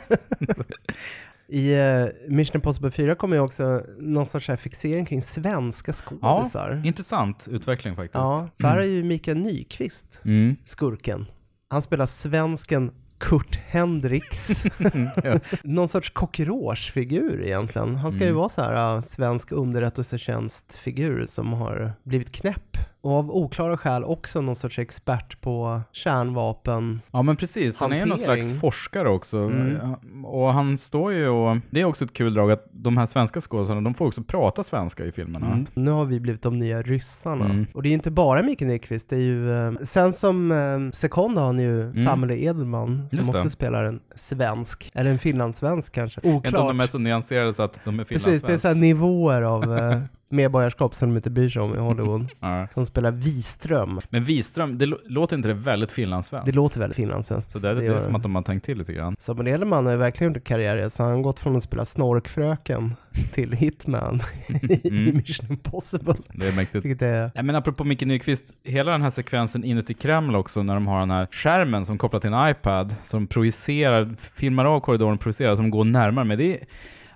I 1.50 1.74
uh, 1.74 2.08
Mission 2.28 2.54
Impossible 2.56 2.90
4 2.90 3.14
kommer 3.14 3.36
ju 3.36 3.42
också 3.42 3.82
någon 3.98 4.28
sorts 4.28 4.48
här 4.48 4.56
fixering 4.56 5.06
kring 5.06 5.22
svenska 5.22 5.92
Ja, 5.92 5.94
skådisar. 5.94 6.82
intressant 6.84 7.48
utveckling 7.50 7.96
faktiskt. 7.96 8.14
Ja, 8.14 8.48
för 8.60 8.68
här 8.68 8.78
är 8.78 8.82
ju 8.84 9.04
Mikael 9.04 9.38
Nyqvist 9.38 10.20
Mm. 10.24 10.56
skurken. 10.64 11.26
Han 11.70 11.82
spelar 11.82 12.06
svensken 12.06 12.90
Kurt 13.18 13.56
Hendricks. 13.66 14.64
Ja. 15.24 15.40
Någon 15.64 15.88
sorts 15.88 16.10
cockroach-figur 16.10 17.42
egentligen. 17.46 17.96
Han 17.96 18.12
ska 18.12 18.20
ju 18.20 18.26
Mm. 18.28 18.38
vara 18.38 18.48
så 18.48 18.62
här 18.62 18.94
uh, 18.94 19.00
svensk 19.00 19.52
underrättelsetjänstfigur 19.52 21.26
som 21.26 21.52
har 21.52 21.92
blivit 22.02 22.32
knäpp. 22.32 22.76
Och 23.00 23.12
av 23.12 23.30
oklara 23.30 23.76
skäl 23.76 24.04
också 24.04 24.40
någon 24.40 24.54
sorts 24.56 24.78
expert 24.78 25.40
på 25.40 25.80
kärnvapen. 25.92 27.00
Ja 27.10 27.22
men 27.22 27.36
precis, 27.36 27.80
han 27.80 27.92
är 27.92 27.98
någon 28.00 28.10
Hantering. 28.10 28.42
slags 28.42 28.60
forskare 28.60 29.08
också. 29.08 29.38
Mm. 29.38 30.24
Och 30.24 30.52
han 30.52 30.78
står 30.78 31.12
ju 31.12 31.28
och, 31.28 31.56
det 31.70 31.80
är 31.80 31.84
också 31.84 32.04
ett 32.04 32.12
kul 32.12 32.34
drag 32.34 32.50
att 32.50 32.66
de 32.72 32.96
här 32.96 33.06
svenska 33.06 33.40
skådespelarna, 33.40 33.84
de 33.84 33.94
får 33.94 34.06
också 34.06 34.22
prata 34.22 34.62
svenska 34.62 35.04
i 35.04 35.12
filmerna. 35.12 35.46
Mm. 35.46 35.66
Nu 35.74 35.90
har 35.90 36.04
vi 36.04 36.20
blivit 36.20 36.42
de 36.42 36.58
nya 36.58 36.82
ryssarna. 36.82 37.44
Mm. 37.44 37.66
Och 37.74 37.82
det 37.82 37.86
är 37.88 37.90
ju 37.90 37.94
inte 37.94 38.10
bara 38.10 38.42
Mikael 38.42 38.70
Nyqvist, 38.70 39.08
det 39.08 39.16
är 39.16 39.20
ju... 39.20 39.52
Eh, 39.52 39.72
sen 39.82 40.12
som 40.12 40.52
eh, 40.52 40.90
sekond 40.92 41.38
har 41.38 41.46
han 41.46 41.58
ju 41.58 41.92
Samuel 42.04 42.30
Edelman 42.44 42.86
som 42.88 42.94
Mm. 42.94 43.06
Just 43.10 43.32
det. 43.32 43.38
också 43.38 43.50
spelar 43.50 43.84
en 43.84 44.00
svensk, 44.14 44.90
eller 44.94 45.10
en 45.10 45.18
finlandssvensk 45.18 45.94
kanske. 45.94 46.20
Vet 46.20 46.26
inte 46.26 46.48
om 46.48 46.54
Oklart. 46.54 46.68
de 46.70 46.80
är 46.80 46.86
så 46.86 46.98
nyanserade 46.98 47.54
så 47.54 47.62
att 47.62 47.80
de 47.84 48.00
är 48.00 48.04
Precis, 48.04 48.24
det 48.24 48.30
är 48.30 48.38
finlandssvenska. 48.38 48.68
så 48.74 48.74
nivåer 48.80 49.42
av 49.42 49.78
eh, 49.78 49.98
medborgarskap 50.30 50.94
som 50.94 51.08
de 51.08 51.16
inte 51.16 51.30
bryr 51.30 51.48
sig 51.48 51.62
om 51.62 51.74
i 51.74 51.78
Hollywood. 51.78 52.28
Ja. 52.40 52.68
De 52.74 52.86
spelar 52.86 53.10
Wiström. 53.10 54.00
Men 54.10 54.24
Wiström, 54.24 54.78
det 54.78 54.86
lå- 54.86 54.98
låter 55.06 55.36
inte 55.36 55.48
det 55.48 55.54
väldigt 55.54 55.92
finlandssvenskt? 55.92 56.46
Det 56.46 56.56
låter 56.56 56.80
väldigt 56.80 56.96
finlandssvenskt. 56.96 57.52
Så 57.52 57.58
det, 57.58 57.74
det, 57.74 57.84
gör 57.84 57.96
är 57.96 58.00
som 58.00 58.14
att 58.14 58.22
de 58.22 58.34
har 58.34 58.42
tänkt 58.42 58.64
till 58.64 58.78
lite 58.78 58.92
grann. 58.92 59.16
Samuel 59.18 59.48
Edelman 59.48 59.86
har 59.86 59.96
verkligen 59.96 60.32
gjort 60.34 60.44
karriär, 60.44 60.88
så 60.88 61.02
han 61.02 61.12
har 61.12 61.22
gått 61.22 61.40
från 61.40 61.56
att 61.56 61.62
spela 61.62 61.84
Snorkfröken 61.84 62.94
till 63.32 63.52
Hitman 63.52 64.20
i 64.62 64.88
Mm. 64.88 65.16
Mission 65.16 65.46
Impossible. 65.50 66.14
Det 66.32 66.48
är 66.48 66.56
mäktigt. 66.56 66.84
Vilket 66.84 67.02
är... 67.02 67.30
Ja, 67.34 67.42
men 67.42 67.56
apropå 67.56 67.84
Micke 67.84 68.02
Nyqvist, 68.02 68.44
hela 68.64 68.92
den 68.92 69.02
här 69.02 69.10
sekvensen 69.10 69.64
inuti 69.64 69.94
Kreml 69.94 70.36
också, 70.36 70.62
när 70.62 70.74
de 70.74 70.86
har 70.86 71.00
den 71.00 71.10
här 71.10 71.26
skärmen 71.30 71.86
som 71.86 71.98
kopplar 71.98 72.20
till 72.20 72.32
en 72.32 72.50
iPad, 72.50 72.94
som 73.02 73.26
projicerar, 73.26 74.14
filmar 74.38 74.64
av 74.64 74.80
korridoren 74.80 75.14
och 75.14 75.20
projicerar, 75.20 75.56
som 75.56 75.70
går 75.70 75.84
närmare 75.84 76.24
med. 76.24 76.38
Det 76.38 76.52
är, 76.60 76.66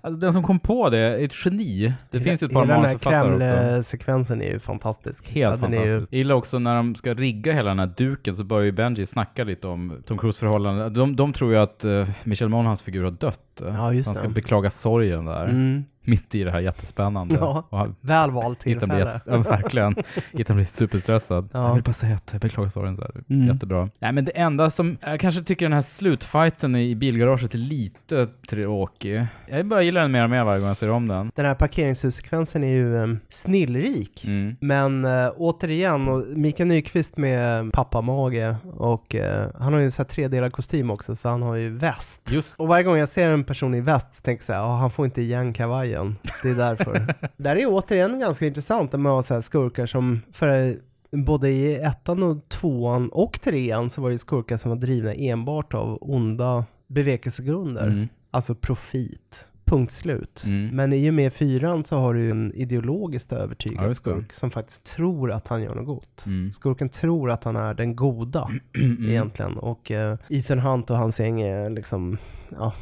alltså, 0.02 0.20
den 0.20 0.32
som 0.32 0.42
kom 0.42 0.60
på 0.60 0.90
det 0.90 0.98
är 0.98 1.24
ett 1.24 1.44
geni. 1.44 1.92
Det 2.10 2.20
finns 2.20 2.42
ju 2.42 2.46
ett 2.46 2.52
par 2.52 2.60
Hela 2.60 2.74
den 2.74 2.84
här 2.84 2.88
manusförfattare 2.88 3.34
också. 3.34 3.46
Kreml-sekvensen 3.46 4.42
är 4.42 4.50
ju 4.50 4.58
fantastisk. 4.58 5.28
Helt 5.28 5.60
Ja, 5.60 5.68
den 5.68 5.78
är 5.78 5.86
ju-. 5.86 5.94
Jag 5.94 6.06
gillar 6.10 6.34
också 6.34 6.58
när 6.58 6.76
de 6.76 6.94
ska 6.94 7.14
rigga 7.14 7.52
hela 7.52 7.68
den 7.68 7.78
här 7.78 7.92
duken 7.96 8.36
så 8.36 8.44
börjar 8.44 8.64
ju 8.64 8.72
Benji 8.72 9.06
snacka 9.06 9.44
lite 9.44 9.68
om 9.68 10.02
Tom 10.06 10.18
Cruise 10.18 10.38
förhållande. 10.38 10.90
De, 10.90 11.16
de 11.16 11.32
tror 11.32 11.52
ju 11.52 11.58
att 11.58 11.84
uh, 11.84 12.08
Michel 12.24 12.48
Monagans 12.48 12.82
figur 12.82 13.04
har 13.04 13.10
dött. 13.10 13.40
Ja, 13.60 13.92
just 13.92 14.04
så 14.04 14.10
han 14.10 14.16
ska 14.16 14.28
det. 14.28 14.34
beklaga 14.34 14.70
sorgen 14.70 15.24
där. 15.24 15.44
Mm. 15.48 15.84
Mitt 16.04 16.34
i 16.34 16.44
det 16.44 16.50
här 16.50 16.60
jättespännande. 16.60 17.36
Ja, 17.40 17.66
Och 17.70 17.78
han- 17.78 17.96
väl 18.00 18.30
valt 18.30 18.60
tillfälle. 18.60 19.20
ja, 19.26 19.38
verkligen. 19.38 19.94
Ethan 20.32 20.56
blir 20.56 20.66
superstressad. 20.66 21.48
Ja. 21.52 21.66
Jag 21.66 21.74
vill 21.74 21.82
bara 21.82 21.92
säga 21.92 22.14
att 22.16 22.28
jag 22.32 22.40
beklagar 22.40 22.68
sorgen. 22.70 22.96
Så 22.96 23.02
här. 23.02 23.12
Mm. 23.30 23.46
Jättebra. 23.48 23.88
Nej, 23.98 24.12
men 24.12 24.24
det 24.24 24.30
enda 24.30 24.70
som, 24.70 24.96
jag 25.00 25.20
kanske 25.20 25.42
tycker 25.42 25.64
den 25.64 25.72
här 25.72 25.82
slutfighten 25.82 26.76
i 26.76 26.94
bilgaraget 26.94 27.54
är 27.54 27.58
lite 27.58 28.26
tråkig. 28.50 29.26
Jag 29.48 29.66
bara 29.66 29.82
gillar 29.82 30.00
den 30.02 30.10
mer 30.12 30.24
och 30.24 30.30
mer 30.30 30.44
varje 30.44 30.58
gång 30.60 30.68
jag 30.68 30.76
ser 30.76 30.90
om 30.90 31.08
den. 31.08 31.30
Den 31.34 31.46
här 31.46 31.54
parkeringshussekvensen 31.54 32.64
är 32.64 32.68
ju 32.68 32.94
um, 32.96 33.20
snillrik. 33.28 34.24
Mm. 34.24 34.56
Men 34.60 35.04
uh, 35.04 35.30
återigen, 35.36 36.08
och 36.08 36.24
Mikael 36.36 36.68
Nyqvist 36.68 37.16
med 37.16 37.72
pappamage 37.72 38.54
och 38.76 39.14
eh, 39.14 39.48
han 39.58 39.72
har 39.72 39.80
ju 39.80 39.84
en 39.86 39.92
så 39.92 40.02
här 40.02 40.08
tredelad 40.08 40.52
kostym 40.52 40.90
också 40.90 41.16
så 41.16 41.28
han 41.28 41.42
har 41.42 41.54
ju 41.54 41.70
väst. 41.70 42.30
Just. 42.32 42.54
Och 42.60 42.68
varje 42.68 42.84
gång 42.84 42.96
jag 42.96 43.08
ser 43.08 43.28
en 43.30 43.41
person 43.44 43.74
i 43.74 43.80
väst 43.80 44.24
tänker 44.24 44.44
så 44.44 44.52
här, 44.52 44.60
"Ja, 44.60 44.76
han 44.76 44.90
får 44.90 45.04
inte 45.04 45.22
igen 45.22 45.52
kavajen. 45.52 46.16
Det 46.42 46.50
är 46.50 46.54
därför. 46.54 47.14
Där 47.36 47.56
är 47.56 47.66
återigen 47.68 48.18
ganska 48.18 48.46
intressant 48.46 48.92
med 48.92 49.12
att 49.12 49.28
ha 49.28 49.42
skurkar 49.42 49.86
som 49.86 50.20
för 50.32 50.76
Både 51.16 51.50
i 51.50 51.74
ettan 51.74 52.22
och 52.22 52.48
tvåan 52.48 53.08
och 53.08 53.40
trean 53.40 53.90
så 53.90 54.02
var 54.02 54.10
det 54.10 54.18
skurkar 54.18 54.56
som 54.56 54.70
var 54.70 54.78
drivna 54.78 55.14
enbart 55.14 55.74
av 55.74 55.98
onda 56.00 56.64
bevekelsegrunder. 56.86 57.86
Mm. 57.86 58.08
Alltså 58.30 58.54
profit. 58.54 59.46
Punkt 59.64 59.92
slut. 59.92 60.42
Mm. 60.46 60.76
Men 60.76 60.92
i 60.92 61.10
och 61.10 61.14
med 61.14 61.32
fyran 61.32 61.84
så 61.84 61.98
har 61.98 62.14
du 62.14 62.20
ju 62.20 62.30
en 62.30 62.52
ideologiskt 62.54 63.32
Ja, 63.32 63.38
övertygad 63.38 63.88
det. 63.88 63.94
skurk 63.94 64.32
som 64.32 64.50
faktiskt 64.50 64.86
tror 64.86 65.32
att 65.32 65.48
han 65.48 65.62
gör 65.62 65.74
något 65.74 65.86
gott. 65.86 66.24
Mm. 66.26 66.52
Skurken 66.52 66.88
tror 66.88 67.30
att 67.30 67.44
han 67.44 67.56
är 67.56 67.74
den 67.74 67.96
goda 67.96 68.50
egentligen. 69.08 69.56
Och 69.56 69.90
eh, 69.90 70.16
Ethan 70.28 70.58
Hunt 70.58 70.90
och 70.90 70.96
hans 70.96 71.20
gäng 71.20 71.40
är 71.40 71.70
liksom, 71.70 72.18
ja, 72.56 72.72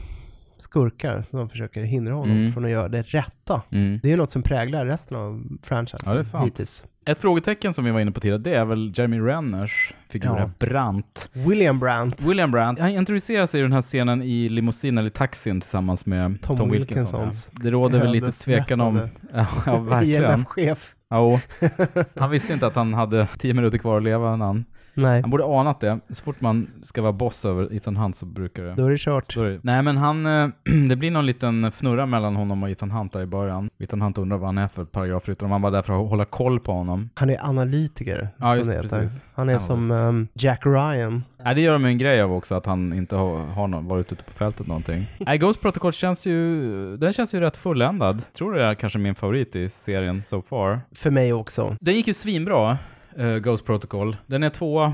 skurkar 0.60 1.22
som 1.22 1.48
försöker 1.48 1.82
hindra 1.82 2.14
honom 2.14 2.36
Mm. 2.36 2.52
från 2.52 2.64
att 2.64 2.70
göra 2.70 2.88
det 2.88 3.02
rätta. 3.02 3.62
Mm. 3.70 4.00
Det 4.02 4.08
är 4.08 4.10
ju 4.10 4.16
något 4.16 4.30
som 4.30 4.42
präglar 4.42 4.86
resten 4.86 5.16
av 5.16 5.42
franchisen 5.62 6.00
Ja, 6.08 6.12
det 6.14 6.18
är 6.18 6.22
sant. 6.22 6.46
hittills. 6.46 6.86
Ett 7.06 7.20
frågetecken 7.20 7.72
som 7.72 7.84
vi 7.84 7.90
var 7.90 8.00
inne 8.00 8.10
på 8.10 8.20
tidigare, 8.20 8.38
det 8.38 8.54
är 8.54 8.64
väl 8.64 8.92
Jeremy 8.96 9.20
Renners 9.20 9.94
figur 10.08 10.26
Ja. 10.38 10.50
Brandt. 10.58 11.30
William 11.32 11.78
Brandt. 11.78 12.24
William 12.28 12.50
Brandt, 12.50 12.80
han 12.80 12.90
introduceras 12.90 13.54
i 13.54 13.60
den 13.60 13.72
här 13.72 13.82
scenen 13.82 14.22
i 14.22 14.48
limousin 14.48 14.98
eller 14.98 15.10
taxin 15.10 15.60
tillsammans 15.60 16.06
med 16.06 16.40
Tom 16.42 16.56
Tom, 16.56 16.70
Wilkinson. 16.70 17.20
Wilkinsons 17.20 17.50
Ja. 17.54 17.58
Det 17.62 17.70
råder 17.70 17.98
väl 17.98 18.10
lite 18.12 18.32
tvekan 18.32 18.80
om... 18.80 19.08
Ja, 19.34 19.46
ja 19.66 19.78
verkligen. 19.80 20.24
IMF-chef. 20.24 20.94
Ja, 21.10 21.40
han 22.16 22.30
visste 22.30 22.52
inte 22.52 22.66
att 22.66 22.74
han 22.74 22.94
hade 22.94 23.28
tio 23.38 23.54
minuter 23.54 23.78
kvar 23.78 23.96
att 23.96 24.02
leva 24.02 24.36
när 24.36 24.46
han 24.46 24.64
Nej. 24.94 25.20
Han 25.20 25.30
borde 25.30 25.44
anat 25.44 25.80
det. 25.80 26.00
Så 26.08 26.22
fort 26.22 26.40
man 26.40 26.70
ska 26.82 27.02
vara 27.02 27.12
boss 27.12 27.44
över 27.44 27.74
Ethan 27.74 27.96
Hunt 27.96 28.16
så 28.16 28.26
brukar 28.26 28.62
det... 28.64 28.74
Då 28.74 28.86
är 28.86 28.90
det 28.90 28.98
kört. 28.98 29.32
Så 29.32 29.42
är 29.42 29.50
det. 29.50 29.60
Nej 29.62 29.82
men 29.82 29.96
han, 29.96 30.26
eh, 30.26 30.48
det 30.88 30.96
blir 30.96 31.10
någon 31.10 31.26
liten 31.26 31.64
fnurra 31.64 32.06
mellan 32.06 32.36
honom 32.36 32.62
och 32.62 32.70
Ethan 32.70 32.90
Hunt 32.90 33.12
där 33.12 33.22
i 33.22 33.26
början. 33.26 33.70
Ethan 33.78 34.00
Hunt 34.02 34.18
undrar 34.18 34.38
vad 34.38 34.48
han 34.48 34.58
är 34.58 34.68
för 34.68 34.84
paragrafryttare, 34.84 35.44
om 35.46 35.52
han 35.52 35.62
var 35.62 35.70
där 35.70 35.82
för 35.82 36.02
att 36.02 36.08
hålla 36.10 36.24
koll 36.24 36.60
på 36.60 36.72
honom. 36.72 37.10
Han 37.14 37.30
är 37.30 37.44
analytiker, 37.44 38.28
Ja, 38.36 38.56
just 38.56 38.70
det 38.70 38.80
precis. 38.82 39.26
Han 39.34 39.48
är 39.48 39.52
Analyst. 39.52 39.66
som 39.66 39.90
ehm, 39.90 40.28
Jack 40.34 40.66
Ryan. 40.66 41.24
Nej, 41.44 41.54
det 41.54 41.60
gör 41.60 41.72
de 41.72 41.84
en 41.84 41.98
grej 41.98 42.22
av 42.22 42.32
också, 42.32 42.54
att 42.54 42.66
han 42.66 42.92
inte 42.92 43.16
har, 43.16 43.38
har 43.38 43.68
någon, 43.68 43.86
varit 43.88 44.12
ute 44.12 44.22
på 44.22 44.32
fältet 44.32 44.66
någonting. 44.66 45.06
Nej, 45.18 45.38
Ghost 45.38 45.60
Protocol 45.60 45.92
känns 45.92 46.26
ju, 46.26 46.96
den 46.96 47.12
känns 47.12 47.34
ju 47.34 47.40
rätt 47.40 47.56
fulländad. 47.56 48.22
Tror 48.34 48.54
det 48.54 48.64
är 48.64 48.74
kanske 48.74 48.98
min 48.98 49.14
favorit 49.14 49.56
i 49.56 49.68
serien 49.68 50.22
so 50.24 50.42
far. 50.42 50.80
För 50.94 51.10
mig 51.10 51.32
också. 51.32 51.76
Den 51.80 51.94
gick 51.94 52.06
ju 52.06 52.14
svinbra, 52.14 52.78
eh, 53.16 53.36
Ghost 53.36 53.64
Protocol. 53.64 54.16
Den 54.26 54.42
är 54.42 54.50
tvåa 54.50 54.86
eh, 54.86 54.92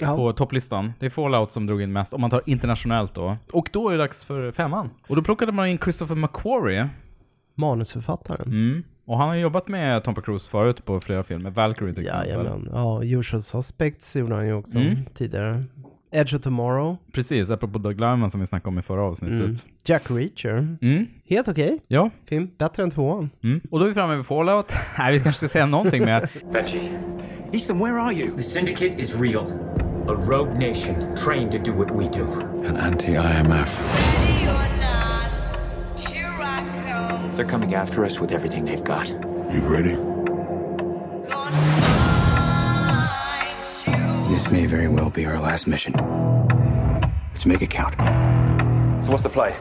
Ja. 0.00 0.16
på 0.16 0.32
topplistan. 0.32 0.92
Det 0.98 1.06
är 1.06 1.10
Fallout 1.10 1.52
som 1.52 1.66
drog 1.66 1.82
in 1.82 1.92
mest, 1.92 2.12
om 2.14 2.20
man 2.20 2.30
tar 2.30 2.42
internationellt 2.46 3.14
då. 3.14 3.36
Och 3.52 3.68
då 3.72 3.88
är 3.88 3.92
det 3.92 3.98
dags 3.98 4.24
för 4.24 4.52
femman. 4.52 4.90
Och 5.08 5.16
då 5.16 5.22
plockade 5.22 5.52
man 5.52 5.68
in 5.68 5.78
Christopher 5.78 6.14
McQuarrie. 6.14 6.88
Manusförfattaren. 7.54 8.46
Mm. 8.48 8.82
Och 9.04 9.18
han 9.18 9.28
har 9.28 9.34
jobbat 9.36 9.68
med 9.68 10.04
Tom 10.04 10.14
Cruise 10.14 10.50
förut 10.50 10.84
på 10.84 11.00
flera 11.00 11.22
filmer, 11.22 11.50
Valkyrie 11.50 11.94
till 11.94 12.04
exempel. 12.04 12.28
Jajamän. 12.28 12.68
Ja, 12.72 13.04
Usual 13.04 13.42
Suspects 13.42 14.16
gjorde 14.16 14.34
han 14.34 14.46
ju 14.46 14.52
också 14.52 14.78
Mm. 14.78 14.96
tidigare. 15.14 15.64
Edge 16.12 16.34
of 16.36 16.42
Tomorrow. 16.42 16.96
Precis, 17.12 17.50
apropå 17.50 17.78
Doug 17.78 18.00
Lyman 18.00 18.30
som 18.30 18.40
vi 18.40 18.46
snackade 18.46 18.68
om 18.68 18.78
i 18.78 18.82
förra 18.82 19.02
avsnittet. 19.02 19.40
Mm. 19.40 19.56
Jack 19.84 20.10
Reacher. 20.10 20.76
Mm. 20.82 21.06
Helt 21.28 21.48
okej. 21.48 21.78
Ja. 21.88 22.10
Film. 22.28 22.50
Bättre 22.58 22.82
än 22.82 22.90
tvåan. 22.90 23.30
Mm. 23.44 23.60
Och 23.70 23.78
då 23.78 23.84
är 23.84 23.88
vi 23.88 23.94
framme 23.94 24.16
vid 24.16 24.26
Fallout. 24.26 24.72
Nej, 24.98 25.12
vi 25.12 25.20
kanske 25.20 25.38
ska 25.38 25.48
säga 25.48 25.66
någonting 25.66 26.04
mer. 26.04 26.30
Benji. 26.52 26.90
Ethan, 27.52 27.78
where 27.78 28.00
are 28.00 28.14
you? 28.14 28.36
The 28.36 28.42
Syndicate 28.42 28.94
is 29.00 29.16
real. 29.16 29.46
A 30.08 30.14
rogue 30.30 30.54
nation 30.54 31.14
trained 31.16 31.52
to 31.52 31.58
do 31.58 31.72
what 31.72 31.90
we 31.90 32.18
do. 32.18 32.26
An 32.68 32.76
anti-IMF. 32.76 33.68
They're 37.36 37.50
coming 37.50 37.74
after 37.74 38.04
us 38.04 38.20
with 38.20 38.32
everything 38.32 38.64
they've 38.66 38.84
got. 38.84 39.08
You 39.54 39.60
ready? 39.60 39.96
This 44.30 44.50
may 44.50 44.66
very 44.66 44.88
well 44.88 45.10
be 45.10 45.26
our 45.26 45.40
last 45.40 45.66
mission. 45.66 45.92
Let's 47.32 47.46
make 47.46 47.62
it 47.62 47.70
count. 47.70 47.94
So 49.04 49.10
what's 49.10 49.22
the 49.22 49.28
play? 49.28 49.54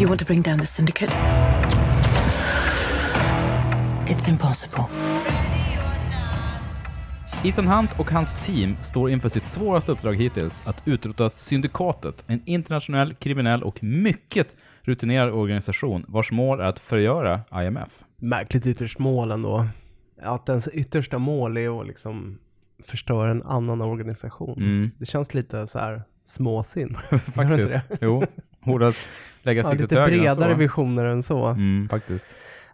You 0.00 0.08
want 0.08 0.20
to 0.20 0.26
bring 0.26 0.42
down 0.42 0.58
the 0.58 0.66
syndicate? 0.66 1.10
It's 4.06 4.28
impossible. 4.28 4.84
Ethan 7.44 7.66
Hunt 7.66 7.90
och 7.98 8.10
hans 8.10 8.46
team 8.46 8.76
står 8.82 9.10
inför 9.10 9.28
sitt 9.28 9.46
svåraste 9.46 9.92
uppdrag 9.92 10.14
hittills, 10.14 10.66
att 10.66 10.82
utrota 10.84 11.30
Syndikatet, 11.30 12.24
en 12.26 12.42
internationell, 12.44 13.14
kriminell 13.14 13.62
och 13.62 13.82
mycket 13.82 14.56
rutinerad 14.82 15.30
organisation 15.30 16.04
vars 16.08 16.30
mål 16.30 16.60
är 16.60 16.64
att 16.64 16.78
förgöra 16.78 17.40
IMF. 17.54 17.90
Märkligt 18.16 18.66
ytterst 18.66 18.98
mål 18.98 19.30
ändå. 19.30 19.66
Att 20.22 20.48
ens 20.48 20.68
yttersta 20.68 21.18
mål 21.18 21.56
är 21.56 21.80
att 21.80 21.86
liksom 21.86 22.38
förstöra 22.84 23.30
en 23.30 23.42
annan 23.42 23.80
organisation. 23.80 24.58
Mm. 24.58 24.90
Det 24.98 25.06
känns 25.06 25.34
lite 25.34 25.66
så 25.66 25.78
här 25.78 26.02
småsinn. 26.24 26.96
Faktiskt. 27.34 27.70
det? 27.70 27.82
Jo, 28.00 28.24
borde 28.64 28.92
lägga 29.42 29.62
Ja, 29.62 29.70
siktet 29.70 29.90
lite 29.90 30.04
bredare 30.04 30.52
så. 30.52 30.58
visioner 30.58 31.04
än 31.04 31.22
så. 31.22 31.46
Mm, 31.46 31.88
faktiskt. 31.88 32.26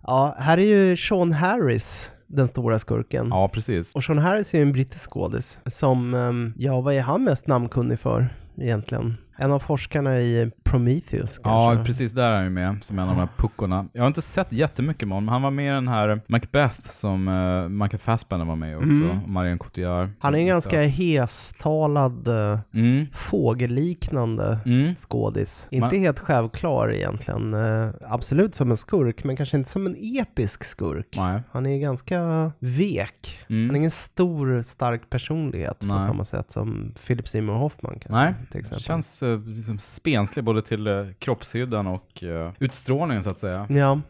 Ja, 0.02 0.34
här 0.38 0.58
är 0.58 0.62
ju 0.66 0.96
Sean 0.96 1.32
Harris 1.32 2.10
den 2.26 2.48
stora 2.48 2.78
skurken. 2.78 3.28
Ja, 3.30 3.48
precis. 3.48 3.94
Och 3.94 4.04
Sean 4.04 4.18
Harris 4.18 4.54
är 4.54 4.58
ju 4.58 4.62
en 4.62 4.72
brittisk 4.72 5.10
skådis 5.10 5.60
som, 5.66 6.14
ehm, 6.14 6.52
ja 6.56 6.80
vad 6.80 6.94
är 6.94 7.00
han 7.00 7.24
mest 7.24 7.46
namnkunnig 7.46 8.00
för 8.00 8.28
egentligen? 8.60 9.14
En 9.36 9.52
av 9.52 9.58
forskarna 9.58 10.18
i 10.20 10.50
Prometheus 10.64 11.38
kanske? 11.38 11.78
Ja, 11.80 11.84
precis 11.84 12.12
där 12.12 12.30
är 12.30 12.34
han 12.34 12.44
ju 12.44 12.50
med, 12.50 12.78
som 12.82 12.98
en 12.98 13.08
av 13.08 13.14
de 13.14 13.20
här 13.20 13.28
puckorna. 13.36 13.86
Jag 13.92 14.02
har 14.02 14.06
inte 14.08 14.22
sett 14.22 14.52
jättemycket 14.52 15.08
med 15.08 15.16
honom, 15.16 15.24
men 15.24 15.32
han 15.32 15.42
var 15.42 15.50
med 15.50 15.66
i 15.66 15.74
den 15.74 15.88
här 15.88 16.20
Macbeth 16.26 16.80
som 16.84 17.28
uh, 17.28 17.68
Michael 17.68 17.98
Fassbender 18.00 18.46
var 18.46 18.56
med 18.56 18.72
i 18.72 18.74
också, 18.74 18.86
Mm. 18.88 19.22
och 19.22 19.28
Marion 19.28 19.58
Cotillard. 19.58 20.08
Han 20.20 20.34
är 20.34 20.38
en 20.38 20.46
ganska 20.46 20.82
hestalad, 20.82 22.28
eh, 22.28 22.58
Mm. 22.74 23.06
fågelliknande 23.12 24.58
Mm. 24.66 24.94
skådis. 24.94 25.68
Man- 25.72 25.82
Inte 25.84 25.96
helt 25.98 26.18
självklar 26.18 26.92
egentligen. 26.92 27.54
Eh, 27.54 27.90
absolut 28.08 28.54
som 28.54 28.70
en 28.70 28.76
skurk, 28.76 29.24
men 29.24 29.36
kanske 29.36 29.56
inte 29.56 29.70
som 29.70 29.86
en 29.86 29.96
episk 30.00 30.64
skurk. 30.64 31.14
Nej. 31.16 31.42
Han 31.52 31.66
är 31.66 31.78
ganska 31.78 32.52
vek. 32.58 33.44
Mm. 33.48 33.66
Han 33.66 33.70
är 33.70 33.78
ingen 33.78 33.90
stor, 33.90 34.62
stark 34.62 35.10
personlighet 35.10 35.78
på 35.80 35.86
Nej. 35.86 36.00
samma 36.00 36.24
sätt 36.24 36.52
som 36.52 36.92
Philip 37.06 37.28
Seymour 37.28 37.54
Hoffman 37.54 37.92
kanske. 37.92 38.12
Nej, 38.12 38.34
till 38.50 38.60
exempel. 38.60 38.82
känns 38.82 39.22
uh, 39.22 39.23
liksom 39.46 39.78
spenslig 39.78 40.44
både 40.44 40.62
till 40.62 40.88
uh, 40.88 41.12
kroppshyddan 41.18 41.86
och 41.86 42.22
uh, 42.22 42.50
utstrålningen 42.58 43.24
så 43.24 43.30
att 43.30 43.38
säga. 43.38 43.66
Ja. 43.70 44.00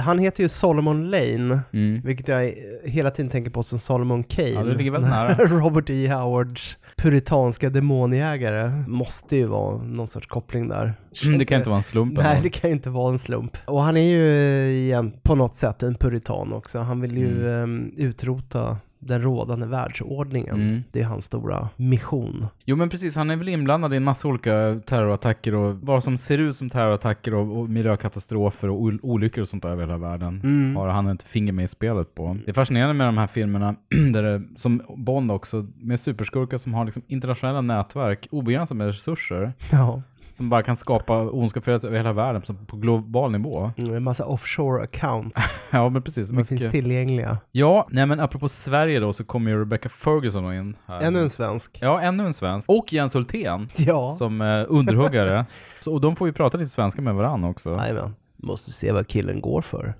Han 0.00 0.18
heter 0.18 0.42
ju 0.42 0.48
Solomon 0.48 1.10
Lane, 1.10 1.60
Mm. 1.72 2.00
vilket 2.04 2.28
jag 2.28 2.44
eh, 2.46 2.52
hela 2.84 3.10
tiden 3.10 3.30
tänker 3.30 3.50
på 3.50 3.62
som 3.62 3.78
Solomon 3.78 4.24
Kane. 4.24 4.48
Ja, 4.48 4.62
det 4.64 4.74
ligger 4.74 4.90
väldigt 4.90 5.10
nära. 5.10 5.34
Robert 5.46 5.90
E. 5.90 6.08
Howards 6.14 6.78
puritanska 6.96 7.70
demonjägare. 7.70 8.84
Måste 8.88 9.36
ju 9.36 9.46
vara 9.46 9.82
någon 9.82 10.06
sorts 10.06 10.26
koppling 10.26 10.68
där. 10.68 10.94
Mm, 11.24 11.38
det 11.38 11.44
kan 11.44 11.58
inte 11.58 11.68
vara 11.70 11.78
en 11.78 11.82
slump 11.84 12.18
Nej, 12.18 12.40
det 12.42 12.50
kan 12.50 12.70
ju 12.70 12.76
inte 12.76 12.90
vara 12.90 13.12
en 13.12 13.18
slump. 13.18 13.56
Och 13.66 13.82
han 13.82 13.96
är 13.96 14.08
ju 14.10 14.28
eh, 14.28 14.84
igen 14.84 15.12
på 15.22 15.34
något 15.34 15.54
sätt 15.54 15.82
en 15.82 15.94
puritan 15.94 16.52
också. 16.52 16.78
Han 16.78 17.00
vill 17.00 17.16
ju 17.18 17.48
Mm. 17.48 17.92
eh, 17.96 18.04
utrota 18.04 18.76
den 19.06 19.22
rådande 19.22 19.66
världsordningen. 19.66 20.54
Mm. 20.54 20.82
Det 20.92 21.00
är 21.00 21.04
hans 21.04 21.24
stora 21.24 21.68
mission. 21.76 22.46
Jo 22.64 22.76
men 22.76 22.88
precis, 22.88 23.16
han 23.16 23.30
är 23.30 23.36
väl 23.36 23.48
inblandad 23.48 23.94
i 23.94 23.96
en 23.96 24.04
massa 24.04 24.28
olika 24.28 24.80
terrorattacker 24.86 25.54
och 25.54 25.76
vad 25.80 26.04
som 26.04 26.16
ser 26.18 26.38
ut 26.38 26.56
som 26.56 26.70
terrorattacker 26.70 27.34
och, 27.34 27.58
och 27.58 27.68
miljökatastrofer 27.70 28.70
och 28.70 28.80
ol- 28.82 28.98
olyckor 29.02 29.42
och 29.42 29.48
sånt 29.48 29.62
där 29.62 29.70
över 29.70 29.82
hela 29.82 29.98
världen. 29.98 30.40
Mm. 30.44 30.76
Har 30.76 30.88
han 30.88 31.06
ett 31.06 31.22
finger 31.22 31.52
med 31.52 31.64
i 31.64 31.68
spelet 31.68 32.14
på. 32.14 32.36
Det 32.44 32.50
är 32.50 32.54
fascinerande 32.54 32.94
med 32.94 33.06
de 33.08 33.18
här 33.18 33.26
filmerna, 33.26 33.74
där 34.12 34.22
det, 34.22 34.42
som 34.56 34.82
Bond 34.96 35.30
också, 35.30 35.66
med 35.76 36.00
superskurkar 36.00 36.58
som 36.58 36.74
har 36.74 36.84
liksom 36.84 37.02
internationella 37.06 37.60
nätverk, 37.60 38.28
obegränsat 38.30 38.76
med 38.76 38.86
resurser. 38.86 39.52
Ja. 39.72 40.02
Som 40.36 40.48
bara 40.48 40.62
kan 40.62 40.76
skapa 40.76 41.30
ondskefullhet 41.30 41.84
över 41.84 41.96
hela 41.96 42.12
världen 42.12 42.42
på 42.66 42.76
global 42.76 43.32
nivå. 43.32 43.70
Mm, 43.76 43.94
En 43.94 44.02
massa 44.02 44.24
offshore 44.26 44.82
accounts 44.84 45.32
Ja 45.70 45.88
men 45.88 46.02
precis. 46.02 46.28
som 46.28 46.44
finns 46.46 46.70
tillgängliga. 46.72 47.38
Ja, 47.52 47.86
nej 47.90 48.06
men 48.06 48.20
apropå 48.20 48.48
Sverige 48.48 49.00
då 49.00 49.12
så 49.12 49.24
kommer 49.24 49.50
ju 49.50 49.60
Rebecca 49.60 49.88
Ferguson 49.88 50.52
in 50.54 50.76
här. 50.86 51.00
Ännu 51.00 51.20
en 51.20 51.30
svensk. 51.30 51.78
Ja, 51.80 52.00
ännu 52.00 52.26
en 52.26 52.34
svensk. 52.34 52.70
Och 52.70 52.92
Jens 52.92 53.14
Hultén. 53.14 53.68
Ja. 53.76 54.10
Som 54.10 54.40
eh, 54.40 54.64
underhuggare. 54.68 55.46
så, 55.80 55.92
och 55.92 56.00
de 56.00 56.16
får 56.16 56.28
ju 56.28 56.32
prata 56.32 56.58
lite 56.58 56.70
svenska 56.70 57.02
med 57.02 57.14
varandra 57.14 57.48
också. 57.48 57.70
Jajamän. 57.70 58.14
Måste 58.36 58.70
se 58.70 58.92
vad 58.92 59.08
killen 59.08 59.40
går 59.40 59.60
för. 59.62 59.94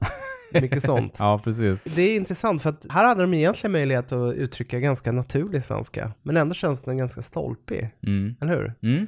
Mycket 0.52 0.82
sånt. 0.82 1.16
ja, 1.18 1.40
precis. 1.44 1.84
Det 1.84 2.02
är 2.02 2.16
intressant 2.16 2.62
för 2.62 2.70
att 2.70 2.86
här 2.90 3.04
hade 3.04 3.20
de 3.22 3.34
egentligen 3.34 3.72
möjlighet 3.72 4.12
att 4.12 4.34
uttrycka 4.34 4.78
ganska 4.80 5.12
naturlig 5.12 5.62
svenska. 5.62 6.12
Men 6.22 6.36
ändå 6.36 6.54
känns 6.54 6.82
den 6.82 6.96
ganska 6.98 7.22
stolpig. 7.22 7.90
Mm. 8.06 8.34
Eller 8.40 8.52
hur? 8.56 8.74
Mm. 8.82 9.06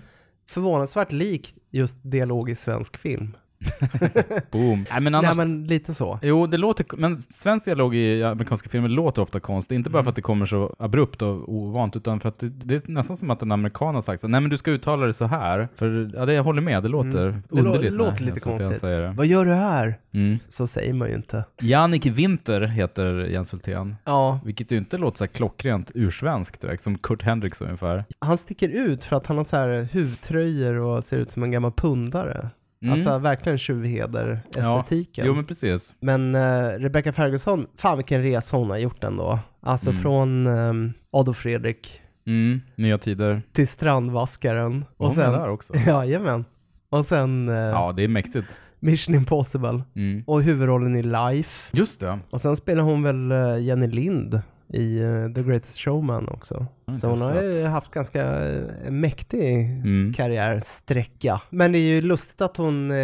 Förvånansvärt 0.49 1.13
lik 1.13 1.55
just 1.71 1.97
dialog 2.03 2.51
i 2.51 2.55
svensk 2.55 2.97
film. 2.97 3.37
Boom. 4.51 4.85
Nej 4.91 5.01
men 5.01 5.15
annars... 5.15 5.37
Nej 5.37 5.47
men 5.47 5.67
lite 5.67 5.95
så. 5.95 6.19
Jo, 6.23 6.47
det 6.47 6.57
låter, 6.57 6.87
men 6.97 7.23
svensk 7.23 7.65
dialog 7.65 7.95
i 7.95 8.23
amerikanska 8.25 8.69
filmer 8.69 8.89
låter 8.89 9.23
ofta 9.23 9.41
konstigt. 9.41 9.77
Inte 9.77 9.91
bara 9.91 10.03
för 10.03 10.11
att 10.11 10.17
det 10.17 10.23
kommer 10.23 10.47
så 10.47 10.75
abrupt 10.79 11.23
och 11.23 11.53
ovant, 11.55 11.97
utan 11.97 12.21
för 12.21 12.29
att 12.29 12.39
det, 12.39 12.49
det 12.49 12.75
är 12.75 12.91
nästan 12.93 13.17
som 13.17 13.31
att 13.31 13.43
en 13.43 13.53
amerikan 13.53 13.95
har 13.95 14.03
sagt 14.03 14.21
så 14.21 14.29
nej 14.29 14.41
men 14.41 14.51
du 14.51 14.59
ska 14.59 14.71
uttala 14.71 15.07
det 15.07 15.15
så 15.15 15.25
här. 15.25 15.69
För, 15.77 16.11
ja 16.15 16.27
det, 16.27 16.33
jag 16.33 16.43
håller 16.45 16.63
med, 16.63 16.83
det 16.83 16.89
låter 16.89 17.09
Mm. 17.29 17.43
Det 17.51 17.57
lå- 17.57 17.67
underligt. 17.67 17.93
låter 17.93 18.21
när 18.21 18.27
lite 18.27 18.41
konstigt. 18.41 18.79
Säger 18.79 19.01
det. 19.01 19.13
Vad 19.17 19.27
gör 19.27 19.45
du 19.45 19.53
här? 19.55 19.99
Mm. 20.15 20.39
Så 20.49 20.67
säger 20.67 20.95
man 20.95 21.09
ju 21.09 21.15
inte. 21.15 21.45
Jannik 21.61 22.07
Winter 22.07 22.61
heter 22.61 23.15
Jens 23.31 23.53
Hultén. 23.53 23.97
Ja. 24.05 24.41
Vilket 24.45 24.73
ju 24.73 24.77
inte 24.77 24.99
låter 24.99 25.19
så 25.19 25.25
här 25.25 25.29
klockrent 25.29 25.91
ursvenskt 25.95 26.61
direkt, 26.61 26.83
som 26.83 26.99
Kurt 26.99 27.23
Hendricks 27.23 27.61
ungefär. 27.63 28.05
Han 28.19 28.39
sticker 28.39 28.69
ut 28.69 29.05
för 29.05 29.17
att 29.17 29.27
han 29.27 29.37
har 29.37 29.45
så 29.45 29.57
här 29.57 29.89
huvtröjor 29.93 30.75
och 30.75 31.05
ser 31.05 31.17
ut 31.19 31.31
som 31.31 31.43
en 31.43 31.51
gammal 31.51 31.73
pundare. 31.73 32.51
Mm. 32.83 32.95
Alltså 32.95 33.19
verkligen 33.19 33.59
Tjuvheder-estetiken. 33.59 35.25
Ja, 35.25 35.27
jo 35.27 35.35
men 35.35 35.45
precis. 35.45 35.95
Men 36.01 36.35
uh, 36.35 36.79
Rebecca 36.79 37.13
Ferguson, 37.13 37.67
fan 37.77 37.97
vilken 37.97 38.23
resa 38.23 38.57
hon 38.57 38.71
har 38.71 38.77
gjort 38.79 39.05
ändå. 39.05 39.39
Alltså 39.61 39.91
Mm. 39.91 40.03
från 40.03 40.47
um, 40.47 40.93
Adolf 41.11 41.37
Fredrik 41.37 42.03
Mm, 42.27 42.61
nya 42.77 42.99
tider. 42.99 43.43
till 43.53 43.69
Strandvaskaren. 43.69 44.85
Var 44.97 45.09
hon 45.09 45.17
med 45.17 45.33
där 45.33 45.49
också? 45.49 45.75
Jajamän. 45.87 46.45
Och 46.91 47.05
sen 47.05 47.49
uh, 47.49 47.55
Ja, 47.57 47.93
det 47.97 48.05
är 48.05 48.09
mäktigt. 48.09 48.61
Mission 48.81 49.15
Impossible. 49.15 49.83
Mm. 49.97 50.23
Och 50.27 50.43
huvudrollen 50.43 50.97
i 50.97 51.03
Life. 51.03 51.77
Just 51.77 52.01
det. 52.01 52.19
Och 52.31 52.41
sen 52.41 52.57
spelar 52.57 52.83
hon 52.83 53.03
väl 53.03 53.33
uh, 53.33 53.61
Jenny 53.63 53.87
Lind 53.87 54.41
i 54.73 54.99
The 55.35 55.43
Greatest 55.43 55.79
Showman 55.81 56.29
också. 56.29 56.67
Så 56.95 57.07
hon 57.11 57.21
har 57.21 57.43
ju 57.43 57.65
haft 57.65 57.91
ganska 57.95 58.23
eh, 58.49 58.91
mäktig 58.91 59.65
Mm. 59.65 60.13
karriärsträcka. 60.17 61.41
Men 61.51 61.73
det 61.73 61.79
är 61.79 61.81
ju 61.95 62.01
lustigt 62.01 62.41
att 62.41 62.57
hon 62.57 62.91
eh, 62.91 62.97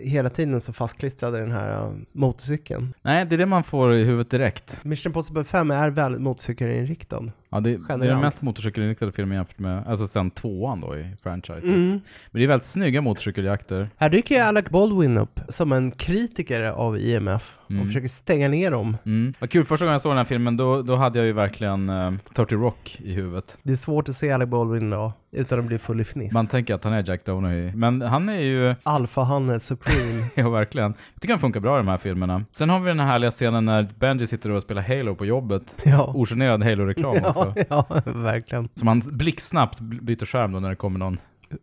hela 0.00 0.30
tiden 0.30 0.60
så 0.60 0.72
fastklistrad 0.72 1.36
i 1.36 1.38
den 1.38 1.50
här 1.52 1.84
eh, 1.84 1.92
motorcykeln. 2.12 2.94
Nej, 3.02 3.26
det 3.26 3.34
är 3.36 3.38
det 3.38 3.46
man 3.46 3.64
får 3.64 3.94
i 3.94 4.04
huvudet 4.04 4.30
direkt. 4.30 4.84
Mission 4.84 5.10
Impossible 5.10 5.44
5 5.44 5.70
är 5.70 5.90
väldigt 5.90 6.20
motorcykelinriktad. 6.22 7.22
Ja, 7.50 7.60
det, 7.60 7.70
det 7.70 7.92
är 7.94 7.98
den 7.98 8.20
mest 8.20 8.42
motorcykelinriktade 8.42 9.12
filmen 9.12 9.36
jämfört 9.36 9.58
med, 9.58 9.86
alltså 9.86 10.06
sen 10.06 10.30
tvåan 10.30 10.80
då 10.80 10.96
i 10.96 11.06
franchiset. 11.22 11.64
Mm. 11.64 11.88
Men 11.90 12.00
det 12.32 12.42
är 12.44 12.48
väldigt 12.48 12.66
snygga 12.66 13.00
motorcykeljakter. 13.00 13.90
Här 13.96 14.10
dyker 14.10 14.34
ju 14.34 14.40
Alec 14.40 14.64
Baldwin 14.70 15.18
upp 15.18 15.40
som 15.48 15.72
en 15.72 15.90
kritiker 15.90 16.62
av 16.62 16.98
IMF 16.98 17.58
och 17.64 17.70
Mm. 17.70 17.86
försöker 17.86 18.08
stänga 18.08 18.48
ner 18.48 18.70
dem. 18.70 18.96
Mm. 19.06 19.34
Vad 19.38 19.50
kul, 19.50 19.64
första 19.64 19.84
gången 19.84 19.92
jag 19.92 20.00
såg 20.00 20.10
den 20.10 20.16
här 20.18 20.24
filmen 20.24 20.56
då, 20.56 20.82
då 20.82 20.96
hade 20.96 21.18
jag 21.18 21.26
ju 21.26 21.32
verkligen 21.32 21.90
uh, 21.90 22.12
30 22.36 22.54
Rock 22.54 22.96
i 23.04 23.12
huvudet. 23.12 23.31
Det 23.62 23.72
är 23.72 23.76
svårt 23.76 24.08
att 24.08 24.14
se 24.14 24.30
Alec 24.32 24.48
Baldwin 24.48 24.90
då 24.90 25.12
utan 25.32 25.58
att 25.58 25.64
bli 25.64 25.78
full 25.78 26.00
i 26.00 26.04
fniss. 26.04 26.32
Man 26.34 26.46
tänker 26.46 26.74
att 26.74 26.84
han 26.84 26.92
är 26.92 27.04
Jack 27.08 27.24
Donaghy, 27.24 27.72
men 27.74 28.02
han 28.02 28.28
är 28.28 28.40
ju... 28.40 28.74
Alfa, 28.82 29.22
han 29.22 29.50
är 29.50 29.58
supreme. 29.58 30.26
ja, 30.34 30.50
verkligen. 30.50 30.94
Jag 31.14 31.20
tycker 31.22 31.34
han 31.34 31.40
funkar 31.40 31.60
bra 31.60 31.76
i 31.76 31.78
de 31.78 31.88
här 31.88 31.98
filmerna. 31.98 32.44
Sen 32.50 32.70
har 32.70 32.80
vi 32.80 32.88
den 32.88 33.00
här 33.00 33.06
härliga 33.06 33.30
scenen 33.30 33.64
när 33.64 33.88
Benji 33.98 34.26
sitter 34.26 34.50
och 34.50 34.62
spelar 34.62 34.82
Halo 34.82 35.14
på 35.14 35.26
jobbet. 35.26 35.76
Ja. 35.84 36.12
Ogenerad 36.14 36.62
Halo-reklam 36.62 37.16
Ja, 37.22 37.28
också. 37.28 37.54
ja, 37.68 37.86
verkligen. 38.04 38.68
Som 38.74 38.88
han 38.88 39.02
blixtsnabbt 39.12 39.80
byter 39.80 40.24
skärm 40.26 40.52
då 40.52 40.60
när 40.60 40.70
det 40.70 40.76
kommer 40.76 40.98
någon 40.98 41.18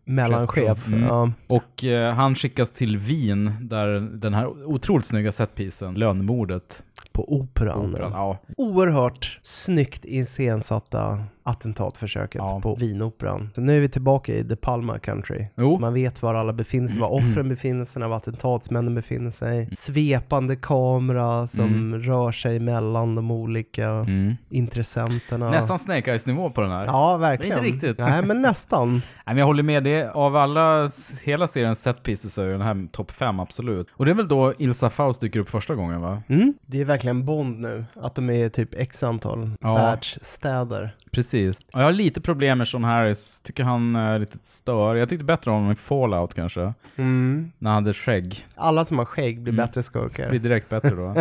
Mellanchef, 0.06 0.88
Mm. 0.88 1.04
ja. 1.04 1.32
Och 1.48 1.84
eh, 1.84 2.14
han 2.14 2.36
skickas 2.36 2.72
till 2.72 2.98
Wien 2.98 3.54
där 3.62 3.88
den 4.00 4.34
här 4.34 4.68
otroligt 4.68 5.06
snygga 5.06 5.32
setpisen, 5.32 5.94
lönnmordet. 5.96 6.84
På 7.12 7.34
operan. 7.34 7.92
operan 7.94 8.12
ja. 8.12 8.38
Oerhört 8.58 9.40
snyggt 9.42 10.06
iscensatta 10.06 11.24
attentatförsöket 11.44 12.42
på 12.62 12.76
Wienoperan. 12.80 13.50
Så 13.56 13.62
nu 13.62 13.78
är 13.78 13.80
vi 13.82 13.90
tillbaka 13.90 14.34
i 14.34 14.44
The 14.48 14.56
Palma 14.56 15.00
Country. 15.00 15.46
Man 15.80 15.94
vet 15.94 16.22
var 16.22 16.34
alla 16.36 16.54
befinner 16.54 16.88
sig, 16.88 17.00
var 17.00 17.10
offren 17.14 17.50
befinner 17.50 17.86
sig, 17.86 18.02
var 18.08 18.18
attentatsmännen 18.18 18.96
befinner 18.96 19.30
sig. 19.32 19.70
Svepande 19.76 20.56
kamera 20.56 21.48
som 21.48 21.66
Mm. 21.66 22.00
rör 22.02 22.32
sig 22.32 22.60
mellan 22.60 23.16
de 23.16 23.32
olika 23.32 24.06
intressenterna. 24.50 25.50
Nästan 25.50 25.80
Snake 25.80 26.12
Eyes-nivå 26.12 26.50
på 26.50 26.62
den 26.62 26.72
här. 26.72 26.86
Ja, 26.86 27.18
verkligen. 27.18 27.58
Inte 27.58 27.72
riktigt. 27.74 27.98
Nej, 27.98 28.22
men 28.22 28.42
nästan. 28.42 28.90
Nej, 28.94 29.02
men 29.26 29.38
jag 29.38 29.46
håller 29.46 29.64
med. 29.64 29.84
Det 29.84 30.10
av 30.12 30.36
alla, 30.36 30.90
hela 31.24 31.48
seriens 31.48 31.82
set 31.82 32.04
pieces 32.04 32.38
är 32.38 32.46
den 32.46 32.62
här 32.62 32.88
topp 32.92 33.12
fem 33.12 33.40
absolut. 33.40 33.88
Och 33.94 34.06
det 34.06 34.12
är 34.12 34.16
väl 34.16 34.28
då 34.28 34.54
Ilsa 34.60 34.90
Faust 34.90 35.22
dyker 35.22 35.40
upp 35.40 35.50
första 35.50 35.76
gången 35.76 36.02
va? 36.02 36.22
Mm. 36.28 36.54
Det 36.66 36.82
är 36.82 36.86
verkligen 36.86 37.26
Bond 37.26 37.60
nu, 37.60 37.86
att 37.96 38.16
de 38.16 38.30
är 38.30 38.50
typ 38.50 38.70
x 38.74 39.04
antal 39.04 39.52
Ja. 39.62 39.74
världsstäder. 39.74 40.96
Precis. 41.12 41.60
Och 41.60 41.80
jag 41.80 41.86
har 41.86 41.92
lite 41.92 42.22
problem 42.22 42.58
med 42.58 42.68
Sean 42.68 42.84
Harris. 42.84 43.42
Tycker 43.42 43.64
han 43.64 43.96
är 43.96 44.20
lite 44.20 44.38
stör. 44.42 44.96
Jag 44.96 45.10
tyckte 45.10 45.26
bättre 45.26 45.52
om 45.52 45.58
honom 45.58 45.72
i 45.72 45.76
Fallout 45.76 46.34
kanske. 46.34 46.74
Mm. 46.96 47.52
När 47.58 47.72
han 47.72 47.84
hade 47.84 47.94
skägg. 47.94 48.46
Alla 48.56 48.86
som 48.86 48.98
har 48.98 49.06
skägg 49.06 49.42
blir 49.42 49.54
Mm. 49.54 49.66
bättre 49.66 49.84
skurkar. 49.84 50.30
Blir 50.30 50.40
direkt 50.40 50.70
bättre 50.70 50.90
då. 50.90 51.14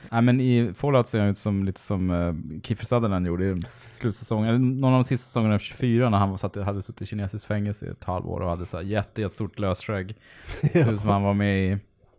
Nej 0.10 0.22
men 0.22 0.40
i 0.40 0.72
Fallout 0.76 1.08
ser 1.08 1.20
han 1.20 1.28
ut 1.28 1.38
som 1.38 1.64
lite 1.64 1.80
som 1.80 2.10
uh, 2.10 2.34
Kiefer 2.62 2.84
Sutherland 2.86 3.26
gjorde 3.26 3.44
i 3.44 3.62
slutsäsongen. 3.66 4.48
eller 4.48 4.58
Någon 4.58 4.92
av 4.92 4.98
de 4.98 5.04
sista 5.04 5.24
säsongerna 5.24 5.54
av 5.54 5.58
24 5.58 6.10
när 6.10 6.18
han 6.18 6.30
var, 6.30 6.36
satt, 6.36 6.56
hade 6.56 6.82
suttit 6.82 7.02
i 7.02 7.06
kinesiskt 7.06 7.46
fängelse 7.46 7.86
i 7.86 7.88
ett 7.88 8.04
halvår 8.04 8.40
och 8.40 8.50
hade 8.50 8.66
så 8.66 8.76
här 8.76 8.84
jätte, 8.84 9.20
jättestort 9.20 9.58
lösskägg. 9.58 10.14
Ser 10.72 10.90
ut 10.92 11.00
som 11.00 11.08
han 11.08 11.22
var 11.22 11.34
med 11.34 11.64
i 11.72 11.78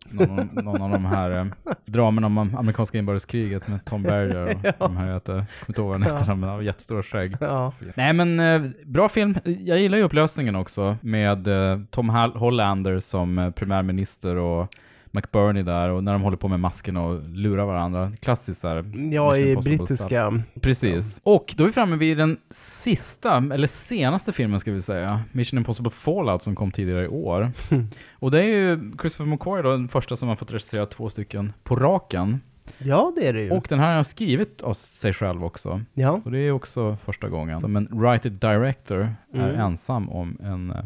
någon, 0.09 0.49
någon 0.53 0.81
av 0.81 0.89
de 0.89 1.05
här 1.05 1.31
eh, 1.39 1.45
dramerna 1.85 2.27
om 2.27 2.37
amerikanska 2.37 2.97
inbördeskriget 2.97 3.67
med 3.67 3.85
Tom 3.85 4.03
Berger 4.11 4.45
och 4.47 4.73
de 4.89 4.97
här 4.97 5.07
jag 5.11 5.23
kommer 5.23 5.45
inte 5.67 5.81
ihåg 5.81 5.89
vad 5.89 6.01
den 6.01 6.03
heter, 6.03 6.25
men 6.35 6.43
han 6.43 6.55
har 6.55 6.61
jättestora 6.61 7.03
skägg. 7.03 7.37
Ja. 7.39 7.73
Nej 7.95 8.13
men 8.13 8.39
eh, 8.39 8.61
bra 8.85 9.09
film. 9.09 9.35
Jag 9.43 9.79
gillar 9.79 9.97
ju 9.97 10.03
upplösningen 10.03 10.55
också 10.55 10.97
med 11.01 11.47
eh, 11.47 11.79
Tom 11.91 12.09
Hall- 12.09 12.35
Hollander 12.37 12.99
som 12.99 13.37
eh, 13.39 13.51
premiärminister 13.51 14.35
och 14.35 14.67
McBurney 15.15 15.63
där 15.63 15.89
och 15.89 16.03
när 16.03 16.13
de 16.13 16.21
håller 16.21 16.37
på 16.37 16.47
med 16.47 16.59
masken 16.59 16.97
och 16.97 17.29
lurar 17.29 17.65
varandra. 17.65 18.11
Klassiskt 18.19 18.61
där. 18.61 18.85
Ja, 19.13 19.37
i 19.37 19.55
brittiska. 19.55 20.31
stuff. 20.31 20.61
Precis. 20.61 21.21
Och 21.23 21.53
då 21.57 21.63
är 21.63 21.67
vi 21.67 21.73
framme 21.73 21.95
vid 21.95 22.17
den 22.17 22.37
sista, 22.49 23.37
eller 23.37 23.67
senaste 23.67 24.33
filmen 24.33 24.59
ska 24.59 24.71
vi 24.71 24.81
säga. 24.81 25.21
Mission 25.31 25.57
Impossible 25.57 25.91
Fallout 25.91 26.43
som 26.43 26.55
kom 26.55 26.71
tidigare 26.71 27.03
i 27.05 27.07
år. 27.07 27.51
och 28.13 28.31
det 28.31 28.39
är 28.43 28.47
ju 28.47 28.91
Christopher 29.01 29.25
McQuarrie 29.31 29.63
då, 29.63 29.71
den 29.71 29.87
första 29.87 30.15
som 30.15 30.29
har 30.29 30.35
fått 30.35 30.51
regissera 30.51 30.85
två 30.85 31.09
stycken 31.09 31.53
på 31.63 31.75
raken. 31.75 32.41
Ja, 32.77 33.13
det 33.15 33.27
är 33.27 33.33
det 33.33 33.43
ju. 33.43 33.51
Och 33.51 33.65
den 33.69 33.79
här 33.79 33.95
har 33.95 34.03
skrivit 34.03 34.61
av 34.61 34.73
sig 34.73 35.13
själv 35.13 35.43
också. 35.45 35.81
Ja. 35.93 36.21
Och 36.25 36.31
det 36.31 36.39
är 36.39 36.51
också 36.51 36.97
första 37.03 37.29
gången 37.29 37.61
som 37.61 37.75
en 37.75 37.87
writer 37.91 38.29
director 38.29 39.15
är 39.33 39.49
Mm. 39.49 39.59
ensam 39.59 40.09
om 40.09 40.37
en 40.43 40.69
eh, 40.71 40.83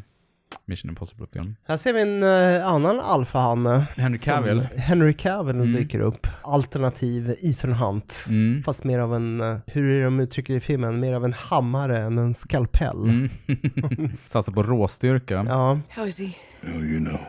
Mission 0.70 0.90
Impossible-film. 0.90 1.56
Här 1.68 1.78
ser 1.78 1.94
vi 1.94 2.02
en 2.02 2.24
eh, 2.24 2.68
annan 2.68 3.00
alfahanne. 3.00 3.88
Henry 3.98 4.18
som- 4.18 4.26
Cavill. 4.34 4.62
Henry 4.78 5.14
Cavill 5.14 5.56
Mm. 5.56 5.74
dyker 5.74 6.00
upp. 6.00 6.28
Alternativ 6.44 7.36
Ethan 7.42 7.74
Hunt. 7.74 8.26
Mm. 8.30 8.64
Fast 8.64 8.84
mer 8.84 9.00
av 9.00 9.16
en, 9.16 9.42
eh, 9.42 9.58
hur 9.68 9.90
är 9.90 9.98
det 9.98 10.04
de 10.04 10.20
uttrycker 10.20 10.54
det 10.54 10.58
i 10.58 10.62
filmen, 10.62 11.00
mer 11.00 11.14
av 11.14 11.26
en 11.26 11.34
hammare 11.34 12.00
än 12.00 12.18
en 12.18 12.34
skalpell. 12.34 13.04
Mm. 13.04 13.30
Satsar 14.26 14.54
på 14.54 14.64
råstyrka. 14.64 15.46
Ja. 15.50 15.80
How 15.90 16.06
is 16.06 16.20
he? 16.20 16.30
Hell, 16.62 16.84
you 16.84 17.00
know. 17.06 17.20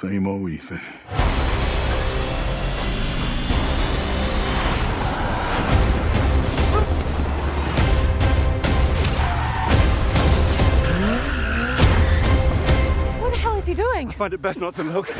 Same 0.00 0.28
old 0.30 0.54
Ethan. 0.54 0.78
I 14.14 14.16
find 14.16 14.32
it 14.32 14.40
best 14.40 14.60
not 14.60 14.74
to 14.74 14.84
look. 14.84 15.10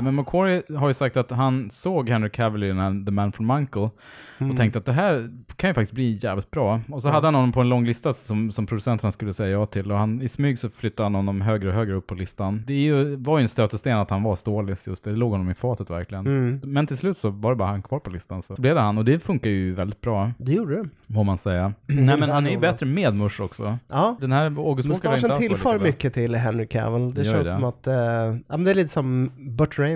Ja, 0.00 0.04
men 0.04 0.14
McQuarrie 0.14 0.62
har 0.78 0.88
ju 0.88 0.94
sagt 0.94 1.16
att 1.16 1.30
han 1.30 1.70
såg 1.72 2.08
Henry 2.08 2.30
Cavill 2.30 2.62
i 2.64 2.68
den 2.68 2.78
här 2.78 3.04
The 3.04 3.10
Man 3.12 3.32
from 3.32 3.50
Uncle 3.50 3.90
Mm. 4.38 4.50
och 4.50 4.56
tänkte 4.56 4.78
att 4.78 4.84
det 4.86 4.92
här 4.92 5.30
kan 5.56 5.70
ju 5.70 5.74
faktiskt 5.74 5.92
bli 5.92 6.18
jävligt 6.22 6.50
bra. 6.50 6.80
Och 6.88 7.02
så 7.02 7.08
Ja. 7.08 7.12
hade 7.12 7.26
han 7.26 7.34
honom 7.34 7.52
på 7.52 7.60
en 7.60 7.68
lång 7.68 7.84
lista 7.86 8.14
som, 8.14 8.52
som 8.52 8.66
producenterna 8.66 9.10
skulle 9.10 9.32
säga 9.34 9.50
ja 9.50 9.66
till 9.66 9.92
och 9.92 9.98
han, 9.98 10.22
i 10.22 10.28
smyg 10.28 10.58
så 10.58 10.68
flyttade 10.70 11.04
han 11.04 11.14
honom 11.14 11.40
högre 11.40 11.68
och 11.68 11.74
högre 11.74 11.94
upp 11.94 12.06
på 12.06 12.14
listan. 12.14 12.62
Det 12.66 12.74
ju, 12.74 13.16
var 13.16 13.38
ju 13.38 13.42
en 13.42 13.48
stötesten 13.48 13.96
att 13.98 14.10
han 14.10 14.22
var 14.22 14.36
stålis 14.36 14.88
just 14.88 15.04
det, 15.04 15.10
låg 15.12 15.30
honom 15.32 15.50
i 15.50 15.54
fatet 15.54 15.90
verkligen. 15.90 16.26
Mm. 16.26 16.60
Men 16.64 16.86
till 16.86 16.96
slut 16.96 17.16
så 17.16 17.30
var 17.30 17.50
det 17.50 17.56
bara 17.56 17.68
han 17.68 17.82
kvar 17.82 17.98
på 17.98 18.10
listan 18.10 18.42
så 18.42 18.54
blev 18.58 18.74
det 18.74 18.80
han 18.80 18.98
och 18.98 19.04
det 19.04 19.18
funkar 19.24 19.50
ju 19.50 19.74
väldigt 19.74 20.00
bra. 20.00 20.30
Det 20.38 20.52
gjorde 20.52 20.82
det. 20.82 21.14
Får 21.14 21.24
man 21.24 21.38
säga. 21.38 21.72
Nej 21.86 22.16
men 22.16 22.30
han 22.30 22.46
är 22.46 22.50
ju 22.50 22.58
bättre 22.58 22.86
med 22.86 23.14
Mush 23.14 23.40
också. 23.42 23.78
Ja. 23.88 24.16
Den 24.20 24.32
här 24.32 24.44
August 24.68 24.88
Mustaschen 24.88 25.36
tillför 25.38 25.78
mycket 25.80 26.14
till 26.14 26.34
Henry 26.34 26.66
Cavill. 26.66 27.14
Det 27.14 27.22
Gör 27.22 27.32
känns 27.32 27.48
det. 27.48 27.54
som 27.54 27.64
att, 27.64 27.86
eh, 27.86 27.94
ja 27.94 28.36
men 28.48 28.64
det 28.64 28.70
är 28.70 28.74
lite 28.74 28.88
som 28.88 29.30
Burt 29.38 29.78
Reynolds. 29.78 29.89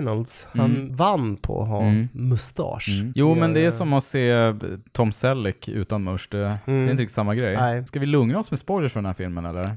Han 0.53 0.71
Mm. 0.75 0.93
vann 0.93 1.37
på 1.37 1.61
att 1.61 1.67
ha 1.67 1.81
Mm. 1.83 2.07
mustasch. 2.13 2.97
Mm. 2.99 3.11
Jo, 3.15 3.35
men 3.35 3.53
det 3.53 3.59
är 3.59 3.63
Gör- 3.63 3.71
som 3.71 3.93
att 3.93 4.03
se 4.03 4.53
Tom 4.91 5.11
Selleck 5.11 5.67
utan 5.67 6.03
musch. 6.03 6.27
Det, 6.31 6.37
det 6.37 6.45
är 6.45 6.57
Mm. 6.67 6.89
inte 6.89 7.01
riktigt 7.03 7.15
samma 7.15 7.35
grej. 7.35 7.57
Nej. 7.57 7.85
Ska 7.87 7.99
vi 7.99 8.05
lugna 8.05 8.39
oss 8.39 8.51
med 8.51 8.59
spoilers 8.59 8.91
för 8.93 8.99
den 8.99 9.05
här 9.05 9.13
filmen 9.13 9.45
eller? 9.45 9.75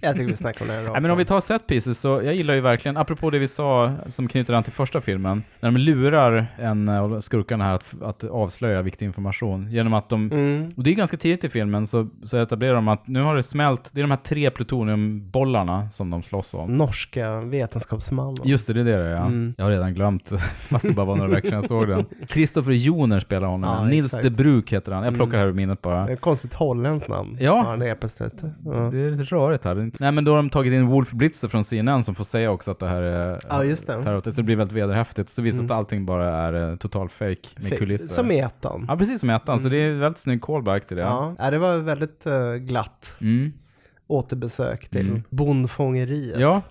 Jag 0.00 0.16
tycker 0.16 0.26
vi 0.26 0.36
snackar 0.36 0.64
om 0.64 0.68
det 0.68 0.74
här 0.74 0.82
Nej, 0.92 1.00
men 1.00 1.10
om 1.10 1.18
vi 1.18 1.24
tar 1.24 1.40
set 1.40 1.66
pieces 1.66 2.00
så, 2.00 2.08
jag 2.08 2.34
gillar 2.34 2.54
ju 2.54 2.60
verkligen, 2.60 2.96
apropå 2.96 3.30
det 3.30 3.38
vi 3.38 3.48
sa 3.48 3.92
som 4.08 4.28
knyter 4.28 4.54
an 4.54 4.62
till 4.62 4.72
första 4.72 5.00
filmen, 5.00 5.42
när 5.60 5.70
de 5.70 5.78
lurar 5.80 6.46
en 6.58 6.88
av 6.88 7.20
skurkarna 7.20 7.64
här 7.64 7.74
att, 7.74 8.02
att 8.02 8.24
avslöja 8.24 8.82
viktig 8.82 9.06
information 9.06 9.70
genom 9.70 9.94
att 9.94 10.08
de, 10.08 10.30
Mm. 10.32 10.72
och 10.76 10.82
det 10.84 10.90
är 10.90 10.94
ganska 10.94 11.16
tidigt 11.16 11.44
i 11.44 11.48
filmen, 11.48 11.86
så, 11.86 12.08
så 12.24 12.36
etablerar 12.36 12.74
de 12.74 12.88
att 12.88 13.06
nu 13.08 13.22
har 13.22 13.36
det 13.36 13.42
smält, 13.42 13.90
det 13.92 14.00
är 14.00 14.02
de 14.04 14.10
här 14.10 14.18
tre 14.18 14.50
plutoniumbollarna 14.50 15.90
som 15.90 16.10
de 16.10 16.22
slåss 16.22 16.54
om. 16.54 16.76
Norska 16.76 17.40
vetenskapsmannen. 17.40 18.36
Just 18.44 18.66
det, 18.66 18.72
det 18.72 18.80
är 18.80 18.84
det 18.98 19.10
ja. 19.10 19.16
Mm. 19.26 19.54
Jag 19.58 19.64
har 19.64 19.70
redan 19.70 19.94
glömt, 19.94 20.28
fast 20.56 20.86
det 20.88 20.92
bara 20.94 21.06
var 21.06 21.16
några 21.16 21.30
veckor 21.30 21.48
sedan 21.48 21.56
jag 21.60 21.68
såg 21.68 21.88
den. 21.88 22.04
Kristoffer 22.28 22.72
Joner 22.72 23.20
spelar 23.20 23.48
honom. 23.48 23.70
Ja, 23.78 23.84
Nils 23.84 24.06
exakt. 24.06 24.24
de 24.24 24.30
Bruk 24.30 24.72
heter 24.72 24.92
han. 24.92 25.04
Jag 25.04 25.14
plockar 25.14 25.30
Mm. 25.30 25.40
här 25.40 25.48
ur 25.48 25.52
minnet 25.52 25.82
bara. 25.82 26.04
Det 26.04 26.10
är 26.10 26.14
ett 26.14 26.20
konstigt 26.20 26.54
holländskt 26.54 27.08
namn. 27.08 27.36
Ja. 27.40 27.62
Han 27.66 27.82
är. 27.82 27.96
Ja. 28.64 28.70
Det 28.92 28.98
är 28.98 29.10
lite 29.10 29.24
rörigt 29.24 29.64
här. 29.64 29.89
Nej 30.00 30.12
men 30.12 30.24
då 30.24 30.30
har 30.32 30.36
de 30.36 30.50
tagit 30.50 30.72
in 30.72 30.86
Wolf 30.86 31.12
Blitzer 31.12 31.48
från 31.48 31.64
CNN 31.64 32.04
som 32.04 32.14
får 32.14 32.24
säga 32.24 32.50
också 32.50 32.70
att 32.70 32.78
det 32.78 32.88
här 32.88 33.02
är 33.02 33.38
Ja, 33.48 33.64
just 33.64 33.86
det. 33.86 34.22
Så 34.24 34.30
det 34.30 34.42
blir 34.42 34.56
väldigt 34.56 34.76
vederhäftigt. 34.76 35.30
Så 35.30 35.42
visar 35.42 35.58
Mm. 35.58 35.70
att 35.70 35.76
allting 35.78 36.06
bara 36.06 36.28
är 36.36 36.70
eh, 36.70 36.76
total 36.76 37.08
fake 37.08 37.36
med 37.56 37.72
Fe- 37.72 37.76
kulisser. 37.76 38.14
Som 38.14 38.30
i 38.30 38.38
ettan. 38.38 38.84
Ja, 38.88 38.96
precis 38.96 39.20
som 39.20 39.30
i 39.30 39.34
ettan. 39.34 39.60
Så 39.60 39.68
Mm. 39.68 39.78
det 39.78 39.84
är 39.84 39.94
väldigt 39.94 40.20
snygg 40.20 40.42
callback 40.42 40.86
till 40.86 40.96
det. 40.96 41.02
Ja, 41.02 41.34
ja 41.38 41.50
det 41.50 41.58
var 41.58 41.76
väldigt 41.76 42.26
eh, 42.26 42.52
glatt 42.54 43.16
Mm. 43.20 43.52
återbesök 44.06 44.88
till 44.88 45.08
Mm. 45.08 45.22
bondfångeriet. 45.30 46.40
Ja. 46.40 46.62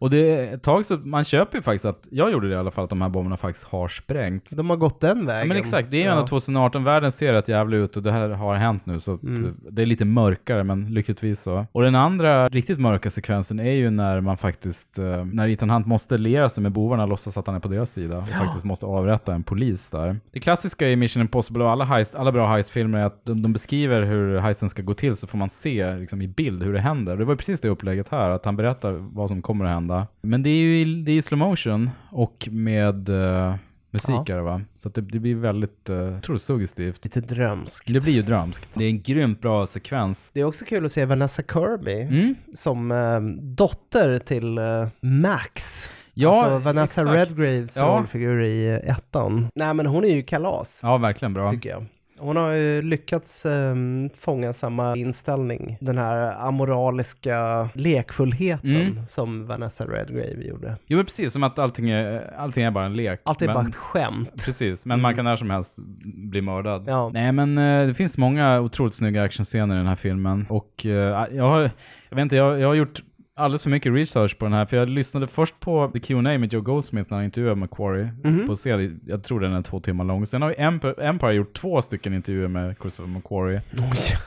Och 0.00 0.10
det 0.10 0.30
är 0.34 0.54
ett 0.54 0.62
tag 0.62 0.86
så, 0.86 0.96
man 0.96 1.24
köper 1.24 1.58
ju 1.58 1.62
faktiskt 1.62 1.84
att, 1.86 2.06
jag 2.10 2.32
gjorde 2.32 2.48
det 2.48 2.54
i 2.54 2.56
alla 2.56 2.70
fall, 2.70 2.84
att 2.84 2.90
de 2.90 3.02
här 3.02 3.08
bomberna 3.08 3.36
faktiskt 3.36 3.66
har 3.66 3.88
sprängts. 3.88 4.50
De 4.50 4.70
har 4.70 4.76
gått 4.76 5.00
den 5.00 5.26
vägen. 5.26 5.40
Ja, 5.40 5.46
men 5.46 5.56
exakt, 5.56 5.90
det 5.90 5.96
är 5.96 6.00
ju 6.00 6.04
Ja. 6.06 6.12
ändå 6.12 6.26
2018, 6.26 6.84
världen 6.84 7.12
ser 7.12 7.32
rätt 7.32 7.48
jävligt 7.48 7.78
ut 7.78 7.96
och 7.96 8.02
det 8.02 8.12
här 8.12 8.28
har 8.28 8.54
hänt 8.54 8.86
nu 8.86 9.00
så 9.00 9.18
Mm. 9.22 9.54
det 9.70 9.82
är 9.82 9.86
lite 9.86 10.04
mörkare 10.04 10.64
men 10.64 10.94
lyckligtvis 10.94 11.40
så. 11.42 11.66
Och 11.72 11.82
den 11.82 11.94
andra 11.94 12.48
riktigt 12.48 12.80
mörka 12.80 13.10
sekvensen 13.10 13.60
är 13.60 13.72
ju 13.72 13.90
när 13.90 14.20
man 14.20 14.36
faktiskt, 14.36 14.98
eh, 14.98 15.24
när 15.24 15.48
Ethan 15.48 15.70
Hunt 15.70 15.86
måste 15.86 16.18
liera 16.18 16.48
sig 16.48 16.62
med 16.62 16.72
bovarna 16.72 17.02
och 17.02 17.08
låtsas 17.08 17.38
att 17.38 17.46
han 17.46 17.56
är 17.56 17.60
på 17.60 17.68
deras 17.68 17.92
sida 17.92 18.18
och 18.18 18.28
faktiskt 18.28 18.64
måste 18.64 18.86
avrätta 18.86 19.34
en 19.34 19.42
polis 19.42 19.90
där. 19.90 20.16
Det 20.32 20.40
klassiska 20.40 20.88
i 20.88 20.96
Mission 20.96 21.20
Impossible 21.20 21.64
och 21.64 21.70
alla, 21.70 21.84
heist, 21.84 22.14
alla 22.14 22.32
bra 22.32 22.46
heistfilmer 22.48 22.98
är 22.98 23.04
att 23.04 23.24
de, 23.24 23.42
de 23.42 23.52
beskriver 23.52 24.02
hur 24.02 24.38
heisten 24.38 24.68
ska 24.68 24.82
gå 24.82 24.94
till 24.94 25.16
så 25.16 25.26
får 25.26 25.38
man 25.38 25.48
se 25.48 25.96
liksom, 25.96 26.22
i 26.22 26.28
bild 26.28 26.62
hur 26.62 26.72
det 26.72 26.80
händer. 26.80 27.16
Det 27.16 27.24
var 27.24 27.36
precis 27.36 27.60
det 27.60 27.68
upplägget 27.68 28.08
här, 28.08 28.30
att 28.30 28.44
han 28.44 28.56
berättar 28.56 28.92
vad 28.92 29.28
som 29.28 29.42
kommer 29.42 29.64
att 29.64 29.70
hända. 29.70 29.89
Men 30.20 30.42
det 30.42 30.50
är 30.50 30.60
ju 30.62 30.80
i, 30.80 30.84
det 31.02 31.12
är 31.12 31.16
i 31.16 31.22
slow 31.22 31.38
motion 31.38 31.90
och 32.10 32.48
med 32.50 33.08
eh, 33.08 33.54
musik 33.90 34.14
Ja. 34.26 34.34
det 34.36 34.42
va? 34.42 34.60
Så 34.76 34.88
det, 34.88 35.00
det 35.00 35.18
blir 35.18 35.34
väldigt, 35.34 35.90
uh, 35.90 36.20
tror 36.20 36.38
suggestivt. 36.38 37.04
Lite 37.04 37.20
drömskt. 37.20 37.92
Det 37.92 38.00
blir 38.00 38.12
ju 38.12 38.22
drömskt. 38.22 38.68
Det 38.74 38.84
är 38.84 38.88
en 38.88 39.02
grymt 39.02 39.40
bra 39.40 39.66
sekvens. 39.66 40.30
Det 40.34 40.40
är 40.40 40.44
också 40.44 40.64
kul 40.64 40.84
att 40.84 40.92
se 40.92 41.04
Vanessa 41.04 41.42
Kirby 41.42 42.02
Mm. 42.02 42.34
som 42.54 42.90
eh, 42.92 43.20
dotter 43.56 44.18
till 44.18 44.58
eh, 44.58 44.88
Max. 45.00 45.88
Ja, 46.14 46.44
alltså 46.44 46.58
Vanessa 46.58 47.00
exakt. 47.00 47.16
Redgraves 47.30 47.76
Ja. 47.76 47.86
rollfigur 47.98 48.42
i 48.42 48.68
ettan. 48.68 49.48
Nej 49.54 49.74
men 49.74 49.86
hon 49.86 50.04
är 50.04 50.08
ju 50.14 50.22
kalas, 50.22 50.80
Ja, 50.82 50.96
verkligen 50.98 51.34
bra. 51.34 51.50
tycker 51.50 51.70
jag. 51.70 51.84
Hon 52.20 52.36
har 52.36 52.50
ju 52.52 52.82
lyckats 52.82 53.46
eh, 53.46 53.74
fånga 54.16 54.52
samma 54.52 54.96
inställning. 54.96 55.76
Den 55.80 55.98
här 55.98 56.46
amoraliska 56.48 57.68
lekfullheten 57.74 58.70
Mm. 58.76 59.04
som 59.04 59.46
Vanessa 59.46 59.84
Redgrave 59.84 60.44
gjorde. 60.44 60.76
Jo 60.86 60.96
men 60.96 61.06
precis, 61.06 61.32
som 61.32 61.42
att 61.42 61.58
allting 61.58 61.90
är, 61.90 62.34
allting 62.36 62.64
är 62.64 62.70
bara 62.70 62.84
en 62.84 62.96
lek. 62.96 63.20
Allt 63.24 63.42
är 63.42 63.46
men, 63.46 63.54
bara 63.54 63.66
ett 63.66 63.76
skämt. 63.76 64.44
Precis, 64.44 64.86
men 64.86 65.00
man 65.00 65.16
kan 65.16 65.24
när 65.24 65.36
som 65.36 65.50
helst 65.50 65.78
bli 66.04 66.40
mördad. 66.40 66.84
Ja. 66.86 67.10
Nej 67.14 67.32
men 67.32 67.58
eh, 67.58 67.86
det 67.86 67.94
finns 67.94 68.18
många 68.18 68.60
otroligt 68.60 68.94
snygga 68.94 69.22
actionscener 69.22 69.74
i 69.74 69.78
den 69.78 69.86
här 69.86 69.96
filmen. 69.96 70.46
Och 70.48 70.86
eh, 70.86 71.26
jag 71.36 71.44
har, 71.44 71.60
jag 72.08 72.16
vet 72.16 72.22
inte, 72.22 72.36
jag, 72.36 72.60
jag 72.60 72.68
har 72.68 72.74
gjort 72.74 73.02
alldeles 73.40 73.62
för 73.62 73.70
mycket 73.70 73.92
research 73.92 74.38
på 74.38 74.44
den 74.44 74.52
här, 74.54 74.66
för 74.66 74.76
jag 74.76 74.88
lyssnade 74.88 75.26
först 75.26 75.60
på 75.60 75.90
The 75.92 76.00
Q&A 76.00 76.22
med 76.22 76.52
Joe 76.52 76.60
Goldsmith 76.60 77.10
när 77.10 77.16
han 77.16 77.24
intervjuade 77.24 77.56
Macquarie 77.60 78.10
Mhm. 78.24 78.46
på 78.46 78.54
scen. 78.54 79.00
Jag 79.06 79.22
tror 79.24 79.40
den 79.40 79.52
är 79.52 79.62
två 79.62 79.80
timmar 79.80 80.04
lång. 80.04 80.26
Sen 80.26 80.42
har 80.42 80.54
Empire, 80.58 80.94
Empire 81.08 81.32
gjort 81.32 81.54
två 81.54 81.82
stycken 81.82 82.14
intervjuer 82.14 82.48
med 82.48 82.74
Christopher 82.82 83.08
Macquarie. 83.10 83.62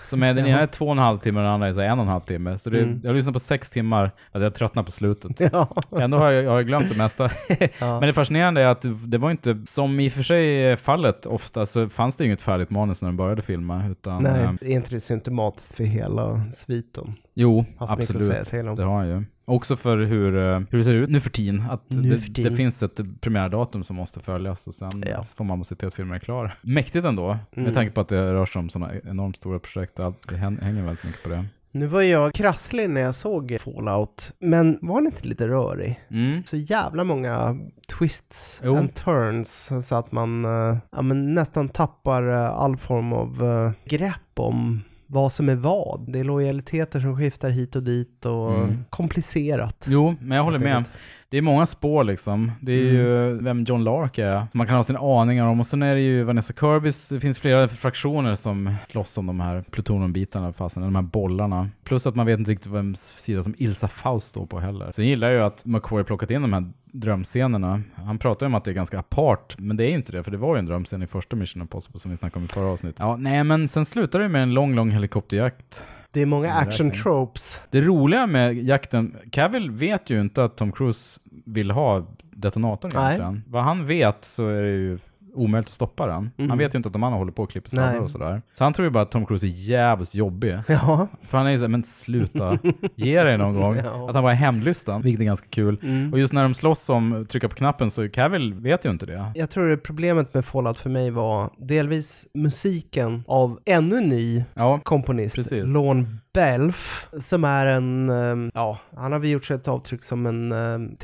Som 0.03 0.23
är, 0.23 0.33
den 0.33 0.45
ena 0.45 0.59
är 0.59 0.67
två 0.67 0.85
och 0.85 0.91
en 0.91 0.97
halv 0.97 1.17
timme 1.19 1.39
och 1.39 1.43
den 1.43 1.53
andra 1.53 1.67
är 1.67 1.73
så 1.73 1.81
en 1.81 1.99
och 1.99 2.05
en 2.05 2.11
halv 2.11 2.21
timme. 2.21 2.57
Så 2.57 2.69
det, 2.69 2.79
Mm. 2.81 2.99
jag 3.03 3.09
har 3.09 3.15
lyssnat 3.15 3.33
på 3.33 3.39
sex 3.39 3.69
timmar, 3.69 4.03
alltså 4.03 4.43
jag 4.45 4.55
tröttnar 4.55 4.83
på 4.83 4.91
slutet. 4.91 5.39
Ja. 5.53 5.75
Ändå 5.99 6.17
har 6.17 6.31
jag, 6.31 6.43
jag 6.43 6.51
har 6.51 6.61
glömt 6.61 6.89
det 6.89 6.97
mesta. 6.97 7.29
Ja. 7.79 7.99
Men 7.99 8.01
det 8.07 8.13
fascinerande 8.13 8.61
är 8.61 8.67
att 8.67 8.85
det 9.05 9.17
var 9.17 9.31
inte, 9.31 9.61
som 9.65 9.99
i 9.99 10.09
och 10.09 10.13
för 10.13 10.23
sig 10.23 10.63
är 10.65 10.75
fallet 10.75 11.25
ofta, 11.25 11.65
så 11.65 11.89
fanns 11.89 12.15
det 12.15 12.25
inget 12.25 12.41
färdigt 12.41 12.69
manus 12.69 13.01
när 13.01 13.09
de 13.09 13.17
började 13.17 13.41
filma. 13.41 13.87
Utan, 13.87 14.23
Nej, 14.23 14.41
eh, 14.43 14.49
är 14.61 14.65
inte 14.75 14.89
det 14.95 14.99
symptomatiskt 14.99 15.73
för 15.75 15.83
hela 15.83 16.41
sviten? 16.51 17.13
Jo, 17.33 17.65
absolut. 17.77 18.51
Det 18.77 18.83
har 18.83 18.97
han 18.97 19.07
ju. 19.07 19.23
Också 19.45 19.75
för 19.77 19.97
hur, 19.97 20.35
eh, 20.37 20.59
hur 20.69 20.77
det 20.77 20.83
ser 20.83 20.93
ut 20.93 21.09
nu 21.09 21.19
för 21.19 21.29
tiden. 21.29 21.63
Att 21.69 21.83
Nu 21.89 22.09
det, 22.09 22.17
för 22.17 22.33
tiden. 22.33 22.51
det 22.51 22.57
finns 22.57 22.83
ett 22.83 23.21
premiärdatum 23.21 23.83
som 23.83 23.95
måste 23.95 24.19
följas 24.19 24.67
och 24.67 24.75
sen 24.75 25.03
Ja. 25.05 25.23
får 25.23 25.43
man 25.43 25.63
se 25.63 25.75
till 25.75 25.87
att 25.87 25.95
filmen 25.95 26.15
är 26.15 26.19
klar. 26.19 26.57
Mäktigt 26.61 27.05
ändå, 27.05 27.29
Mm. 27.53 27.63
med 27.65 27.73
tanke 27.73 27.91
på 27.93 28.01
att 28.01 28.07
det 28.07 28.33
rör 28.33 28.45
sig 28.45 28.59
om 28.59 28.69
sådana 28.69 28.91
enormt 29.03 29.35
stora 29.35 29.59
projekt. 29.59 29.99
och 29.99 30.05
Allt, 30.05 30.27
det 30.29 30.35
hän- 30.37 30.59
hänger 30.61 30.83
väldigt 30.83 31.03
mycket 31.03 31.23
på 31.23 31.29
det. 31.29 31.45
Nu 31.71 31.85
var 31.87 32.01
jag 32.01 32.33
krasslig 32.33 32.89
när 32.89 33.01
jag 33.01 33.15
såg 33.15 33.57
Fallout, 33.59 34.31
men 34.39 34.79
var 34.81 34.95
den 35.01 35.05
inte 35.05 35.27
lite 35.27 35.47
rörig? 35.47 35.99
Mm. 36.09 36.43
Så 36.45 36.57
jävla 36.57 37.03
många 37.03 37.57
twists 37.99 38.61
Jo. 38.63 38.75
and 38.77 38.93
turns 38.93 39.71
så 39.87 39.95
att 39.95 40.11
man 40.11 40.45
eh, 40.45 40.77
ja, 40.91 41.01
nästan 41.01 41.69
tappar 41.69 42.29
eh, 42.29 42.49
all 42.49 42.77
form 42.77 43.13
av 43.13 43.43
eh, 43.43 43.71
grepp 43.97 44.15
om 44.35 44.81
vad 45.13 45.31
som 45.31 45.49
är 45.49 45.55
vad. 45.55 46.05
Det 46.13 46.19
är 46.19 46.23
lojaliteter 46.23 46.99
som 46.99 47.17
skiftar 47.17 47.49
hit 47.49 47.75
och 47.75 47.83
dit 47.83 48.25
och 48.25 48.53
Mm. 48.53 48.85
komplicerat. 48.89 49.85
Jo, 49.89 50.15
men 50.21 50.37
jag 50.37 50.43
håller 50.43 50.59
med. 50.59 50.83
Det 51.29 51.37
är 51.37 51.41
många 51.41 51.65
spår 51.65 52.03
liksom. 52.03 52.51
Det 52.61 52.71
är 52.71 52.89
Mm. 52.89 52.95
ju 52.95 53.37
vem 53.43 53.63
John 53.63 53.83
Lark 53.83 54.17
är, 54.17 54.47
man 54.53 54.67
kan 54.67 54.75
ha 54.75 54.83
sina 54.83 54.99
aningar 54.99 55.45
om. 55.47 55.59
Och 55.59 55.65
sen 55.65 55.83
är 55.83 55.95
det 55.95 56.01
ju 56.01 56.23
Vanessa 56.23 56.53
Kirbys, 56.53 57.09
det 57.09 57.19
finns 57.19 57.39
flera 57.39 57.67
fraktioner 57.67 58.35
som 58.35 58.75
slåss 58.85 59.17
om 59.17 59.25
de 59.27 59.39
här 59.39 59.63
plutonumbitarna, 59.71 60.53
fasen, 60.53 60.83
de 60.83 60.95
här 60.95 61.01
bollarna. 61.01 61.69
Plus 61.83 62.07
att 62.07 62.15
man 62.15 62.25
vet 62.25 62.39
inte 62.39 62.51
riktigt 62.51 62.71
vems 62.71 62.99
sida 63.17 63.43
som 63.43 63.55
Ilsa 63.57 63.87
Faust 63.87 64.27
står 64.27 64.45
på 64.45 64.59
heller. 64.59 64.91
Sen 64.91 65.05
gillar 65.07 65.27
jag 65.27 65.37
ju 65.37 65.43
att 65.43 65.65
McCoy 65.65 66.03
plockat 66.03 66.31
in 66.31 66.41
de 66.41 66.53
här 66.53 66.71
drömscenerna. 66.93 67.81
Han 67.95 68.17
pratar 68.17 68.45
ju 68.45 68.47
om 68.47 68.55
att 68.55 68.63
det 68.63 68.71
är 68.71 68.75
ganska 68.75 68.99
apart, 68.99 69.55
men 69.57 69.77
det 69.77 69.83
är 69.83 69.89
ju 69.89 69.95
inte 69.95 70.11
det, 70.11 70.23
för 70.23 70.31
det 70.31 70.37
var 70.37 70.55
ju 70.55 70.59
en 70.59 70.65
drömscen 70.65 71.03
i 71.03 71.07
första 71.07 71.35
Mission 71.35 71.61
Impossible 71.61 71.99
som 71.99 72.11
vi 72.11 72.17
snackade 72.17 72.39
om 72.39 72.45
i 72.45 72.47
förra 72.47 72.65
avsnittet. 72.65 72.99
Ja, 72.99 73.15
nej 73.15 73.43
men 73.43 73.67
sen 73.67 73.85
slutar 73.85 74.19
det 74.19 74.29
med 74.29 74.43
en 74.43 74.53
lång, 74.53 74.75
lång 74.75 74.91
helikopterjakt. 74.91 75.87
Det 76.11 76.21
är 76.21 76.25
många 76.25 76.53
action 76.53 76.91
tropes. 76.91 77.61
Det 77.69 77.81
roliga 77.81 78.27
med 78.27 78.63
jakten, 78.63 79.15
Cavill 79.31 79.71
vet 79.71 80.09
ju 80.09 80.21
inte 80.21 80.43
att 80.43 80.57
Tom 80.57 80.71
Cruise 80.71 81.19
vill 81.45 81.71
ha 81.71 82.07
detonatorn 82.31 82.91
Nej. 82.95 83.05
egentligen. 83.05 83.43
Vad 83.47 83.63
han 83.63 83.85
vet 83.85 84.25
så 84.25 84.47
är 84.47 84.63
det 84.63 84.69
ju 84.69 84.99
omöjligt 85.33 85.67
att 85.69 85.73
stoppa 85.73 86.07
den. 86.07 86.31
Mm. 86.37 86.49
Han 86.49 86.57
vet 86.57 86.73
ju 86.75 86.77
inte 86.77 86.87
att 86.89 86.93
de 86.93 87.03
andra 87.03 87.17
håller 87.19 87.31
på 87.31 87.43
och 87.43 87.49
klipper 87.49 87.69
Nej. 87.75 87.99
och 87.99 88.11
sådär. 88.11 88.41
Så 88.53 88.63
han 88.63 88.73
tror 88.73 88.85
ju 88.85 88.89
bara 88.91 89.03
att 89.03 89.11
Tom 89.11 89.25
Cruise 89.25 89.45
är 89.47 89.69
jävligt 89.69 90.15
jobbig. 90.15 90.57
Ja. 90.67 91.07
För 91.27 91.37
han 91.37 91.47
är 91.47 91.51
ju 91.51 91.57
såhär, 91.57 91.69
men 91.69 91.83
sluta, 91.83 92.59
ge 92.95 93.23
dig 93.23 93.37
någon 93.37 93.55
gång. 93.55 93.75
Ja. 93.83 94.09
Att 94.09 94.15
han 94.15 94.23
bara 94.23 94.31
är 94.31 94.35
hämndlysten, 94.37 95.01
vilket 95.01 95.21
är 95.21 95.25
ganska 95.25 95.47
kul. 95.49 95.77
Mm. 95.83 96.13
Och 96.13 96.19
just 96.19 96.33
när 96.33 96.43
de 96.43 96.53
slåss 96.53 96.89
om 96.89 97.25
trycka 97.29 97.49
på 97.49 97.55
knappen 97.55 97.91
så 97.91 98.09
Cavill 98.09 98.53
vet 98.53 98.85
ju 98.85 98.89
inte 98.89 99.05
det. 99.05 99.31
Jag 99.35 99.49
tror 99.49 99.69
det 99.69 99.77
problemet 99.77 100.33
med 100.33 100.45
Fallout 100.45 100.79
för 100.79 100.89
mig 100.89 101.11
var 101.11 101.49
delvis 101.57 102.27
musiken 102.33 103.23
av 103.27 103.59
ännu 103.65 104.01
ny 104.01 104.43
Ja, 104.53 104.79
komponist, 104.83 105.35
precis. 105.35 105.73
Lorne 105.73 106.05
Belf, 106.33 107.07
som 107.19 107.43
är 107.43 107.67
en, 107.67 108.09
eh, 108.09 108.49
ja, 108.53 108.79
han 108.95 109.11
har 109.11 109.19
väl 109.19 109.29
gjort 109.29 109.45
sig 109.45 109.55
ett 109.55 109.67
avtryck 109.67 110.03
som 110.03 110.25
en 110.25 110.51
eh, 110.51 110.95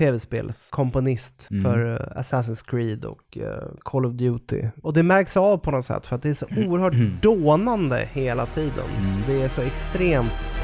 tv-spelskomponist 0.54 1.48
Mm. 1.52 1.64
för 1.64 1.94
eh, 1.94 2.20
Assassin's 2.22 2.70
Creed 2.70 3.06
och 3.06 3.38
eh, 3.38 3.64
Call 3.84 4.06
of 4.06 4.14
Duty. 4.20 4.64
Och 4.84 4.94
det 4.94 5.04
märks 5.04 5.38
av 5.38 5.58
på 5.58 5.72
något 5.72 5.86
sätt 5.86 6.08
för 6.08 6.16
att 6.16 6.24
det 6.24 6.30
är 6.30 6.34
så 6.34 6.46
oerhört 6.58 7.22
dånande 7.22 8.08
hela 8.14 8.46
tiden. 8.46 8.86
Mm. 8.98 9.22
Det 9.28 9.44
är 9.44 9.48
så 9.48 9.62
extremt 9.62 10.56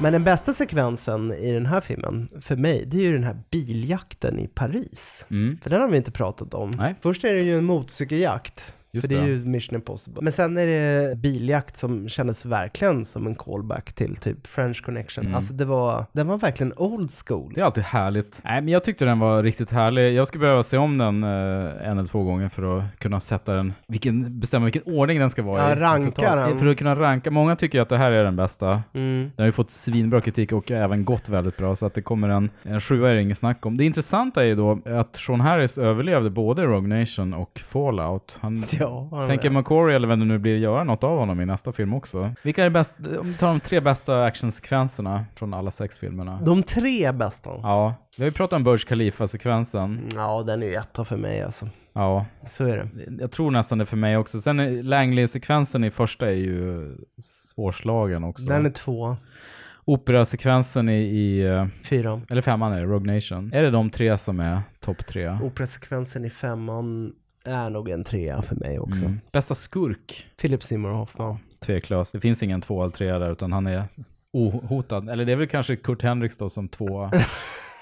Men 0.00 0.12
den 0.12 0.24
bästa 0.24 0.52
sekvensen 0.52 1.32
i 1.32 1.52
den 1.52 1.66
här 1.66 1.80
filmen, 1.80 2.28
för 2.40 2.56
mig, 2.56 2.84
det 2.86 2.96
är 2.96 3.02
ju 3.02 3.12
den 3.12 3.24
här 3.24 3.36
biljakten 3.50 4.38
i 4.38 4.48
Paris. 4.48 5.26
Mm. 5.30 5.58
För 5.62 5.70
den 5.70 5.80
har 5.80 5.88
vi 5.88 5.96
inte 5.96 6.10
pratat 6.10 6.54
om. 6.54 6.70
Nej. 6.78 6.94
Först 7.00 7.24
är 7.24 7.34
det 7.34 7.40
ju 7.40 7.58
en 7.58 7.64
motorcykeljakt. 7.64 8.74
Just 8.92 9.06
för 9.06 9.14
det 9.14 9.20
är 9.20 9.26
ju 9.26 9.44
Mission 9.44 9.74
Impossible. 9.74 10.22
Men 10.22 10.32
sen 10.32 10.58
är 10.58 10.66
det 10.66 11.16
biljakt 11.16 11.76
som 11.76 12.08
kändes 12.08 12.44
verkligen 12.46 13.04
som 13.04 13.26
en 13.26 13.34
callback 13.34 13.92
till 13.92 14.16
typ 14.16 14.46
French 14.46 14.82
Connection. 14.84 15.24
Mm. 15.24 15.34
Alltså 15.36 15.54
det 15.54 15.64
var, 15.64 16.04
den 16.12 16.26
var 16.26 16.38
verkligen 16.38 16.72
old 16.76 17.10
school. 17.26 17.52
Det 17.54 17.60
är 17.60 17.64
alltid 17.64 17.84
härligt. 17.84 18.40
Nej, 18.44 18.60
men 18.62 18.68
jag 18.72 18.84
tyckte 18.84 19.04
den 19.04 19.18
var 19.18 19.42
riktigt 19.42 19.70
härlig. 19.72 20.12
Jag 20.14 20.28
skulle 20.28 20.40
behöva 20.42 20.62
se 20.62 20.78
om 20.78 20.98
den 20.98 21.24
eh, 21.24 21.28
en 21.88 21.98
eller 21.98 22.06
två 22.08 22.22
gånger 22.22 22.48
för 22.48 22.78
att 22.78 22.98
kunna 22.98 23.20
sätta 23.20 23.52
den, 23.52 23.72
vilken, 23.88 24.40
bestämma 24.40 24.64
vilken 24.64 24.82
ordning 24.82 25.18
den 25.18 25.30
ska 25.30 25.42
vara 25.42 25.62
Ja, 25.62 25.72
i. 25.72 25.74
ranka 25.80 26.36
den. 26.36 26.58
För 26.58 26.66
att 26.66 26.76
kunna 26.76 26.96
ranka. 26.96 27.30
Många 27.30 27.56
tycker 27.56 27.80
att 27.80 27.88
det 27.88 27.98
här 27.98 28.10
är 28.12 28.24
den 28.24 28.36
bästa. 28.36 28.82
Mm. 28.94 29.20
Den 29.22 29.32
har 29.38 29.46
ju 29.46 29.52
fått 29.52 29.70
svinbra 29.70 30.20
kritik 30.20 30.52
och 30.52 30.70
även 30.70 31.04
gått 31.04 31.28
väldigt 31.28 31.56
bra, 31.56 31.76
så 31.76 31.86
att 31.86 31.94
det 31.94 32.02
kommer 32.02 32.28
en, 32.28 32.50
en 32.62 32.80
sjua 32.80 33.10
är 33.10 33.14
det 33.14 33.22
inget 33.22 33.38
snack 33.38 33.66
om. 33.66 33.76
Det 33.76 33.84
intressanta 33.84 34.42
är 34.42 34.46
ju 34.46 34.54
då 34.54 34.78
att 34.84 35.16
Sean 35.16 35.40
Harris 35.40 35.78
överlevde 35.78 36.30
både 36.30 36.64
Rogue 36.64 36.98
Nation 37.00 37.34
och 37.34 37.58
Fallout. 37.58 38.38
Han 38.40 38.64
Ja, 38.80 39.26
tänker 39.28 39.50
McCory 39.50 39.94
eller 39.94 40.08
vem 40.08 40.18
det 40.20 40.24
nu 40.26 40.38
blir 40.38 40.56
göra 40.56 40.84
något 40.84 41.04
av 41.04 41.18
honom 41.18 41.40
i 41.40 41.46
nästa 41.46 41.72
film 41.72 41.94
också. 41.94 42.34
Vilka 42.42 42.64
är 42.64 42.70
bäst, 42.70 42.94
om 43.20 43.26
vi 43.26 43.34
tar 43.34 43.48
de 43.48 43.60
tre 43.60 43.80
bästa 43.80 44.24
actionsekvenserna 44.24 45.24
från 45.36 45.54
alla 45.54 45.70
sex 45.70 45.98
filmerna? 45.98 46.40
De 46.44 46.62
tre 46.62 47.12
bästa. 47.12 47.50
Ja, 47.50 47.94
vi 48.16 48.22
har 48.22 48.28
ju 48.28 48.32
pratat 48.32 48.56
om 48.56 48.64
Burj 48.64 48.78
Khalifa-sekvensen. 48.78 50.08
Ja, 50.14 50.42
den 50.42 50.62
är 50.62 50.66
ju 50.66 50.74
etta 50.74 51.04
för 51.04 51.16
mig 51.16 51.42
alltså. 51.42 51.68
Ja, 51.92 52.26
Så 52.50 52.64
är 52.64 52.76
det. 52.76 52.88
jag 53.20 53.30
tror 53.32 53.50
nästan 53.50 53.78
det 53.78 53.86
för 53.86 53.96
mig 53.96 54.16
också. 54.16 54.40
Sen 54.40 54.60
är 54.60 54.82
Langley-sekvensen 54.82 55.84
i 55.84 55.90
första 55.90 56.26
är 56.26 56.32
ju 56.34 56.88
svårslagen 57.22 58.24
också. 58.24 58.44
Den 58.44 58.66
är 58.66 58.70
två. 58.70 59.16
Operasekvensen 59.84 60.88
i, 60.88 60.92
i 61.02 61.46
eh, 61.46 61.66
Fyra. 61.84 62.20
eller 62.30 62.42
femman 62.42 62.72
är 62.72 62.80
det, 62.80 62.86
Rogue 62.86 63.14
Nation. 63.14 63.52
Är 63.52 63.62
det 63.62 63.70
de 63.70 63.90
tre 63.90 64.18
som 64.18 64.40
är 64.40 64.60
topp 64.80 65.06
tre? 65.06 65.38
Operasekvensen 65.42 66.24
i 66.24 66.30
femman 66.30 67.12
är 67.48 67.70
nog 67.70 67.88
en 67.88 68.04
trea 68.04 68.42
för 68.42 68.56
mig 68.56 68.78
också. 68.78 69.04
Mm. 69.04 69.20
Bästa 69.32 69.54
skurk? 69.54 70.26
Philip 70.40 70.62
Seymour 70.62 70.90
Hoffman. 70.92 71.38
Tveklöst. 71.60 72.12
Det 72.12 72.20
finns 72.20 72.42
ingen 72.42 72.60
två 72.60 72.82
eller 72.82 72.90
tre 72.92 73.12
där, 73.12 73.32
utan 73.32 73.52
han 73.52 73.66
är 73.66 73.82
ohotad. 74.32 75.08
Eller 75.08 75.24
det 75.24 75.32
är 75.32 75.36
väl 75.36 75.48
kanske 75.48 75.76
Kurt 75.76 76.02
Henriks 76.02 76.36
då 76.38 76.50
som 76.50 76.68
tvåa. 76.68 77.10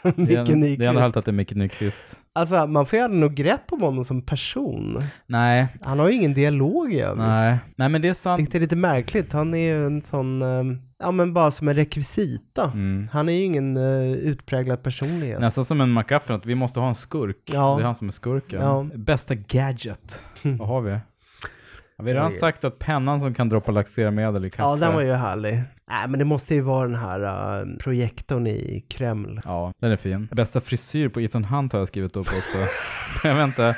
Micke 0.02 0.16
det, 0.16 0.34
är, 0.34 0.76
det 0.76 0.84
är 0.84 0.88
ändå 0.88 1.00
härligt 1.00 1.16
att 1.16 1.24
det 1.24 1.30
är 1.30 1.32
Micke 1.32 1.54
Nyqvist. 1.54 2.20
Alltså 2.32 2.66
man 2.66 2.86
får 2.86 2.98
ju 2.98 3.04
aldrig 3.04 3.20
något 3.20 3.32
grepp 3.32 3.72
om 3.72 3.80
honom 3.82 4.04
som 4.04 4.22
person. 4.22 4.98
Nej, 5.26 5.66
Han 5.80 5.98
har 5.98 6.08
ju 6.08 6.14
ingen 6.14 6.34
dialog 6.34 6.92
i 6.92 7.00
övrigt. 7.00 7.26
nej. 7.26 7.58
Nej 7.76 7.88
men 7.88 8.02
det 8.02 8.08
är 8.08 8.14
sant. 8.14 8.40
Vilket 8.40 8.54
är 8.54 8.60
lite 8.60 8.76
märkligt. 8.76 9.32
Han 9.32 9.54
är 9.54 9.58
ju 9.58 9.86
en 9.86 10.02
sån, 10.02 10.42
eh, 10.42 10.64
ja 10.99 11.11
men 11.11 11.34
bara 11.34 11.51
som 11.51 11.68
en 11.68 11.74
rekvisita. 11.74 12.64
Mm. 12.64 13.09
Han 13.12 13.28
är 13.28 13.32
ju 13.32 13.44
ingen 13.44 13.76
uh, 13.76 14.12
utpräglad 14.12 14.82
personlighet. 14.82 15.40
Nästan 15.40 15.64
som 15.64 15.80
en 15.80 15.94
McGuffin, 15.94 16.36
att 16.36 16.47
vi 16.47 16.55
måste 16.55 16.80
ha 16.80 16.88
en 16.88 16.94
skurk. 16.94 17.36
Ja. 17.44 17.74
Det 17.76 17.82
är 17.82 17.84
han 17.84 17.94
som 17.94 18.09
är 18.09 18.12
skurken. 18.12 18.61
Ja. 18.61 18.86
Bästa 18.94 19.34
gadget, 19.34 20.24
vad 20.42 20.68
har 20.68 20.80
vi? 20.80 20.90
Ja, 20.90 22.05
vi 22.05 22.11
har 22.11 22.14
redan 22.14 22.32
sagt 22.32 22.64
att 22.64 22.78
pennan 22.78 23.20
som 23.20 23.34
kan 23.34 23.49
droppa 23.49 23.72
laxermedel 23.72 24.44
i 24.44 24.51
kaffe. 24.51 24.62
Ja, 24.62 24.76
den 24.76 24.94
var 24.94 25.01
ju 25.01 25.12
härlig. 25.12 25.62
Nej, 25.88 26.09
men 26.09 26.18
det 26.18 26.24
måste 26.24 26.55
ju 26.55 26.61
vara 26.61 26.88
den 26.88 26.99
här 26.99 27.20
uh, 27.61 27.76
projektorn 27.76 28.47
i 28.47 28.84
Kreml. 28.88 29.40
Ja, 29.44 29.72
den 29.80 29.92
är 29.92 29.97
fin. 29.97 30.28
Bästa 30.32 30.61
frisyr 30.61 31.09
på 31.09 31.20
Ethan 31.20 31.44
Hunt 31.44 31.72
har 31.72 31.78
jag 31.78 31.88
skrivit 31.88 32.16
upp 32.16 32.26
också. 32.26 32.59
jag 33.28 33.34
vet 33.34 33.44
inte. 33.44 33.76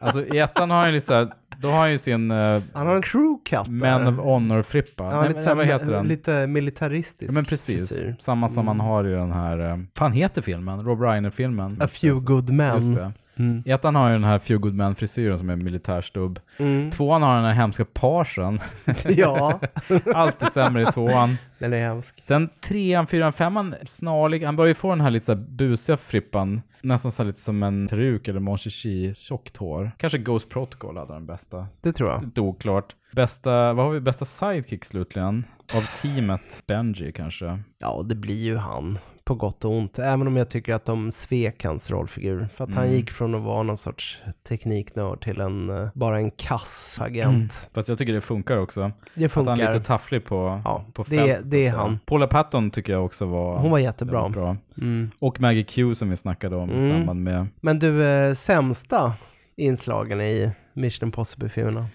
Alltså 0.00 0.26
i 0.26 0.38
ettan 0.38 0.70
har 0.70 0.78
han 0.78 0.88
ju 0.88 0.94
lite 0.94 1.28
då 1.56 1.68
har 1.68 1.78
han 1.78 1.92
ju 1.92 1.98
sin 1.98 2.30
uh, 2.30 2.62
Han 2.72 2.86
har 2.86 2.96
en 2.96 3.02
crew 3.02 3.38
cut 3.44 3.66
Men 3.68 4.06
of 4.06 4.24
Honor-frippa. 4.24 5.04
Ja, 5.04 5.20
Nej, 5.20 5.28
lite, 5.28 5.48
men, 5.48 5.56
vad 5.56 5.66
heter 5.66 5.92
den? 5.92 6.08
lite 6.08 6.46
militaristisk 6.46 7.30
Ja, 7.30 7.34
men 7.34 7.44
precis. 7.44 7.88
frisyr. 7.88 8.16
Samma 8.18 8.48
som 8.48 8.66
man 8.66 8.80
har 8.80 9.06
i 9.08 9.12
den 9.12 9.32
här, 9.32 9.72
uh, 9.72 9.78
fan 9.98 10.12
heter 10.12 10.42
filmen? 10.42 10.80
Rob 10.80 11.00
Reiner-filmen. 11.00 11.78
A 11.80 11.88
few 11.88 12.24
good 12.26 12.50
men. 12.50 12.74
Just 12.74 12.94
det. 12.94 13.12
Mm. 13.36 13.62
Ettan 13.66 13.94
har 13.94 14.08
ju 14.08 14.12
den 14.12 14.24
här 14.24 14.38
Few 14.38 14.62
Good 14.62 14.74
Men-frisyren 14.74 15.38
som 15.38 15.50
är 15.50 15.56
militärstubb. 15.56 16.40
Mm. 16.58 16.90
Tvåan 16.90 17.22
har 17.22 17.36
den 17.36 17.44
här 17.44 17.52
hemska 17.52 17.84
parsen. 17.84 18.60
Ja. 19.08 19.60
Alltid 20.14 20.48
sämre 20.52 20.82
i 20.82 20.86
tvåan. 20.86 21.36
Den 21.58 21.72
är 21.72 21.80
hemsk. 21.80 22.22
Sen 22.22 22.48
trean, 22.60 23.06
fyran, 23.06 23.32
femman 23.32 23.74
snarlig. 23.86 24.44
Han 24.44 24.56
börjar 24.56 24.68
ju 24.68 24.74
få 24.74 24.90
den 24.90 25.00
här 25.00 25.10
lite 25.10 25.26
så 25.26 25.34
här 25.34 25.40
busiga 25.40 25.96
frippan. 25.96 26.62
Nästan 26.82 27.12
så 27.12 27.24
lite 27.24 27.40
som 27.40 27.62
en 27.62 27.88
peruk 27.88 28.28
eller 28.28 28.40
Mon 28.40 28.58
tjockt 28.58 29.56
hår. 29.56 29.90
Kanske 29.98 30.18
Ghost 30.18 30.48
Protocol 30.48 30.96
hade 30.96 31.12
den 31.14 31.26
bästa. 31.26 31.66
Det 31.82 31.92
tror 31.92 32.10
jag. 32.10 32.24
Lite 32.24 32.40
oklart. 32.40 32.94
Bästa, 33.12 33.72
vad 33.72 33.84
har 33.86 33.92
vi, 33.92 34.00
bästa 34.00 34.24
sidekick 34.24 34.84
slutligen? 34.84 35.44
Av 35.74 36.00
teamet? 36.02 36.62
Benji 36.66 37.12
kanske? 37.12 37.58
Ja, 37.78 38.02
det 38.08 38.14
blir 38.14 38.44
ju 38.44 38.56
han. 38.56 38.98
På 39.26 39.34
gott 39.34 39.64
och 39.64 39.72
ont. 39.72 39.98
Även 39.98 40.26
om 40.26 40.36
jag 40.36 40.50
tycker 40.50 40.74
att 40.74 40.84
de 40.84 41.10
svek 41.10 41.64
hans 41.64 41.90
rollfigur. 41.90 42.48
För 42.54 42.64
att 42.64 42.74
han 42.74 42.84
Mm. 42.84 42.96
gick 42.96 43.10
från 43.10 43.34
att 43.34 43.42
vara 43.42 43.62
någon 43.62 43.76
sorts 43.76 44.22
tekniknörd 44.48 45.20
till 45.24 45.40
en, 45.40 45.70
eh, 45.70 45.88
bara 45.94 46.18
en 46.18 46.30
kass 46.30 46.98
agent. 47.00 47.34
Mm. 47.34 47.48
Fast 47.74 47.88
jag 47.88 47.98
tycker 47.98 48.12
det 48.12 48.20
funkar 48.20 48.56
också. 48.56 48.80
Det 48.80 49.24
Att 49.24 49.34
han 49.34 49.44
är 49.48 49.54
funkar. 49.56 49.72
lite 49.72 49.84
tafflig 49.86 50.24
på, 50.24 50.60
Ja, 50.64 50.84
på 50.94 51.02
det- 51.02 51.16
fält, 51.18 51.48
så 51.48 51.54
det 51.54 51.66
är 51.66 51.72
han. 51.72 51.98
Paula 52.06 52.26
Patton 52.26 52.70
tycker 52.70 52.92
jag 52.92 53.04
också 53.04 53.26
var 53.26 53.58
Hon 53.58 53.70
var 53.70 53.78
jättebra. 53.78 54.28
bra. 54.28 54.56
Mm. 54.78 55.10
Och 55.18 55.40
Maggie 55.40 55.64
Q 55.64 55.94
som 55.94 56.10
vi 56.10 56.16
snackade 56.16 56.56
om 56.56 56.70
i 56.70 56.74
Mm. 56.74 56.90
samband 56.90 57.22
med 57.22 57.46
Men 57.60 57.78
du, 57.78 58.04
eh, 58.04 58.32
sämsta 58.32 59.14
inslagen 59.56 60.20
i 60.20 60.50
Mission 60.72 61.06
Impossible-filmerna? 61.08 61.86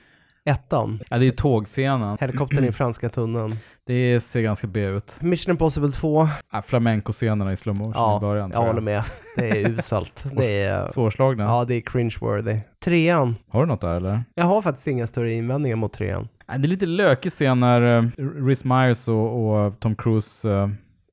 Ettan. 0.49 0.99
Ja, 1.09 1.17
det 1.17 1.27
är 1.27 1.31
tågscenen. 1.31 2.17
Helikoptern 2.21 2.65
i 2.65 2.71
franska 2.71 3.09
tunneln. 3.09 3.51
Det 3.85 4.19
ser 4.19 4.41
ganska 4.41 4.67
B 4.67 4.85
ut. 4.85 5.17
Mission 5.21 5.51
Impossible 5.51 5.91
2. 5.91 6.27
Ja, 6.51 6.61
Flamenco-scenerna 6.61 7.51
i 7.51 7.55
slow 7.55 7.77
motion 7.77 7.93
Ja, 7.95 8.17
i 8.17 8.19
början. 8.19 8.51
jag 8.53 8.61
håller 8.61 8.81
med. 8.81 9.03
Det 9.35 9.49
är 9.49 9.69
uselt. 9.69 10.25
Det 10.33 10.61
är... 10.61 10.87
Svårslagna. 10.87 11.43
Ja, 11.43 11.65
det 11.65 11.75
är 11.75 11.81
cringe-worthy. 11.81 12.59
Trean. 12.83 13.35
Har 13.49 13.61
du 13.61 13.67
något 13.67 13.81
där 13.81 13.95
eller? 13.95 14.23
Jag 14.35 14.45
har 14.45 14.61
faktiskt 14.61 14.87
inga 14.87 15.07
större 15.07 15.33
invändningar 15.33 15.75
mot 15.75 15.93
trean. 15.93 16.27
Det 16.47 16.53
är 16.53 16.57
lite 16.57 16.85
lökig 16.85 17.31
scen 17.31 17.59
när 17.59 17.81
uh, 17.81 18.09
Rhys 18.45 18.63
Myers 18.65 19.07
och, 19.07 19.49
och 19.65 19.79
Tom 19.79 19.95
Cruise 19.95 20.47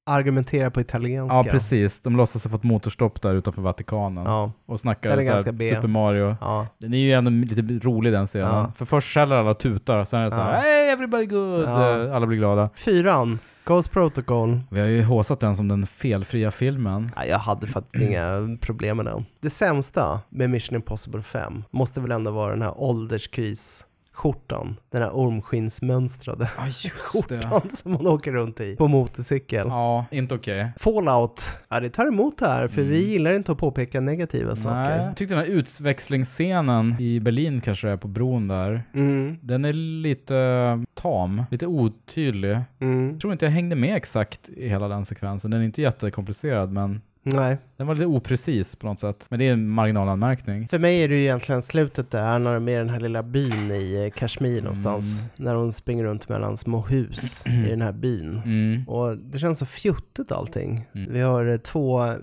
eh, 0.06 0.12
Argumentera 0.12 0.70
på 0.70 0.80
italienska. 0.80 1.36
Ja, 1.36 1.44
precis. 1.44 2.00
De 2.00 2.16
låtsas 2.16 2.44
ha 2.44 2.50
fått 2.50 2.62
motorstopp 2.62 3.22
där 3.22 3.34
utanför 3.34 3.62
Vatikanen. 3.62 4.24
Ja. 4.24 4.52
Och 4.66 4.80
snackar 4.80 5.10
Den 5.10 5.18
är 5.18 5.24
så 5.24 5.52
här. 5.52 5.74
Super 5.74 5.88
Mario. 5.88 6.36
Ja. 6.40 6.66
Den 6.78 6.94
är 6.94 6.98
ju 6.98 7.12
ändå 7.12 7.30
lite 7.30 7.86
rolig 7.88 8.12
den 8.12 8.26
scenen. 8.26 8.48
Ja. 8.54 8.72
För 8.76 8.84
först 8.84 9.14
skäller 9.14 9.36
alla 9.36 9.54
tutar, 9.54 10.04
sen 10.04 10.20
är 10.20 10.24
det 10.24 10.30
så 10.30 10.36
här 10.36 10.52
Ja. 10.52 10.60
Hey 10.60 10.88
everybody 10.88 11.26
good! 11.26 11.64
Eh, 11.64 12.16
Alla 12.16 12.26
blir 12.26 12.38
glada. 12.38 12.70
Fyran. 12.74 13.38
Ghost 13.64 13.90
Protocol. 13.90 14.60
Vi 14.70 14.80
har 14.80 14.86
ju 14.86 15.02
håsat 15.02 15.40
den 15.40 15.56
som 15.56 15.68
den 15.68 15.86
felfria 15.86 16.50
filmen. 16.50 17.10
Ja, 17.16 17.24
jag 17.24 17.38
hade 17.38 17.66
faktiskt 17.66 18.04
inga 18.10 18.56
problem 18.60 18.96
med 18.96 19.06
den. 19.06 19.24
Det 19.40 19.50
sämsta 19.50 20.20
med 20.28 20.50
Mission 20.50 20.76
Impossible 20.76 21.22
5 21.22 21.64
måste 21.70 22.00
väl 22.00 22.10
ändå 22.10 22.30
vara 22.30 22.50
den 22.50 22.62
här 22.62 22.80
ålderskris 22.80 23.86
skjortan, 24.16 24.76
den 24.90 25.02
här 25.02 25.16
ormskinnsmönstrade 25.16 26.50
just 26.66 26.90
skjortan 26.90 27.70
som 27.70 27.92
man 27.92 28.06
åker 28.06 28.32
runt 28.32 28.60
i 28.60 28.76
på 28.76 28.88
motorcykel. 28.88 29.66
Ja, 29.68 30.04
inte 30.10 30.34
okej. 30.34 30.72
Fallout, 30.78 31.58
ja 31.68 31.80
det 31.80 31.90
tar 31.90 32.06
emot 32.06 32.38
det 32.38 32.46
här 32.46 32.68
för 32.68 32.82
vi 32.82 33.10
gillar 33.10 33.32
inte 33.32 33.52
att 33.52 33.58
påpeka 33.58 34.00
negativa 34.00 34.48
Nej, 34.48 34.62
saker. 34.62 34.96
jag 34.96 35.16
tyckte 35.16 35.34
den 35.34 35.44
här 35.44 35.50
utväxlingsscenen 35.50 36.96
i 37.00 37.20
Berlin 37.20 37.60
kanske 37.60 37.88
är 37.88 37.96
på 37.96 38.08
bron 38.08 38.48
där. 38.48 38.82
Mm. 38.94 39.38
Den 39.42 39.64
är 39.64 39.72
lite 39.72 40.84
tam, 40.94 41.42
lite 41.50 41.66
otydlig. 41.66 42.58
Mm. 42.80 43.10
Jag 43.10 43.20
tror 43.20 43.32
inte 43.32 43.44
jag 43.44 43.52
hängde 43.52 43.76
med 43.76 43.96
exakt 43.96 44.48
i 44.48 44.68
hela 44.68 44.88
den 44.88 45.04
sekvensen. 45.04 45.50
Den 45.50 45.60
är 45.60 45.64
inte 45.64 45.82
jättekomplicerad 45.82 46.72
men 46.72 47.00
Nej. 47.34 47.56
den 47.76 47.86
var 47.86 47.94
lite 47.94 48.06
oprecis 48.06 48.76
på 48.76 48.86
något 48.86 49.00
sätt. 49.00 49.26
Men 49.30 49.38
det 49.38 49.48
är 49.48 49.52
en 49.52 49.68
marginalanmärkning. 49.68 50.68
För 50.68 50.78
mig 50.78 51.02
är 51.02 51.08
det 51.08 51.14
ju 51.14 51.22
egentligen 51.22 51.62
slutet 51.62 52.10
där 52.10 52.38
när 52.38 52.54
de 52.54 52.68
är 52.68 52.72
i 52.72 52.78
den 52.78 52.88
här 52.88 53.00
lilla 53.00 53.22
byn 53.22 53.70
i 53.70 54.04
eh, 54.04 54.18
Kashmir 54.18 54.62
någonstans. 54.62 55.20
Mm. 55.20 55.30
När 55.36 55.54
hon 55.54 55.72
springer 55.72 56.04
runt 56.04 56.28
mellan 56.28 56.56
små 56.56 56.80
hus 56.80 57.46
i 57.46 57.70
den 57.70 57.82
här 57.82 57.92
byn. 57.92 58.42
Mm. 58.44 58.88
Och 58.88 59.18
det 59.18 59.38
känns 59.38 59.58
så 59.58 59.66
fjuttigt 59.66 60.32
allting. 60.32 60.86
Mm. 60.94 61.12
Vi 61.12 61.20
har 61.20 61.46
eh, 61.46 61.56
två 61.56 62.14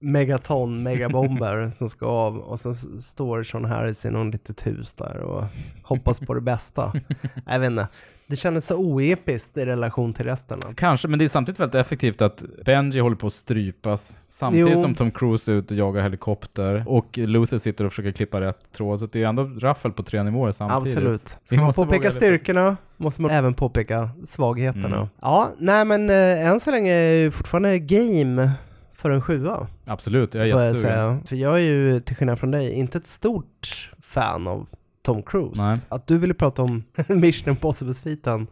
megaton 0.00 0.82
megabomber 0.82 1.70
som 1.72 1.88
ska 1.88 2.06
av 2.06 2.38
och 2.38 2.58
sen 2.58 2.74
står 3.00 3.42
Sean 3.42 3.64
Harris 3.64 4.04
i 4.04 4.10
någon 4.10 4.30
litet 4.30 4.66
hus 4.66 4.92
där 4.92 5.18
och 5.20 5.44
hoppas 5.82 6.20
på 6.20 6.34
det 6.34 6.40
bästa. 6.40 6.92
Jag 7.46 7.58
vet 7.60 7.70
inte. 7.70 7.88
Det 8.26 8.36
kändes 8.36 8.66
så 8.66 8.76
oepiskt 8.76 9.56
i 9.56 9.64
relation 9.64 10.14
till 10.14 10.24
resten. 10.24 10.58
Kanske, 10.74 11.08
men 11.08 11.18
det 11.18 11.24
är 11.24 11.28
samtidigt 11.28 11.60
väldigt 11.60 11.74
effektivt 11.74 12.22
att 12.22 12.44
Benji 12.64 13.00
håller 13.00 13.16
på 13.16 13.26
att 13.26 13.32
strypas 13.32 14.18
samtidigt 14.26 14.72
Jo. 14.74 14.80
som 14.82 14.94
Tom 14.94 15.10
Cruise 15.10 15.52
är 15.52 15.56
ute 15.56 15.74
och 15.74 15.78
jagar 15.78 16.02
helikopter 16.02 16.84
och 16.86 17.18
Luther 17.18 17.58
sitter 17.58 17.84
och 17.84 17.92
försöker 17.92 18.12
klippa 18.12 18.40
rätt 18.40 18.72
tråd. 18.72 19.00
Så 19.00 19.06
det 19.06 19.22
är 19.22 19.26
ändå 19.26 19.44
raffel 19.44 19.92
på 19.92 20.02
tre 20.02 20.22
nivåer 20.22 20.52
samtidigt. 20.52 20.96
Absolut. 20.96 21.38
Vi 21.42 21.46
Ska 21.46 21.56
man 21.56 21.64
måste 21.64 21.82
påpeka 21.84 22.10
styrkorna 22.10 22.76
måste 22.96 23.22
man 23.22 23.30
även 23.30 23.54
påpeka 23.54 24.10
svagheterna. 24.24 24.96
Mm. 24.96 25.08
Ja, 25.20 25.48
nej 25.58 25.84
men 25.84 26.10
eh, 26.10 26.46
än 26.46 26.60
så 26.60 26.70
länge 26.70 26.92
är 26.92 27.14
ju 27.14 27.30
fortfarande 27.30 27.78
game 27.78 28.52
för 28.98 29.10
en 29.10 29.22
sjua. 29.22 29.66
Absolut, 29.86 30.34
jag 30.34 30.44
är 30.44 30.48
jag 30.48 30.64
jättesugen. 30.64 30.90
säga. 30.90 31.20
För 31.26 31.36
jag 31.36 31.54
är 31.54 31.62
ju, 31.62 32.00
till 32.00 32.16
skillnad 32.16 32.38
från 32.38 32.50
dig, 32.50 32.72
inte 32.72 32.98
ett 32.98 33.06
stort 33.06 33.92
fan 34.02 34.46
av 34.46 34.66
Tom 35.02 35.22
Cruise. 35.22 35.62
Nej. 35.62 35.80
Att 35.88 36.06
du 36.06 36.18
ville 36.18 36.34
prata 36.34 36.62
om 36.62 36.84
Mission 37.08 37.48
Impossible-sviten, 37.54 38.46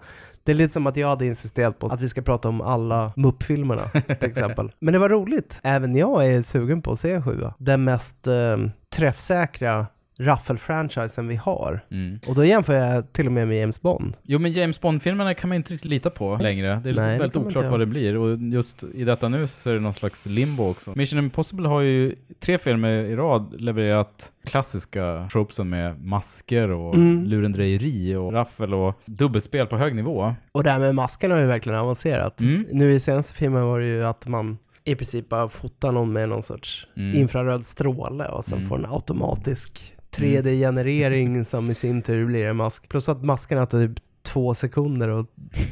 det 0.45 0.53
är 0.53 0.57
lite 0.57 0.73
som 0.73 0.87
att 0.87 0.97
jag 0.97 1.09
hade 1.09 1.27
insisterat 1.27 1.79
på 1.79 1.87
att 1.87 2.01
vi 2.01 2.09
ska 2.09 2.23
prata 2.23 2.49
om 2.49 2.61
alla 2.61 3.13
Mupp-filmerna 3.17 3.89
till 4.21 4.31
exempel. 4.31 4.73
Men 4.79 4.93
det 4.93 4.99
var 4.99 5.09
roligt. 5.09 5.61
Även 5.63 5.97
jag 5.97 6.27
är 6.27 6.43
sugen 6.43 6.83
på 6.83 6.93
att 6.93 6.99
se 6.99 7.13
en 7.13 7.23
sjua. 7.23 7.55
Den 7.59 7.85
mest 7.85 8.27
eh, 8.27 8.57
träffsäkra 8.97 9.87
Raffel-franchisen 10.19 11.29
vi 11.29 11.37
har. 11.37 11.81
Mm. 11.91 12.19
Och 12.29 12.35
då 12.35 12.45
jämför 12.45 12.75
jag 12.75 13.13
till 13.13 13.27
och 13.27 13.33
med 13.33 13.49
med 13.49 13.61
James 13.61 13.83
Bond. 13.83 14.17
Jo, 14.23 14.39
men 14.39 14.53
James 14.53 14.81
Bond-filmerna 14.81 15.35
kan 15.35 15.49
man 15.49 15.57
inte 15.57 15.73
riktigt 15.75 15.91
lita 15.91 16.11
på 16.11 16.37
längre. 16.41 16.81
Det 16.85 16.91
är 16.91 16.95
Nej, 16.95 17.19
väldigt 17.19 17.37
oklart 17.37 17.65
vad 17.71 17.81
det 17.81 17.87
blir. 17.87 18.17
Och 18.17 18.39
just 18.39 18.85
i 18.95 19.05
detta 19.05 19.29
nu 19.29 19.47
så 19.47 19.71
är 19.71 19.75
det 19.75 19.81
någon 19.81 19.95
slags 19.95 20.27
limbo 20.27 20.71
också. 20.71 20.93
Mission 20.97 21.19
Impossible 21.19 21.69
har 21.69 21.81
ju 21.81 22.15
tre 22.41 22.59
filmer 22.59 22.89
i 22.93 23.17
rad 23.17 23.61
levererat 23.61 24.33
klassiska 24.45 25.29
tropesen 25.33 25.69
med 25.69 26.05
masker 26.05 26.71
och 26.71 26.95
Mm. 26.95 27.25
lurendrejeri 27.25 28.15
och 28.15 28.33
raffel 28.33 28.75
och 28.75 28.95
dubbelspel 29.05 29.67
på 29.67 29.77
hög 29.77 29.95
nivå. 29.95 30.35
Och 30.53 30.65
det 30.65 30.71
här 30.71 30.79
med 30.79 30.95
maskerna 30.95 31.35
har 31.35 31.41
ju 31.41 31.47
verkligen 31.47 31.79
avancerat. 31.79 32.41
Mm. 32.41 32.67
Nu 32.73 32.93
i 32.93 33.01
senaste 33.01 33.35
filmen 33.35 33.63
var 33.63 33.81
det 33.81 33.87
ju 33.87 34.05
att 34.05 34.27
man 34.27 34.59
i 34.85 34.95
princip 34.95 35.29
bara 35.29 35.49
fotar 35.49 35.93
någon 35.93 36.13
med 36.13 36.29
någon 36.29 36.43
sorts 36.43 36.87
Mm. 36.97 37.15
infraröd 37.21 37.67
stråle 37.67 38.25
och 38.25 38.45
sen 38.45 38.59
Mm. 38.59 38.69
får 38.69 38.79
en 38.79 38.87
automatisk 38.87 39.96
3D-generering 40.17 41.45
som 41.45 41.71
i 41.71 41.75
sin 41.75 42.03
tur 42.03 42.27
blir 42.27 42.47
en 42.47 42.57
mask. 42.57 42.89
Plus 42.89 43.09
att 43.09 43.25
maskerna 43.25 43.67
tar 43.67 43.87
typ 43.87 43.99
två 44.23 44.55
sekunder 44.55 45.21
att 45.21 45.27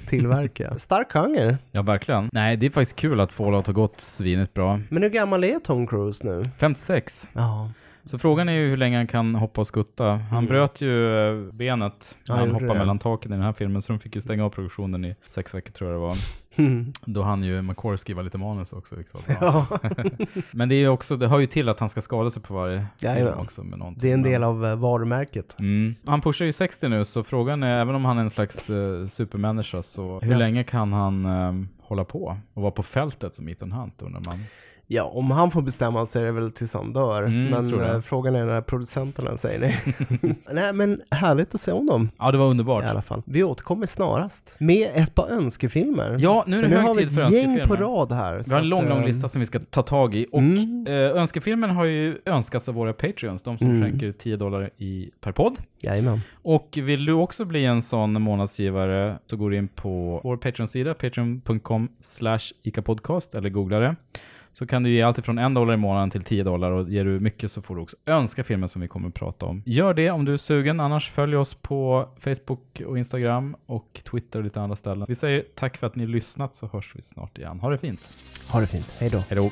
tillverka. 0.07 0.75
Stark 0.79 1.13
hunger. 1.13 1.59
Ja, 1.73 1.83
verkligen. 1.83 2.29
Nej, 2.33 2.57
det 2.57 2.67
är 2.67 2.71
faktiskt 2.71 2.97
kul 2.97 3.21
att 3.21 3.33
Fallout 3.33 3.67
har 3.67 3.75
gått 3.75 4.01
svinigt 4.01 4.55
bra. 4.55 4.81
Men 4.91 5.03
hur 5.03 5.11
gammal 5.11 5.45
är 5.45 5.59
Tom 5.59 5.87
Cruise 5.87 6.27
nu? 6.27 6.43
56. 6.59 7.31
Ja. 7.33 7.71
Så 8.07 8.19
frågan 8.19 8.49
är 8.49 8.53
ju 8.53 8.69
hur 8.69 8.77
länge 8.77 8.97
han 8.97 9.07
kan 9.07 9.35
hoppa 9.35 9.61
och 9.61 9.69
skutta. 9.69 10.05
Han 10.13 10.39
Mm. 10.39 10.47
bröt 10.47 10.81
ju 10.81 11.17
eh, 11.49 11.53
benet 11.53 12.17
Ja, 12.25 12.35
när 12.35 12.41
han 12.41 12.51
hoppade 12.51 12.75
mellan 12.79 12.99
taken 12.99 13.33
i 13.33 13.35
den 13.35 13.45
här 13.45 13.53
filmen, 13.53 13.83
så 13.83 13.93
de 13.93 13.99
fick 13.99 14.15
ju 14.15 14.21
stänga 14.23 14.45
av 14.45 14.51
produktionen 14.51 15.05
i 15.05 15.15
sex 15.29 15.55
veckor 15.55 15.73
tror 15.73 15.91
jag 15.91 16.01
det 16.01 16.03
var. 16.03 16.15
Mm. 16.57 16.93
Då 17.05 17.23
han 17.23 17.43
ju 17.43 17.63
McCoy 17.63 17.99
skriva 17.99 18.23
lite 18.23 18.39
manus 18.39 18.73
också. 18.73 18.97
Ja. 19.41 19.67
Men 20.51 20.69
det 20.69 20.75
är 20.75 20.79
ju 20.81 20.89
också, 20.89 21.17
det 21.17 21.29
hör 21.29 21.39
ju 21.39 21.47
till 21.47 21.69
att 21.69 21.81
han 21.81 21.89
ska 21.89 22.01
skada 22.01 22.31
sig 22.31 22.43
på 22.43 22.55
varje 22.55 22.79
film 22.79 22.89
Jajamän. 23.15 23.35
också 23.39 23.65
med 23.65 23.79
någonting. 23.79 24.01
Det 24.03 24.11
är 24.11 24.15
en 24.15 24.23
del 24.23 24.43
av 24.45 24.67
eh, 24.67 24.77
varumärket. 24.77 25.57
Mm. 25.59 25.95
Han 26.07 26.21
pushar 26.21 26.45
ju 26.45 26.53
60 26.53 26.89
nu, 26.89 27.05
så 27.05 27.23
frågan 27.25 27.63
är, 27.63 27.81
även 27.81 27.95
om 27.95 28.05
han 28.05 28.19
är 28.19 28.23
en 28.23 28.31
slags 28.31 28.71
uh, 28.71 29.07
supermänniska, 29.07 29.83
så 29.83 30.21
hur 30.23 30.33
Ja. 30.33 30.39
länge 30.39 30.65
kan 30.65 30.93
han 30.93 31.25
eh, 31.27 31.67
hålla 31.83 32.05
på 32.05 32.37
och 32.55 32.63
vara 32.63 32.73
på 32.73 32.83
fältet 32.83 33.35
som 33.35 33.49
Ethan 33.49 33.73
Hunt 33.73 34.03
undrar 34.03 34.23
man. 34.27 34.45
Ja, 34.87 35.05
om 35.05 35.31
han 35.31 35.51
får 35.51 35.63
bestämma 35.63 36.07
så 36.07 36.19
är 36.19 36.25
det 36.25 36.33
väl 36.33 36.53
tills 36.53 36.75
han 36.75 36.93
dör. 36.93 37.23
Mm, 37.23 37.45
men 37.51 37.81
eh, 37.81 38.01
frågan 38.01 38.35
är 38.35 38.47
när 38.47 38.61
producenterna 38.61 39.37
säger 39.37 39.61
nej. 39.61 39.81
nej, 40.53 40.73
men 40.73 41.01
härligt 41.11 41.55
att 41.55 41.61
se 41.61 41.73
om 41.73 41.87
dem. 41.87 42.11
Ja, 42.19 42.33
det 42.33 42.39
var 42.39 42.47
underbart. 42.47 42.85
I 42.85 42.87
alla 42.87 43.03
fall. 43.03 43.23
Vi 43.27 43.43
återkommer 43.43 43.87
snarast 43.87 44.57
med 44.59 44.91
ett 44.95 45.15
par 45.15 45.29
önskefilmer. 45.31 46.17
Ja, 46.21 46.45
nu 46.47 46.59
är 46.59 46.63
det 46.63 46.69
för 46.69 46.77
hög 46.77 46.87
har 46.87 46.95
vi 46.95 47.01
tid 47.03 47.15
för 47.15 47.23
ett 47.23 47.33
gäng 47.35 47.45
önskefilmer. 47.45 47.77
på 47.77 47.83
rad 47.83 48.13
här. 48.13 48.43
Vi 48.47 48.53
har 48.53 48.61
en 48.61 48.69
lång, 48.69 48.89
lång 48.89 48.99
eh, 49.01 49.07
lista 49.07 49.29
som 49.29 49.41
vi 49.41 49.47
ska 49.47 49.59
ta 49.61 49.83
tag 49.83 50.15
i. 50.15 50.27
Och 50.33 50.39
Mm. 50.39 50.85
eh, 50.89 50.95
önskefilmen 50.95 51.71
har 51.71 51.85
ju 51.85 52.19
önskats 52.25 52.69
av 52.69 52.75
våra 52.75 52.93
Patreons, 52.93 53.43
de 53.43 53.59
som 53.59 53.67
Mm. 53.71 53.83
skänker 53.83 54.13
10 54.13 54.37
dollar 54.37 54.71
i, 54.77 55.11
per 55.21 55.33
podd. 55.33 55.57
Jajamän. 55.83 56.21
Och 56.43 56.69
vill 56.83 57.05
du 57.05 57.13
också 57.13 57.45
bli 57.45 57.65
en 57.65 57.83
sån 57.83 58.23
månadsgivare 58.23 59.19
så 59.27 59.37
går 59.37 59.51
du 59.51 59.57
in 59.57 59.69
på 59.69 60.21
vår 60.25 60.37
Patreon-sida, 60.37 60.95
patreon.com 60.95 61.89
slash 62.01 62.39
icapodcast 62.63 63.35
eller 63.35 63.49
googla 63.49 63.79
det. 63.79 63.97
Så 64.55 64.67
kan 64.67 64.83
du 64.83 64.91
ge 64.91 65.03
allt 65.03 65.25
från 65.25 65.39
en 65.39 65.55
dollar 65.55 65.75
i 65.75 65.77
månaden 65.77 66.11
till 66.11 66.25
10 66.25 66.45
dollar 66.45 66.71
och 66.71 66.91
ger 66.91 67.05
du 67.05 67.21
mycket 67.21 67.53
så 67.53 67.63
får 67.63 67.77
du 67.77 67.83
också 67.83 67.97
önska 68.07 68.45
filmen 68.45 68.69
som 68.69 68.81
vi 68.81 68.89
kommer 68.89 69.09
att 69.09 69.15
prata 69.15 69.47
om. 69.47 69.63
Gör 69.67 69.95
det 69.95 70.11
om 70.11 70.25
du 70.25 70.33
är 70.33 70.37
sugen, 70.37 70.81
annars 70.81 71.11
följ 71.11 71.37
oss 71.37 71.55
på 71.55 72.09
Facebook 72.19 72.83
och 72.87 72.99
Instagram 72.99 73.57
och 73.67 74.03
Twitter 74.11 74.39
och 74.39 74.45
lite 74.45 74.61
andra 74.61 74.77
ställen. 74.77 75.07
Vi 75.09 75.15
säger 75.15 75.45
tack 75.55 75.77
för 75.77 75.87
att 75.87 75.97
ni 75.97 76.07
lyssnat 76.07 76.55
så 76.55 76.67
hörs 76.73 76.93
vi 76.97 77.03
snart 77.03 77.39
igen. 77.39 77.61
Ha 77.61 77.71
det 77.71 77.79
fint! 77.79 78.01
Ha 78.53 78.61
det 78.61 78.67
fint. 78.67 78.97
Hej 79.01 79.11
då. 79.11 79.19
Hej 79.19 79.37
då! 79.37 79.51